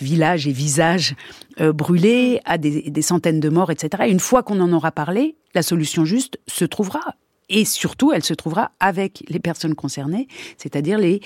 villages 0.00 0.46
et 0.46 0.52
visages 0.52 1.14
euh, 1.60 1.72
brûlés, 1.72 2.40
à 2.44 2.58
des, 2.58 3.02
centaines 3.02 3.40
de 3.40 3.48
morts, 3.48 3.70
etc. 3.70 4.04
Et 4.06 4.10
une 4.10 4.20
fois 4.20 4.42
qu'on 4.42 4.60
en 4.60 4.72
aura 4.72 4.92
parlé, 4.92 5.36
la 5.54 5.62
solution 5.62 6.04
juste 6.04 6.38
se 6.46 6.64
trouvera. 6.64 7.16
Et 7.48 7.64
surtout, 7.64 8.12
elle 8.12 8.24
se 8.24 8.34
trouvera 8.34 8.72
avec 8.80 9.22
les 9.28 9.38
personnes 9.38 9.74
concernées, 9.74 10.28
c'est-à-dire 10.56 10.98
les 10.98 11.20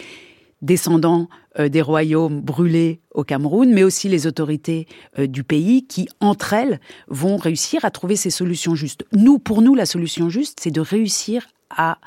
descendants 0.62 1.28
euh, 1.58 1.68
des 1.68 1.82
royaumes 1.82 2.40
brûlés 2.40 3.00
au 3.12 3.24
Cameroun, 3.24 3.72
mais 3.72 3.82
aussi 3.82 4.08
les 4.08 4.26
autorités 4.26 4.86
euh, 5.18 5.26
du 5.26 5.44
pays 5.44 5.86
qui, 5.86 6.08
entre 6.20 6.52
elles, 6.52 6.80
vont 7.08 7.36
réussir 7.36 7.84
à 7.84 7.90
trouver 7.90 8.16
ces 8.16 8.30
solutions 8.30 8.74
justes. 8.74 9.04
Nous, 9.12 9.38
pour 9.38 9.62
nous, 9.62 9.74
la 9.74 9.86
solution 9.86 10.28
juste, 10.28 10.58
c'est 10.60 10.70
de 10.70 10.80
réussir 10.80 11.46
à 11.70 11.98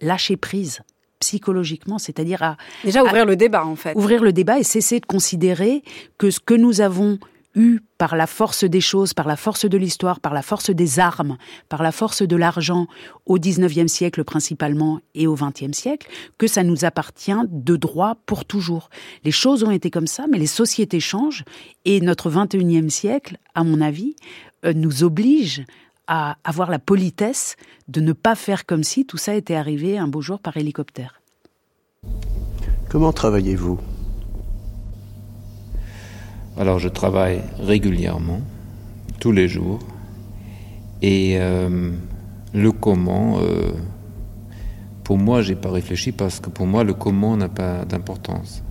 lâcher 0.00 0.36
prise 0.36 0.80
psychologiquement, 1.20 1.98
c'est-à-dire 1.98 2.42
à 2.42 2.56
Déjà 2.84 3.02
ouvrir 3.02 3.26
le 3.26 3.34
débat 3.34 3.64
en 3.66 3.74
fait. 3.74 3.96
ouvrir 3.96 4.22
le 4.22 4.32
débat 4.32 4.60
et 4.60 4.62
cesser 4.62 5.00
de 5.00 5.06
considérer 5.06 5.82
que 6.16 6.30
ce 6.30 6.38
que 6.38 6.54
nous 6.54 6.80
avons 6.80 7.18
eu 7.54 7.80
par 7.96 8.16
la 8.16 8.26
force 8.26 8.64
des 8.64 8.80
choses, 8.80 9.14
par 9.14 9.26
la 9.26 9.36
force 9.36 9.64
de 9.64 9.76
l'histoire, 9.76 10.20
par 10.20 10.34
la 10.34 10.42
force 10.42 10.70
des 10.70 10.98
armes, 10.98 11.36
par 11.68 11.82
la 11.82 11.92
force 11.92 12.22
de 12.22 12.36
l'argent 12.36 12.86
au 13.26 13.38
XIXe 13.38 13.90
siècle 13.90 14.24
principalement 14.24 15.00
et 15.14 15.26
au 15.26 15.34
XXe 15.34 15.76
siècle, 15.76 16.08
que 16.38 16.46
ça 16.46 16.62
nous 16.62 16.84
appartient 16.84 17.32
de 17.48 17.76
droit 17.76 18.16
pour 18.26 18.44
toujours. 18.44 18.90
Les 19.24 19.30
choses 19.30 19.64
ont 19.64 19.70
été 19.70 19.90
comme 19.90 20.06
ça, 20.06 20.26
mais 20.30 20.38
les 20.38 20.46
sociétés 20.46 21.00
changent 21.00 21.44
et 21.84 22.00
notre 22.00 22.30
XXIe 22.30 22.90
siècle, 22.90 23.38
à 23.54 23.64
mon 23.64 23.80
avis, 23.80 24.14
euh, 24.64 24.72
nous 24.72 25.02
oblige 25.02 25.64
à 26.06 26.38
avoir 26.42 26.70
la 26.70 26.78
politesse 26.78 27.56
de 27.88 28.00
ne 28.00 28.12
pas 28.12 28.34
faire 28.34 28.66
comme 28.66 28.82
si 28.82 29.04
tout 29.04 29.18
ça 29.18 29.34
était 29.34 29.54
arrivé 29.54 29.98
un 29.98 30.08
beau 30.08 30.22
jour 30.22 30.40
par 30.40 30.56
hélicoptère. 30.56 31.20
Comment 32.88 33.12
travaillez-vous? 33.12 33.78
Alors 36.58 36.80
je 36.80 36.88
travaille 36.88 37.40
régulièrement, 37.60 38.40
tous 39.20 39.30
les 39.30 39.46
jours, 39.46 39.78
et 41.02 41.36
euh, 41.38 41.92
le 42.52 42.72
comment, 42.72 43.38
euh, 43.38 43.70
pour 45.04 45.18
moi, 45.18 45.40
j'ai 45.40 45.54
pas 45.54 45.70
réfléchi 45.70 46.10
parce 46.10 46.40
que 46.40 46.50
pour 46.50 46.66
moi, 46.66 46.82
le 46.82 46.94
comment 46.94 47.36
n'a 47.36 47.48
pas 47.48 47.84
d'importance. 47.84 48.64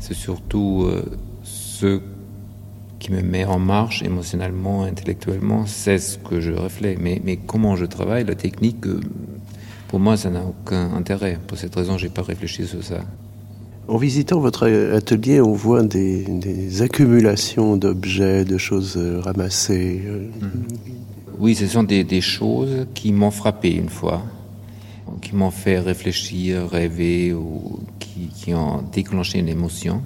C'est 0.00 0.14
surtout 0.14 0.84
euh, 0.86 1.04
ce 1.44 2.00
qui 2.98 3.12
me 3.12 3.22
met 3.22 3.44
en 3.44 3.60
marche 3.60 4.02
émotionnellement, 4.02 4.82
intellectuellement, 4.82 5.64
c'est 5.66 5.98
ce 5.98 6.18
que 6.18 6.40
je 6.40 6.50
réfléchis. 6.50 6.98
Mais, 7.00 7.22
mais 7.24 7.36
comment 7.36 7.76
je 7.76 7.84
travaille, 7.84 8.24
la 8.24 8.34
technique, 8.34 8.84
pour 9.86 10.00
moi, 10.00 10.16
ça 10.16 10.28
n'a 10.30 10.42
aucun 10.42 10.92
intérêt. 10.92 11.38
Pour 11.46 11.56
cette 11.56 11.76
raison, 11.76 11.96
j'ai 11.96 12.08
pas 12.08 12.22
réfléchi 12.22 12.66
sur 12.66 12.82
ça. 12.82 12.98
En 13.88 13.96
visitant 13.96 14.38
votre 14.38 14.68
atelier, 14.94 15.40
on 15.40 15.52
voit 15.52 15.82
des, 15.82 16.82
accumulations 16.82 17.78
d'objets, 17.78 18.44
de 18.44 18.58
choses 18.58 18.98
euh, 18.98 19.20
ramassées. 19.20 20.02
euh, 20.04 20.28
Oui, 21.38 21.54
ce 21.54 21.66
sont 21.66 21.84
des, 21.84 22.20
choses 22.20 22.86
qui 22.92 23.12
m'ont 23.12 23.30
frappé 23.30 23.74
une 23.74 23.88
fois, 23.88 24.22
qui 25.22 25.34
m'ont 25.34 25.50
fait 25.50 25.78
réfléchir, 25.78 26.68
rêver, 26.68 27.32
ou 27.32 27.80
qui, 27.98 28.28
qui 28.28 28.52
ont 28.52 28.82
déclenché 28.92 29.38
une 29.38 29.48
émotion. 29.48 30.02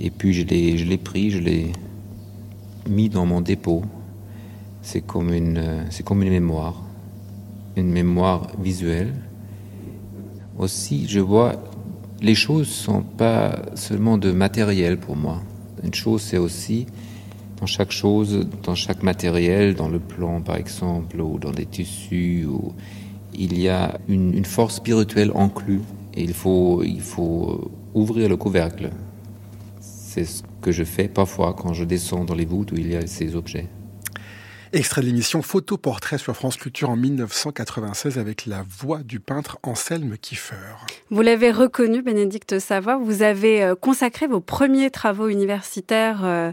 Et 0.00 0.10
puis 0.10 0.32
je 0.32 0.44
l'ai, 0.44 0.76
je 0.78 0.84
l'ai 0.84 0.98
pris, 0.98 1.30
je 1.30 1.38
l'ai 1.38 1.70
mis 2.88 3.08
dans 3.08 3.24
mon 3.24 3.40
dépôt. 3.40 3.82
C'est 4.82 5.02
comme 5.02 5.32
une, 5.32 5.84
c'est 5.90 6.02
comme 6.04 6.24
une 6.24 6.30
mémoire, 6.30 6.82
une 7.76 7.92
mémoire 7.92 8.48
visuelle. 8.60 9.14
Aussi, 10.58 11.06
je 11.08 11.20
vois, 11.20 11.54
les 12.22 12.36
choses 12.36 12.68
sont 12.68 13.02
pas 13.02 13.62
seulement 13.74 14.16
de 14.16 14.30
matériel 14.30 14.98
pour 14.98 15.16
moi. 15.16 15.42
Une 15.82 15.92
chose, 15.92 16.22
c'est 16.22 16.38
aussi 16.38 16.86
dans 17.60 17.66
chaque 17.66 17.90
chose, 17.90 18.46
dans 18.62 18.74
chaque 18.74 19.02
matériel, 19.02 19.74
dans 19.74 19.88
le 19.88 19.98
plan 19.98 20.40
par 20.40 20.56
exemple, 20.56 21.20
ou 21.20 21.38
dans 21.38 21.50
des 21.50 21.66
tissus, 21.66 22.46
il 23.34 23.60
y 23.60 23.68
a 23.68 23.98
une, 24.08 24.34
une 24.34 24.44
force 24.44 24.76
spirituelle 24.76 25.32
inclue. 25.34 25.80
Et 26.14 26.22
il 26.22 26.34
faut, 26.34 26.82
il 26.82 27.00
faut 27.00 27.70
ouvrir 27.94 28.28
le 28.28 28.36
couvercle. 28.36 28.90
C'est 29.80 30.24
ce 30.24 30.42
que 30.60 30.70
je 30.70 30.84
fais 30.84 31.08
parfois 31.08 31.54
quand 31.54 31.72
je 31.72 31.84
descends 31.84 32.24
dans 32.24 32.34
les 32.34 32.44
voûtes 32.44 32.72
où 32.72 32.76
il 32.76 32.88
y 32.92 32.96
a 32.96 33.06
ces 33.06 33.34
objets. 33.34 33.68
Extrait 34.74 35.02
de 35.02 35.06
l'émission 35.06 35.42
Photo-portrait 35.42 36.16
sur 36.16 36.34
France 36.34 36.56
Culture 36.56 36.88
en 36.88 36.96
1996 36.96 38.18
avec 38.18 38.46
la 38.46 38.64
voix 38.66 39.02
du 39.02 39.20
peintre 39.20 39.58
Anselme 39.62 40.16
Kiefer. 40.16 40.56
Vous 41.10 41.20
l'avez 41.20 41.50
reconnu, 41.50 42.00
Bénédicte 42.00 42.58
Savoie. 42.58 42.96
Vous 42.96 43.20
avez 43.20 43.62
euh, 43.62 43.74
consacré 43.74 44.26
vos 44.26 44.40
premiers 44.40 44.90
travaux 44.90 45.28
universitaires 45.28 46.24
euh, 46.24 46.52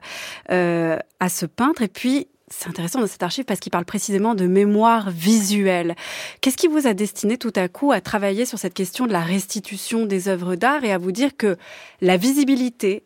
euh, 0.52 0.98
à 1.22 1.30
ce 1.30 1.46
peintre. 1.46 1.82
Et 1.82 1.88
puis, 1.88 2.28
c'est 2.50 2.68
intéressant 2.68 3.00
dans 3.00 3.08
cette 3.08 3.24
archive 3.24 3.46
parce 3.46 3.62
qu'il 3.62 3.72
parle 3.72 3.86
précisément 3.86 4.36
de 4.36 4.48
mémoire 4.48 5.12
visuelle. 5.12 5.96
Qu'est-ce 6.42 6.58
qui 6.58 6.68
vous 6.68 6.88
a 6.88 6.94
destiné 6.94 7.38
tout 7.38 7.54
à 7.56 7.70
coup 7.70 7.94
à 7.94 8.02
travailler 8.02 8.46
sur 8.46 8.60
cette 8.60 8.74
question 8.74 9.08
de 9.08 9.14
la 9.14 9.22
restitution 9.22 10.06
des 10.06 10.28
œuvres 10.28 10.56
d'art 10.56 10.84
et 10.84 10.92
à 10.92 10.98
vous 10.98 11.14
dire 11.14 11.38
que 11.38 11.56
la 12.02 12.18
visibilité 12.18 13.04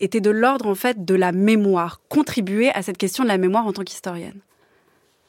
était 0.00 0.20
de 0.20 0.30
l'ordre 0.30 0.66
en 0.66 0.74
fait 0.74 1.04
de 1.04 1.14
la 1.14 1.32
mémoire, 1.32 2.00
contribuer 2.08 2.70
à 2.72 2.82
cette 2.82 2.98
question 2.98 3.22
de 3.24 3.28
la 3.28 3.38
mémoire 3.38 3.66
en 3.66 3.72
tant 3.72 3.82
qu'historienne 3.82 4.40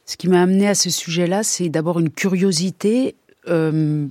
Ce 0.04 0.16
qui 0.16 0.28
m'a 0.28 0.42
amené 0.42 0.68
à 0.68 0.74
ce 0.74 0.90
sujet-là, 0.90 1.42
c'est 1.42 1.68
d'abord 1.68 1.98
une 1.98 2.10
curiosité, 2.10 3.16
euh, 3.48 4.06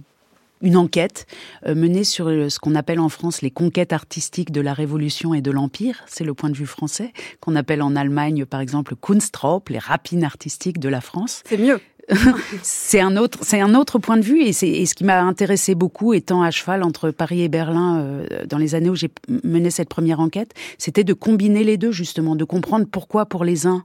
une 0.62 0.78
enquête 0.78 1.26
euh, 1.68 1.76
menée 1.76 2.04
sur 2.04 2.26
le- 2.30 2.50
ce 2.50 2.60
qu'on 2.60 2.76
appelle 2.76 3.00
en 3.00 3.10
France 3.10 3.42
les 3.42 3.52
conquêtes 3.52 3.94
artistiques 3.94 4.52
de 4.52 4.62
la 4.62 4.74
Révolution 4.74 5.34
et 5.34 5.42
de 5.42 5.52
l'Empire. 5.52 6.04
C'est 6.08 6.24
le 6.24 6.34
point 6.34 6.50
de 6.50 6.56
vue 6.58 6.66
français, 6.66 7.12
qu'on 7.40 7.56
appelle 7.56 7.82
en 7.82 7.96
Allemagne 7.96 8.46
par 8.46 8.62
exemple 8.62 8.96
Kunstraub, 8.96 9.64
les 9.70 9.80
rapines 9.80 10.24
artistiques 10.24 10.80
de 10.80 10.90
la 10.90 11.02
France. 11.02 11.44
C'est 11.46 11.58
mieux. 11.58 11.80
c'est 12.62 13.00
un 13.00 13.18
autre, 13.18 13.40
c'est 13.42 13.60
un 13.60 13.74
autre 13.74 13.98
point 13.98 14.18
de 14.18 14.22
vue 14.22 14.44
et 14.44 14.54
c'est 14.54 14.86
ce 14.86 14.94
qui 14.94 15.04
m'a 15.04 15.22
intéressé 15.22 15.74
beaucoup 15.74 16.14
étant 16.14 16.44
à 16.44 16.52
cheval 16.52 16.84
entre 16.84 17.10
Paris 17.10 17.42
et 17.42 17.50
Berlin 17.50 18.00
euh, 18.00 18.46
dans 18.48 18.60
les 18.60 18.76
années 18.76 18.90
où 18.90 18.96
j'ai 18.96 19.10
mené 19.44 19.72
cette 19.72 19.90
première 19.90 20.20
enquête, 20.20 20.54
c'était 20.78 21.04
de 21.04 21.14
combiner 21.14 21.64
les 21.64 21.78
deux 21.78 21.92
justement, 21.92 22.36
de 22.36 22.44
comprendre 22.44 22.86
pourquoi 22.90 23.26
pour 23.26 23.44
les 23.44 23.66
uns 23.66 23.84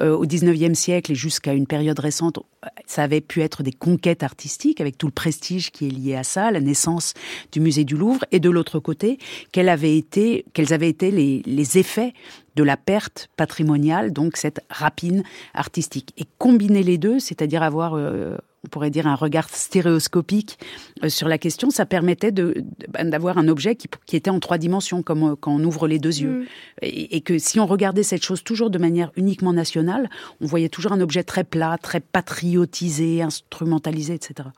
euh, 0.00 0.16
au 0.16 0.26
19e 0.26 0.74
siècle 0.74 1.12
et 1.12 1.14
jusqu'à 1.14 1.52
une 1.52 1.66
période 1.66 1.98
récente, 1.98 2.40
ça 2.86 3.04
avait 3.04 3.20
pu 3.20 3.40
être 3.40 3.62
des 3.62 3.72
conquêtes 3.72 4.22
artistiques 4.22 4.80
avec 4.80 4.98
tout 4.98 5.06
le 5.06 5.12
prestige 5.12 5.70
qui 5.70 5.86
est 5.86 5.90
lié 5.90 6.16
à 6.16 6.24
ça, 6.24 6.50
la 6.50 6.60
naissance 6.60 7.14
du 7.52 7.60
musée 7.60 7.84
du 7.84 7.96
Louvre 7.96 8.24
et 8.32 8.40
de 8.40 8.50
l'autre 8.50 8.80
côté, 8.80 9.18
quels 9.52 9.68
avaient 9.68 9.96
été, 9.96 10.44
quels 10.54 10.72
avaient 10.72 10.88
été 10.88 11.10
les, 11.10 11.42
les 11.46 11.78
effets 11.78 12.14
de 12.56 12.62
la 12.62 12.76
perte 12.76 13.28
patrimoniale, 13.36 14.12
donc 14.12 14.36
cette 14.36 14.60
rapine 14.70 15.22
artistique. 15.54 16.12
Et 16.18 16.24
combiner 16.38 16.82
les 16.82 16.98
deux, 16.98 17.18
c'est-à-dire 17.18 17.62
avoir, 17.62 17.94
euh, 17.94 18.36
on 18.64 18.68
pourrait 18.68 18.90
dire, 18.90 19.06
un 19.06 19.14
regard 19.14 19.48
stéréoscopique 19.48 20.58
euh, 21.04 21.08
sur 21.08 21.28
la 21.28 21.38
question, 21.38 21.70
ça 21.70 21.86
permettait 21.86 22.32
ben, 22.32 23.08
d'avoir 23.08 23.38
un 23.38 23.48
objet 23.48 23.76
qui, 23.76 23.88
qui 24.06 24.16
était 24.16 24.30
en 24.30 24.40
trois 24.40 24.58
dimensions, 24.58 25.02
comme 25.02 25.32
euh, 25.32 25.36
quand 25.38 25.52
on 25.52 25.62
ouvre 25.64 25.88
les 25.88 25.98
deux 25.98 26.20
yeux. 26.20 26.40
Mm. 26.40 26.46
Et, 26.82 27.16
et 27.16 27.20
que 27.20 27.38
si 27.38 27.60
on 27.60 27.66
regardait 27.66 28.02
cette 28.02 28.24
chose 28.24 28.42
toujours 28.42 28.70
de 28.70 28.78
manière 28.78 29.12
uniquement 29.16 29.52
nationale, 29.52 30.10
on 30.40 30.46
voyait 30.46 30.68
toujours 30.68 30.92
un 30.92 31.00
objet 31.00 31.22
très 31.22 31.44
plat, 31.44 31.78
très 31.80 32.00
patriotisé, 32.00 33.22
instrumentalisé, 33.22 34.14
etc. 34.14 34.48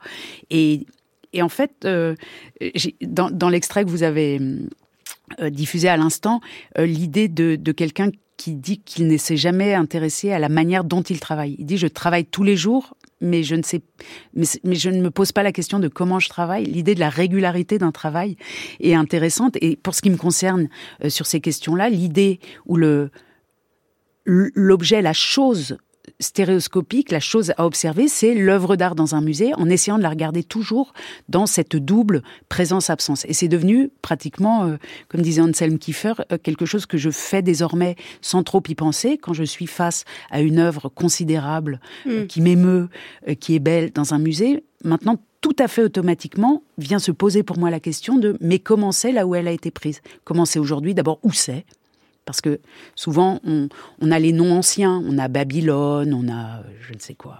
Et, 0.49 0.85
et 1.33 1.41
en 1.41 1.49
fait, 1.49 1.71
euh, 1.83 2.15
dans, 3.01 3.29
dans 3.31 3.49
l'extrait 3.49 3.83
que 3.83 3.89
vous 3.89 4.03
avez 4.03 4.39
euh, 4.39 4.59
diffusé 5.49 5.87
à 5.89 5.97
l'instant, 5.97 6.41
euh, 6.77 6.85
l'idée 6.85 7.27
de, 7.27 7.55
de 7.55 7.71
quelqu'un 7.71 8.09
qui 8.37 8.55
dit 8.55 8.79
qu'il 8.79 9.07
ne 9.07 9.17
s'est 9.17 9.37
jamais 9.37 9.73
intéressé 9.73 10.31
à 10.31 10.39
la 10.39 10.49
manière 10.49 10.83
dont 10.83 11.01
il 11.01 11.19
travaille. 11.19 11.55
Il 11.59 11.65
dit 11.65 11.77
je 11.77 11.87
travaille 11.87 12.25
tous 12.25 12.43
les 12.43 12.57
jours, 12.57 12.97
mais 13.21 13.43
je 13.43 13.55
ne 13.55 13.63
sais, 13.63 13.81
mais, 14.33 14.45
mais 14.63 14.75
je 14.75 14.89
ne 14.89 15.01
me 15.01 15.11
pose 15.11 15.31
pas 15.31 15.43
la 15.43 15.51
question 15.51 15.79
de 15.79 15.87
comment 15.87 16.19
je 16.19 16.29
travaille. 16.29 16.65
L'idée 16.65 16.95
de 16.95 16.99
la 16.99 17.09
régularité 17.09 17.77
d'un 17.77 17.91
travail 17.91 18.35
est 18.79 18.95
intéressante. 18.95 19.55
Et 19.61 19.75
pour 19.75 19.95
ce 19.95 20.01
qui 20.01 20.09
me 20.09 20.17
concerne 20.17 20.67
euh, 21.03 21.09
sur 21.09 21.25
ces 21.25 21.41
questions-là, 21.41 21.89
l'idée 21.89 22.39
ou 22.65 22.75
le 22.75 23.11
l'objet, 24.25 25.01
la 25.01 25.11
chose 25.11 25.77
stéréoscopique, 26.19 27.11
la 27.11 27.19
chose 27.19 27.53
à 27.57 27.65
observer, 27.65 28.07
c'est 28.07 28.33
l'œuvre 28.33 28.75
d'art 28.75 28.95
dans 28.95 29.15
un 29.15 29.21
musée, 29.21 29.53
en 29.55 29.69
essayant 29.69 29.97
de 29.97 30.03
la 30.03 30.09
regarder 30.09 30.43
toujours 30.43 30.93
dans 31.29 31.45
cette 31.45 31.75
double 31.75 32.23
présence-absence. 32.49 33.25
Et 33.25 33.33
c'est 33.33 33.47
devenu 33.47 33.89
pratiquement, 34.01 34.65
euh, 34.65 34.77
comme 35.07 35.21
disait 35.21 35.41
Anselm 35.41 35.79
Kiefer, 35.79 36.13
euh, 36.31 36.37
quelque 36.37 36.65
chose 36.65 36.85
que 36.85 36.97
je 36.97 37.09
fais 37.09 37.41
désormais 37.41 37.95
sans 38.21 38.43
trop 38.43 38.61
y 38.67 38.75
penser, 38.75 39.17
quand 39.17 39.33
je 39.33 39.43
suis 39.43 39.67
face 39.67 40.05
à 40.29 40.41
une 40.41 40.59
œuvre 40.59 40.89
considérable, 40.89 41.79
euh, 42.07 42.23
mm. 42.23 42.27
qui 42.27 42.41
m'émeut, 42.41 42.89
qui 43.39 43.55
est 43.55 43.59
belle 43.59 43.91
dans 43.91 44.13
un 44.13 44.19
musée. 44.19 44.63
Maintenant, 44.83 45.17
tout 45.41 45.55
à 45.59 45.67
fait 45.67 45.83
automatiquement, 45.83 46.63
vient 46.77 46.99
se 46.99 47.11
poser 47.11 47.43
pour 47.43 47.57
moi 47.57 47.69
la 47.69 47.79
question 47.79 48.17
de 48.17 48.37
mais 48.39 48.59
comment 48.59 48.91
c'est 48.91 49.11
là 49.11 49.27
où 49.27 49.35
elle 49.35 49.47
a 49.47 49.51
été 49.51 49.71
prise? 49.71 50.01
Comment 50.23 50.45
c'est 50.45 50.59
aujourd'hui? 50.59 50.93
D'abord, 50.93 51.19
où 51.23 51.31
c'est? 51.31 51.65
Parce 52.25 52.41
que 52.41 52.59
souvent, 52.95 53.39
on, 53.43 54.11
a 54.11 54.19
les 54.19 54.31
noms 54.31 54.51
anciens. 54.51 55.01
On 55.05 55.17
a 55.17 55.27
Babylone, 55.27 56.13
on 56.13 56.31
a, 56.31 56.63
je 56.81 56.93
ne 56.93 56.99
sais 56.99 57.15
quoi, 57.15 57.37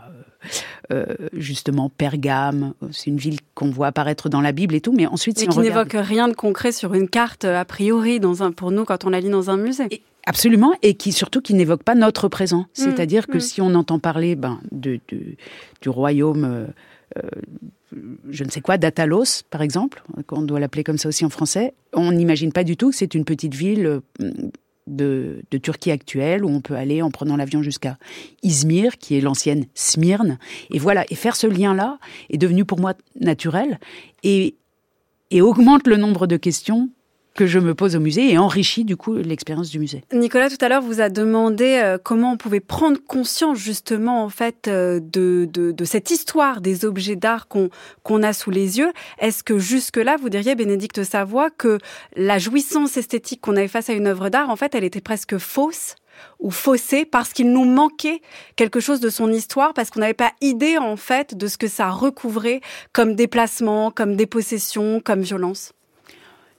euh, 0.91 1.05
euh, 1.21 1.27
justement 1.33 1.89
Pergame. 1.89 2.73
C'est 2.91 3.09
une 3.09 3.17
ville 3.17 3.39
qu'on 3.55 3.69
voit 3.69 3.87
apparaître 3.87 4.29
dans 4.29 4.41
la 4.41 4.51
Bible 4.51 4.75
et 4.75 4.81
tout. 4.81 4.93
Mais 4.93 5.07
ensuite, 5.07 5.39
si 5.39 5.47
qui 5.47 5.59
n'évoque 5.59 5.95
rien 5.95 6.27
de 6.27 6.33
concret 6.33 6.71
sur 6.71 6.93
une 6.93 7.07
carte, 7.07 7.45
a 7.45 7.65
priori, 7.65 8.19
dans 8.19 8.43
un, 8.43 8.51
pour 8.51 8.71
nous, 8.71 8.83
quand 8.85 9.05
on 9.05 9.09
la 9.09 9.19
lit 9.19 9.29
dans 9.29 9.49
un 9.49 9.57
musée. 9.57 10.03
absolument, 10.25 10.73
et 10.81 10.95
qui 10.95 11.11
surtout 11.11 11.41
qui 11.41 11.53
n'évoque 11.53 11.83
pas 11.83 11.95
notre 11.95 12.27
présent. 12.27 12.61
Mmh, 12.61 12.65
C'est-à-dire 12.73 13.27
que 13.27 13.37
mmh. 13.37 13.41
si 13.41 13.61
on 13.61 13.73
entend 13.75 13.99
parler 13.99 14.35
ben, 14.35 14.59
de, 14.71 14.99
du 15.81 15.89
royaume... 15.89 16.43
Euh, 17.17 17.29
je 18.29 18.43
ne 18.43 18.49
sais 18.49 18.61
quoi, 18.61 18.77
d'Atalos, 18.77 19.43
par 19.49 19.61
exemple, 19.61 20.03
on 20.31 20.41
doit 20.41 20.59
l'appeler 20.59 20.83
comme 20.83 20.97
ça 20.97 21.09
aussi 21.09 21.25
en 21.25 21.29
français, 21.29 21.73
on 21.93 22.11
n'imagine 22.11 22.51
pas 22.51 22.63
du 22.63 22.77
tout 22.77 22.89
que 22.89 22.95
c'est 22.95 23.13
une 23.13 23.25
petite 23.25 23.53
ville 23.53 24.01
de, 24.87 25.43
Turquie 25.61 25.91
actuelle, 25.91 26.43
où 26.43 26.49
on 26.49 26.61
peut 26.61 26.75
aller 26.75 27.01
en 27.01 27.11
prenant 27.11 27.35
l'avion 27.35 27.61
jusqu'à 27.61 27.97
Izmir, 28.41 28.97
qui 28.97 29.17
est 29.17 29.21
l'ancienne 29.21 29.65
Smyrne. 29.73 30.37
Et 30.71 30.79
voilà, 30.79 31.05
et 31.09 31.15
faire 31.15 31.35
ce 31.35 31.47
lien-là 31.47 31.99
est 32.29 32.37
devenu 32.37 32.65
pour 32.65 32.79
moi 32.79 32.93
naturel 33.19 33.79
et, 34.23 34.55
et 35.31 35.41
augmente 35.41 35.87
le 35.87 35.97
nombre 35.97 36.27
de 36.27 36.37
questions 36.37 36.89
que 37.33 37.47
je 37.47 37.59
me 37.59 37.73
pose 37.73 37.95
au 37.95 37.99
musée 37.99 38.31
et 38.31 38.37
enrichit 38.37 38.85
du 38.85 38.95
coup 38.95 39.15
l'expérience 39.15 39.69
du 39.69 39.79
musée. 39.79 40.03
Nicolas 40.13 40.49
tout 40.49 40.57
à 40.61 40.69
l'heure 40.69 40.81
vous 40.81 41.01
a 41.01 41.09
demandé 41.09 41.79
euh, 41.81 41.97
comment 42.01 42.33
on 42.33 42.37
pouvait 42.37 42.59
prendre 42.59 42.99
conscience 43.05 43.57
justement 43.57 44.23
en 44.23 44.29
fait 44.29 44.67
euh, 44.67 44.99
de, 45.01 45.47
de, 45.51 45.85
cette 45.85 46.11
histoire 46.11 46.61
des 46.61 46.85
objets 46.85 47.15
d'art 47.15 47.47
qu'on 47.47 47.69
qu'on 48.03 48.23
a 48.23 48.33
sous 48.33 48.51
les 48.51 48.77
yeux. 48.77 48.91
Est-ce 49.19 49.43
que 49.43 49.57
jusque 49.57 49.97
là 49.97 50.15
vous 50.19 50.29
diriez 50.29 50.55
Bénédicte 50.55 51.03
Savoie 51.03 51.49
que 51.49 51.79
la 52.15 52.37
jouissance 52.37 52.97
esthétique 52.97 53.41
qu'on 53.41 53.55
avait 53.55 53.67
face 53.67 53.89
à 53.89 53.93
une 53.93 54.07
œuvre 54.07 54.29
d'art 54.29 54.49
en 54.49 54.55
fait 54.55 54.75
elle 54.75 54.83
était 54.83 55.01
presque 55.01 55.37
fausse 55.37 55.95
ou 56.39 56.51
faussée 56.51 57.05
parce 57.05 57.33
qu'il 57.33 57.51
nous 57.51 57.65
manquait 57.65 58.21
quelque 58.55 58.79
chose 58.79 58.99
de 58.99 59.09
son 59.09 59.31
histoire, 59.31 59.73
parce 59.73 59.89
qu'on 59.89 59.99
n'avait 59.99 60.13
pas 60.13 60.31
idée 60.41 60.77
en 60.77 60.95
fait 60.95 61.35
de 61.35 61.47
ce 61.47 61.57
que 61.57 61.67
ça 61.67 61.89
recouvrait 61.89 62.61
comme 62.91 63.15
déplacement, 63.15 63.91
comme 63.91 64.15
dépossession, 64.15 65.01
comme 65.03 65.21
violence? 65.21 65.73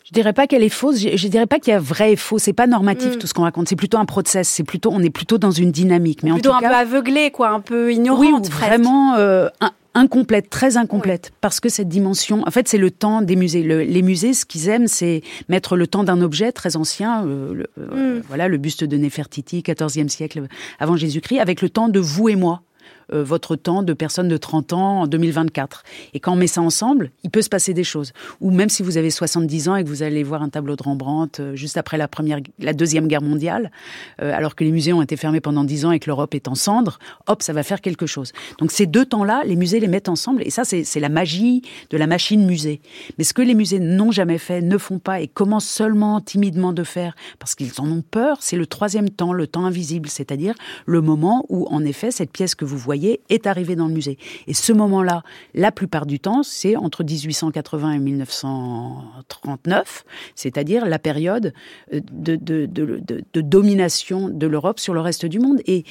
Je 0.04 0.12
dirais 0.12 0.34
pas 0.34 0.46
qu'elle 0.46 0.62
est 0.62 0.68
fausse. 0.68 0.98
Je, 1.00 1.28
dirais 1.28 1.46
pas 1.46 1.58
qu'il 1.58 1.72
y 1.72 1.76
a 1.76 1.80
vrai 1.80 2.12
et 2.12 2.16
faux. 2.16 2.38
C'est 2.38 2.52
pas 2.52 2.66
normatif 2.66 3.16
mm. 3.16 3.18
tout 3.18 3.26
ce 3.26 3.32
qu'on 3.32 3.42
raconte. 3.42 3.68
C'est 3.68 3.76
plutôt 3.76 3.96
un 3.96 4.04
process. 4.04 4.48
C'est 4.48 4.62
plutôt, 4.62 4.90
on 4.92 5.00
est 5.00 5.10
plutôt 5.10 5.38
dans 5.38 5.50
une 5.50 5.72
dynamique. 5.72 6.22
Mais 6.22 6.30
plutôt 6.30 6.50
en 6.50 6.58
tout 6.58 6.66
un 6.66 6.68
peu 6.68 6.74
aveuglé, 6.74 7.30
quoi, 7.30 7.48
un 7.48 7.60
peu 7.60 7.90
ignorante. 7.90 8.20
Oui, 8.20 8.50
vraiment 8.50 9.14
euh, 9.14 9.48
incomplète, 9.94 10.50
très 10.50 10.76
incomplète, 10.76 11.32
parce 11.40 11.58
que 11.58 11.70
cette 11.70 11.88
dimension, 11.88 12.42
en 12.46 12.50
fait, 12.50 12.68
c'est 12.68 12.78
le 12.78 12.90
temps 12.90 13.22
des 13.22 13.36
musées. 13.36 13.62
les 13.62 14.02
musées, 14.02 14.34
ce 14.34 14.44
qu'ils 14.44 14.68
aiment, 14.68 14.88
c'est 14.88 15.22
mettre 15.48 15.76
le 15.76 15.86
temps 15.86 16.04
d'un 16.04 16.20
objet 16.20 16.52
très 16.52 16.76
ancien, 16.76 17.24
euh, 17.24 17.54
le, 17.54 17.66
euh, 17.78 18.18
mm. 18.18 18.22
voilà, 18.28 18.48
le 18.48 18.58
buste 18.58 18.84
de 18.84 18.96
Néfertiti, 18.98 19.60
14e 19.60 20.08
siècle 20.08 20.42
avant 20.80 20.96
Jésus-Christ, 20.96 21.38
avec 21.38 21.62
le 21.62 21.70
temps 21.70 21.88
de 21.88 22.00
vous 22.00 22.28
et 22.28 22.36
moi. 22.36 22.62
Euh, 23.14 23.24
votre 23.24 23.56
temps 23.56 23.82
de 23.82 23.92
personnes 23.92 24.28
de 24.28 24.36
30 24.36 24.72
ans 24.72 25.00
en 25.02 25.06
2024. 25.06 25.82
Et 26.12 26.20
quand 26.20 26.32
on 26.32 26.36
met 26.36 26.46
ça 26.46 26.60
ensemble, 26.60 27.10
il 27.22 27.30
peut 27.30 27.42
se 27.42 27.48
passer 27.48 27.72
des 27.72 27.84
choses. 27.84 28.12
Ou 28.40 28.50
même 28.50 28.68
si 28.68 28.82
vous 28.82 28.96
avez 28.96 29.10
70 29.10 29.68
ans 29.68 29.76
et 29.76 29.84
que 29.84 29.88
vous 29.88 30.02
allez 30.02 30.22
voir 30.22 30.42
un 30.42 30.48
tableau 30.48 30.76
de 30.76 30.82
Rembrandt 30.82 31.40
euh, 31.40 31.54
juste 31.54 31.76
après 31.76 31.96
la 31.96 32.08
première, 32.08 32.40
la 32.58 32.72
deuxième 32.72 33.06
guerre 33.06 33.22
mondiale, 33.22 33.70
euh, 34.20 34.32
alors 34.34 34.54
que 34.54 34.64
les 34.64 34.72
musées 34.72 34.92
ont 34.92 35.02
été 35.02 35.16
fermés 35.16 35.40
pendant 35.40 35.64
10 35.64 35.86
ans 35.86 35.92
et 35.92 35.98
que 35.98 36.08
l'Europe 36.08 36.34
est 36.34 36.48
en 36.48 36.54
cendres, 36.54 36.98
hop, 37.26 37.42
ça 37.42 37.52
va 37.52 37.62
faire 37.62 37.80
quelque 37.80 38.06
chose. 38.06 38.32
Donc 38.58 38.72
ces 38.72 38.86
deux 38.86 39.06
temps-là, 39.06 39.42
les 39.44 39.56
musées 39.56 39.80
les 39.80 39.88
mettent 39.88 40.08
ensemble 40.08 40.42
et 40.44 40.50
ça, 40.50 40.64
c'est 40.64 41.00
la 41.00 41.08
magie 41.08 41.62
de 41.90 41.96
la 41.96 42.06
machine 42.06 42.44
musée. 42.44 42.80
Mais 43.18 43.24
ce 43.24 43.32
que 43.32 43.42
les 43.42 43.54
musées 43.54 43.80
n'ont 43.80 44.12
jamais 44.12 44.38
fait, 44.38 44.60
ne 44.60 44.78
font 44.78 44.98
pas 44.98 45.20
et 45.20 45.28
commencent 45.28 45.68
seulement 45.68 46.20
timidement 46.20 46.72
de 46.72 46.84
faire 46.84 47.14
parce 47.38 47.54
qu'ils 47.54 47.72
en 47.78 47.90
ont 47.90 48.02
peur, 48.02 48.38
c'est 48.40 48.56
le 48.56 48.66
troisième 48.66 49.10
temps, 49.10 49.32
le 49.32 49.46
temps 49.46 49.64
invisible, 49.64 50.08
c'est-à-dire 50.08 50.54
le 50.86 51.00
moment 51.00 51.46
où, 51.48 51.66
en 51.68 51.84
effet, 51.84 52.10
cette 52.10 52.30
pièce 52.30 52.54
que 52.54 52.64
vous 52.64 52.78
voyez 52.78 53.03
est 53.28 53.46
arrivé 53.46 53.76
dans 53.76 53.88
le 53.88 53.94
musée. 53.94 54.18
Et 54.46 54.54
ce 54.54 54.72
moment-là, 54.72 55.22
la 55.54 55.72
plupart 55.72 56.06
du 56.06 56.20
temps, 56.20 56.42
c'est 56.42 56.76
entre 56.76 57.04
1880 57.04 57.92
et 57.92 57.98
1939, 57.98 60.04
c'est-à-dire 60.34 60.86
la 60.86 60.98
période 60.98 61.52
euh, 61.92 62.00
de, 62.12 62.36
de 62.36 63.40
domination 63.40 64.28
de 64.28 64.46
l'Europe 64.46 64.80
sur 64.80 64.94
le 64.94 65.00
reste 65.00 65.26
du 65.26 65.38
monde. 65.38 65.60
Et 65.66 65.84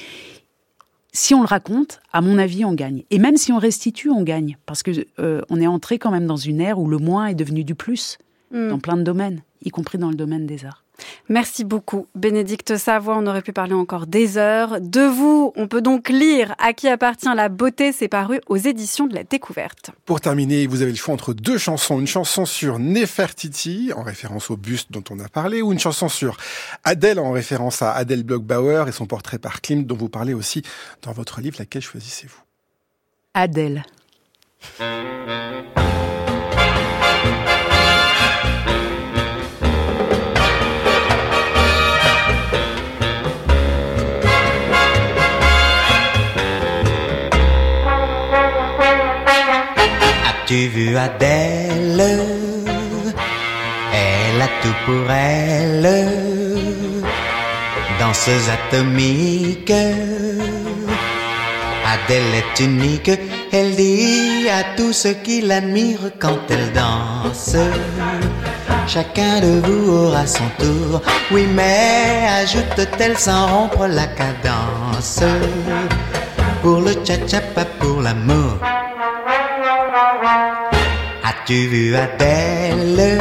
si 1.14 1.32
on 1.32 1.40
le 1.40 1.46
raconte, 1.46 2.00
à 2.12 2.20
mon 2.20 2.38
avis, 2.38 2.64
on 2.64 2.74
gagne. 2.74 3.04
Et 3.10 3.18
même 3.18 3.36
si 3.36 3.52
on 3.52 3.58
restitue, 3.58 4.10
on 4.10 4.22
gagne. 4.22 4.58
Parce 4.66 4.82
que 4.82 4.90
euh, 5.20 5.40
on 5.48 5.60
est 5.60 5.66
entré 5.66 5.98
quand 5.98 6.10
même 6.10 6.26
dans 6.26 6.36
une 6.36 6.60
ère 6.60 6.78
où 6.78 6.88
le 6.88 6.98
moins 6.98 7.26
est 7.26 7.34
devenu 7.34 7.64
du 7.64 7.74
plus, 7.74 8.18
hmm. 8.52 8.68
dans 8.68 8.80
plein 8.80 8.96
de 8.96 9.02
domaines, 9.02 9.42
y 9.62 9.70
compris 9.70 9.96
dans 9.96 10.10
le 10.10 10.16
domaine 10.16 10.44
des 10.44 10.66
arts. 10.66 10.83
Merci 11.28 11.64
beaucoup, 11.64 12.06
Bénédicte 12.14 12.76
Savoie. 12.76 13.16
On 13.16 13.26
aurait 13.26 13.42
pu 13.42 13.52
parler 13.52 13.74
encore 13.74 14.06
des 14.06 14.38
heures. 14.38 14.80
De 14.80 15.00
vous, 15.00 15.52
on 15.56 15.68
peut 15.68 15.82
donc 15.82 16.08
lire 16.08 16.54
À 16.58 16.72
qui 16.72 16.88
appartient 16.88 17.28
la 17.34 17.48
beauté, 17.48 17.92
c'est 17.92 18.08
paru 18.08 18.40
aux 18.46 18.56
éditions 18.56 19.06
de 19.06 19.14
la 19.14 19.24
découverte. 19.24 19.90
Pour 20.04 20.20
terminer, 20.20 20.66
vous 20.66 20.82
avez 20.82 20.90
le 20.90 20.96
choix 20.96 21.14
entre 21.14 21.34
deux 21.34 21.58
chansons. 21.58 22.00
Une 22.00 22.06
chanson 22.06 22.46
sur 22.46 22.78
Nefertiti, 22.78 23.92
en 23.96 24.02
référence 24.02 24.50
au 24.50 24.56
buste 24.56 24.92
dont 24.92 25.04
on 25.10 25.18
a 25.20 25.28
parlé, 25.28 25.62
ou 25.62 25.72
une 25.72 25.78
chanson 25.78 26.08
sur 26.08 26.36
Adèle, 26.84 27.18
en 27.18 27.32
référence 27.32 27.82
à 27.82 27.92
Adèle 27.92 28.22
Blockbauer 28.22 28.84
et 28.88 28.92
son 28.92 29.06
portrait 29.06 29.38
par 29.38 29.60
Klimt, 29.60 29.86
dont 29.86 29.96
vous 29.96 30.08
parlez 30.08 30.34
aussi 30.34 30.62
dans 31.02 31.12
votre 31.12 31.40
livre. 31.40 31.56
Laquelle 31.58 31.82
choisissez-vous? 31.82 32.40
Adèle. 33.34 33.84
Vu 50.54 50.96
Adèle? 50.96 52.20
Elle 53.92 54.40
a 54.40 54.48
tout 54.62 54.76
pour 54.86 55.10
elle. 55.10 56.08
Danseuse 57.98 58.48
atomique. 58.48 59.72
Adèle 61.92 62.34
est 62.40 62.60
unique. 62.60 63.10
Elle 63.52 63.74
dit 63.74 64.48
à 64.48 64.76
tous 64.76 64.92
ceux 64.92 65.14
qui 65.24 65.40
l'admirent 65.40 66.12
quand 66.20 66.38
elle 66.48 66.72
danse. 66.72 67.56
Chacun 68.86 69.40
de 69.40 69.60
vous 69.66 69.90
aura 69.90 70.24
son 70.26 70.48
tour. 70.58 71.02
Oui, 71.32 71.46
mais 71.52 72.28
ajoute-t-elle 72.42 73.18
sans 73.18 73.48
rompre 73.48 73.86
la 73.88 74.06
cadence. 74.06 75.24
Pour 76.62 76.80
le 76.80 76.92
cha-cha, 77.04 77.40
pas 77.54 77.66
pour 77.80 78.00
l'amour. 78.00 78.58
As-tu 80.24 81.66
vu 81.66 81.94
Adèle? 81.94 83.20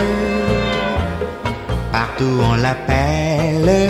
Partout 1.91 2.39
on 2.49 2.55
l'appelle. 2.55 3.89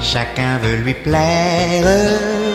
Chacun 0.00 0.58
veut 0.62 0.76
lui 0.76 0.94
plaire. 0.94 2.45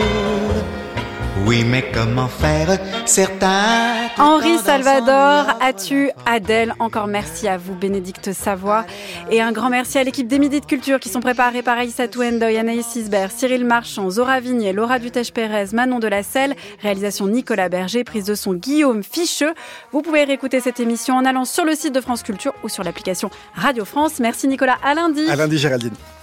Oui, 1.51 1.65
mais 1.65 1.83
comment 1.93 2.29
faire 2.29 2.79
Certains. 3.05 4.07
Henri 4.17 4.57
Salvador, 4.57 5.57
as-tu 5.59 6.09
Adèle 6.25 6.73
Encore 6.79 7.07
merci 7.07 7.45
à 7.49 7.57
vous, 7.57 7.75
Bénédicte 7.75 8.31
Savoie. 8.31 8.85
Et 9.31 9.41
un 9.41 9.51
grand 9.51 9.69
merci 9.69 9.97
à 9.97 10.05
l'équipe 10.05 10.29
des 10.29 10.39
Midi 10.39 10.61
de 10.61 10.65
Culture 10.65 10.97
qui 11.01 11.09
sont 11.09 11.19
préparés 11.19 11.61
par 11.61 11.77
Aïssa 11.77 12.07
Touendoy, 12.07 12.57
Anaïs 12.57 12.95
Isbert, 12.95 13.31
Cyril 13.31 13.65
Marchand, 13.65 14.09
Zora 14.09 14.39
Vignet, 14.39 14.71
Laura 14.71 14.97
Dutèche-Pérez, 14.97 15.73
Manon 15.73 15.99
de 15.99 16.07
la 16.07 16.23
Selle, 16.23 16.55
réalisation 16.81 17.27
Nicolas 17.27 17.67
Berger, 17.67 18.05
prise 18.05 18.23
de 18.23 18.35
son 18.35 18.53
Guillaume 18.53 19.03
Ficheux. 19.03 19.53
Vous 19.91 20.01
pouvez 20.01 20.23
réécouter 20.23 20.61
cette 20.61 20.79
émission 20.79 21.15
en 21.15 21.25
allant 21.25 21.43
sur 21.43 21.65
le 21.65 21.75
site 21.75 21.93
de 21.93 21.99
France 21.99 22.23
Culture 22.23 22.53
ou 22.63 22.69
sur 22.69 22.85
l'application 22.85 23.29
Radio 23.55 23.83
France. 23.83 24.21
Merci 24.21 24.47
Nicolas, 24.47 24.77
à 24.85 24.93
lundi. 24.93 25.29
À 25.29 25.35
lundi 25.35 25.57
Géraldine. 25.57 25.95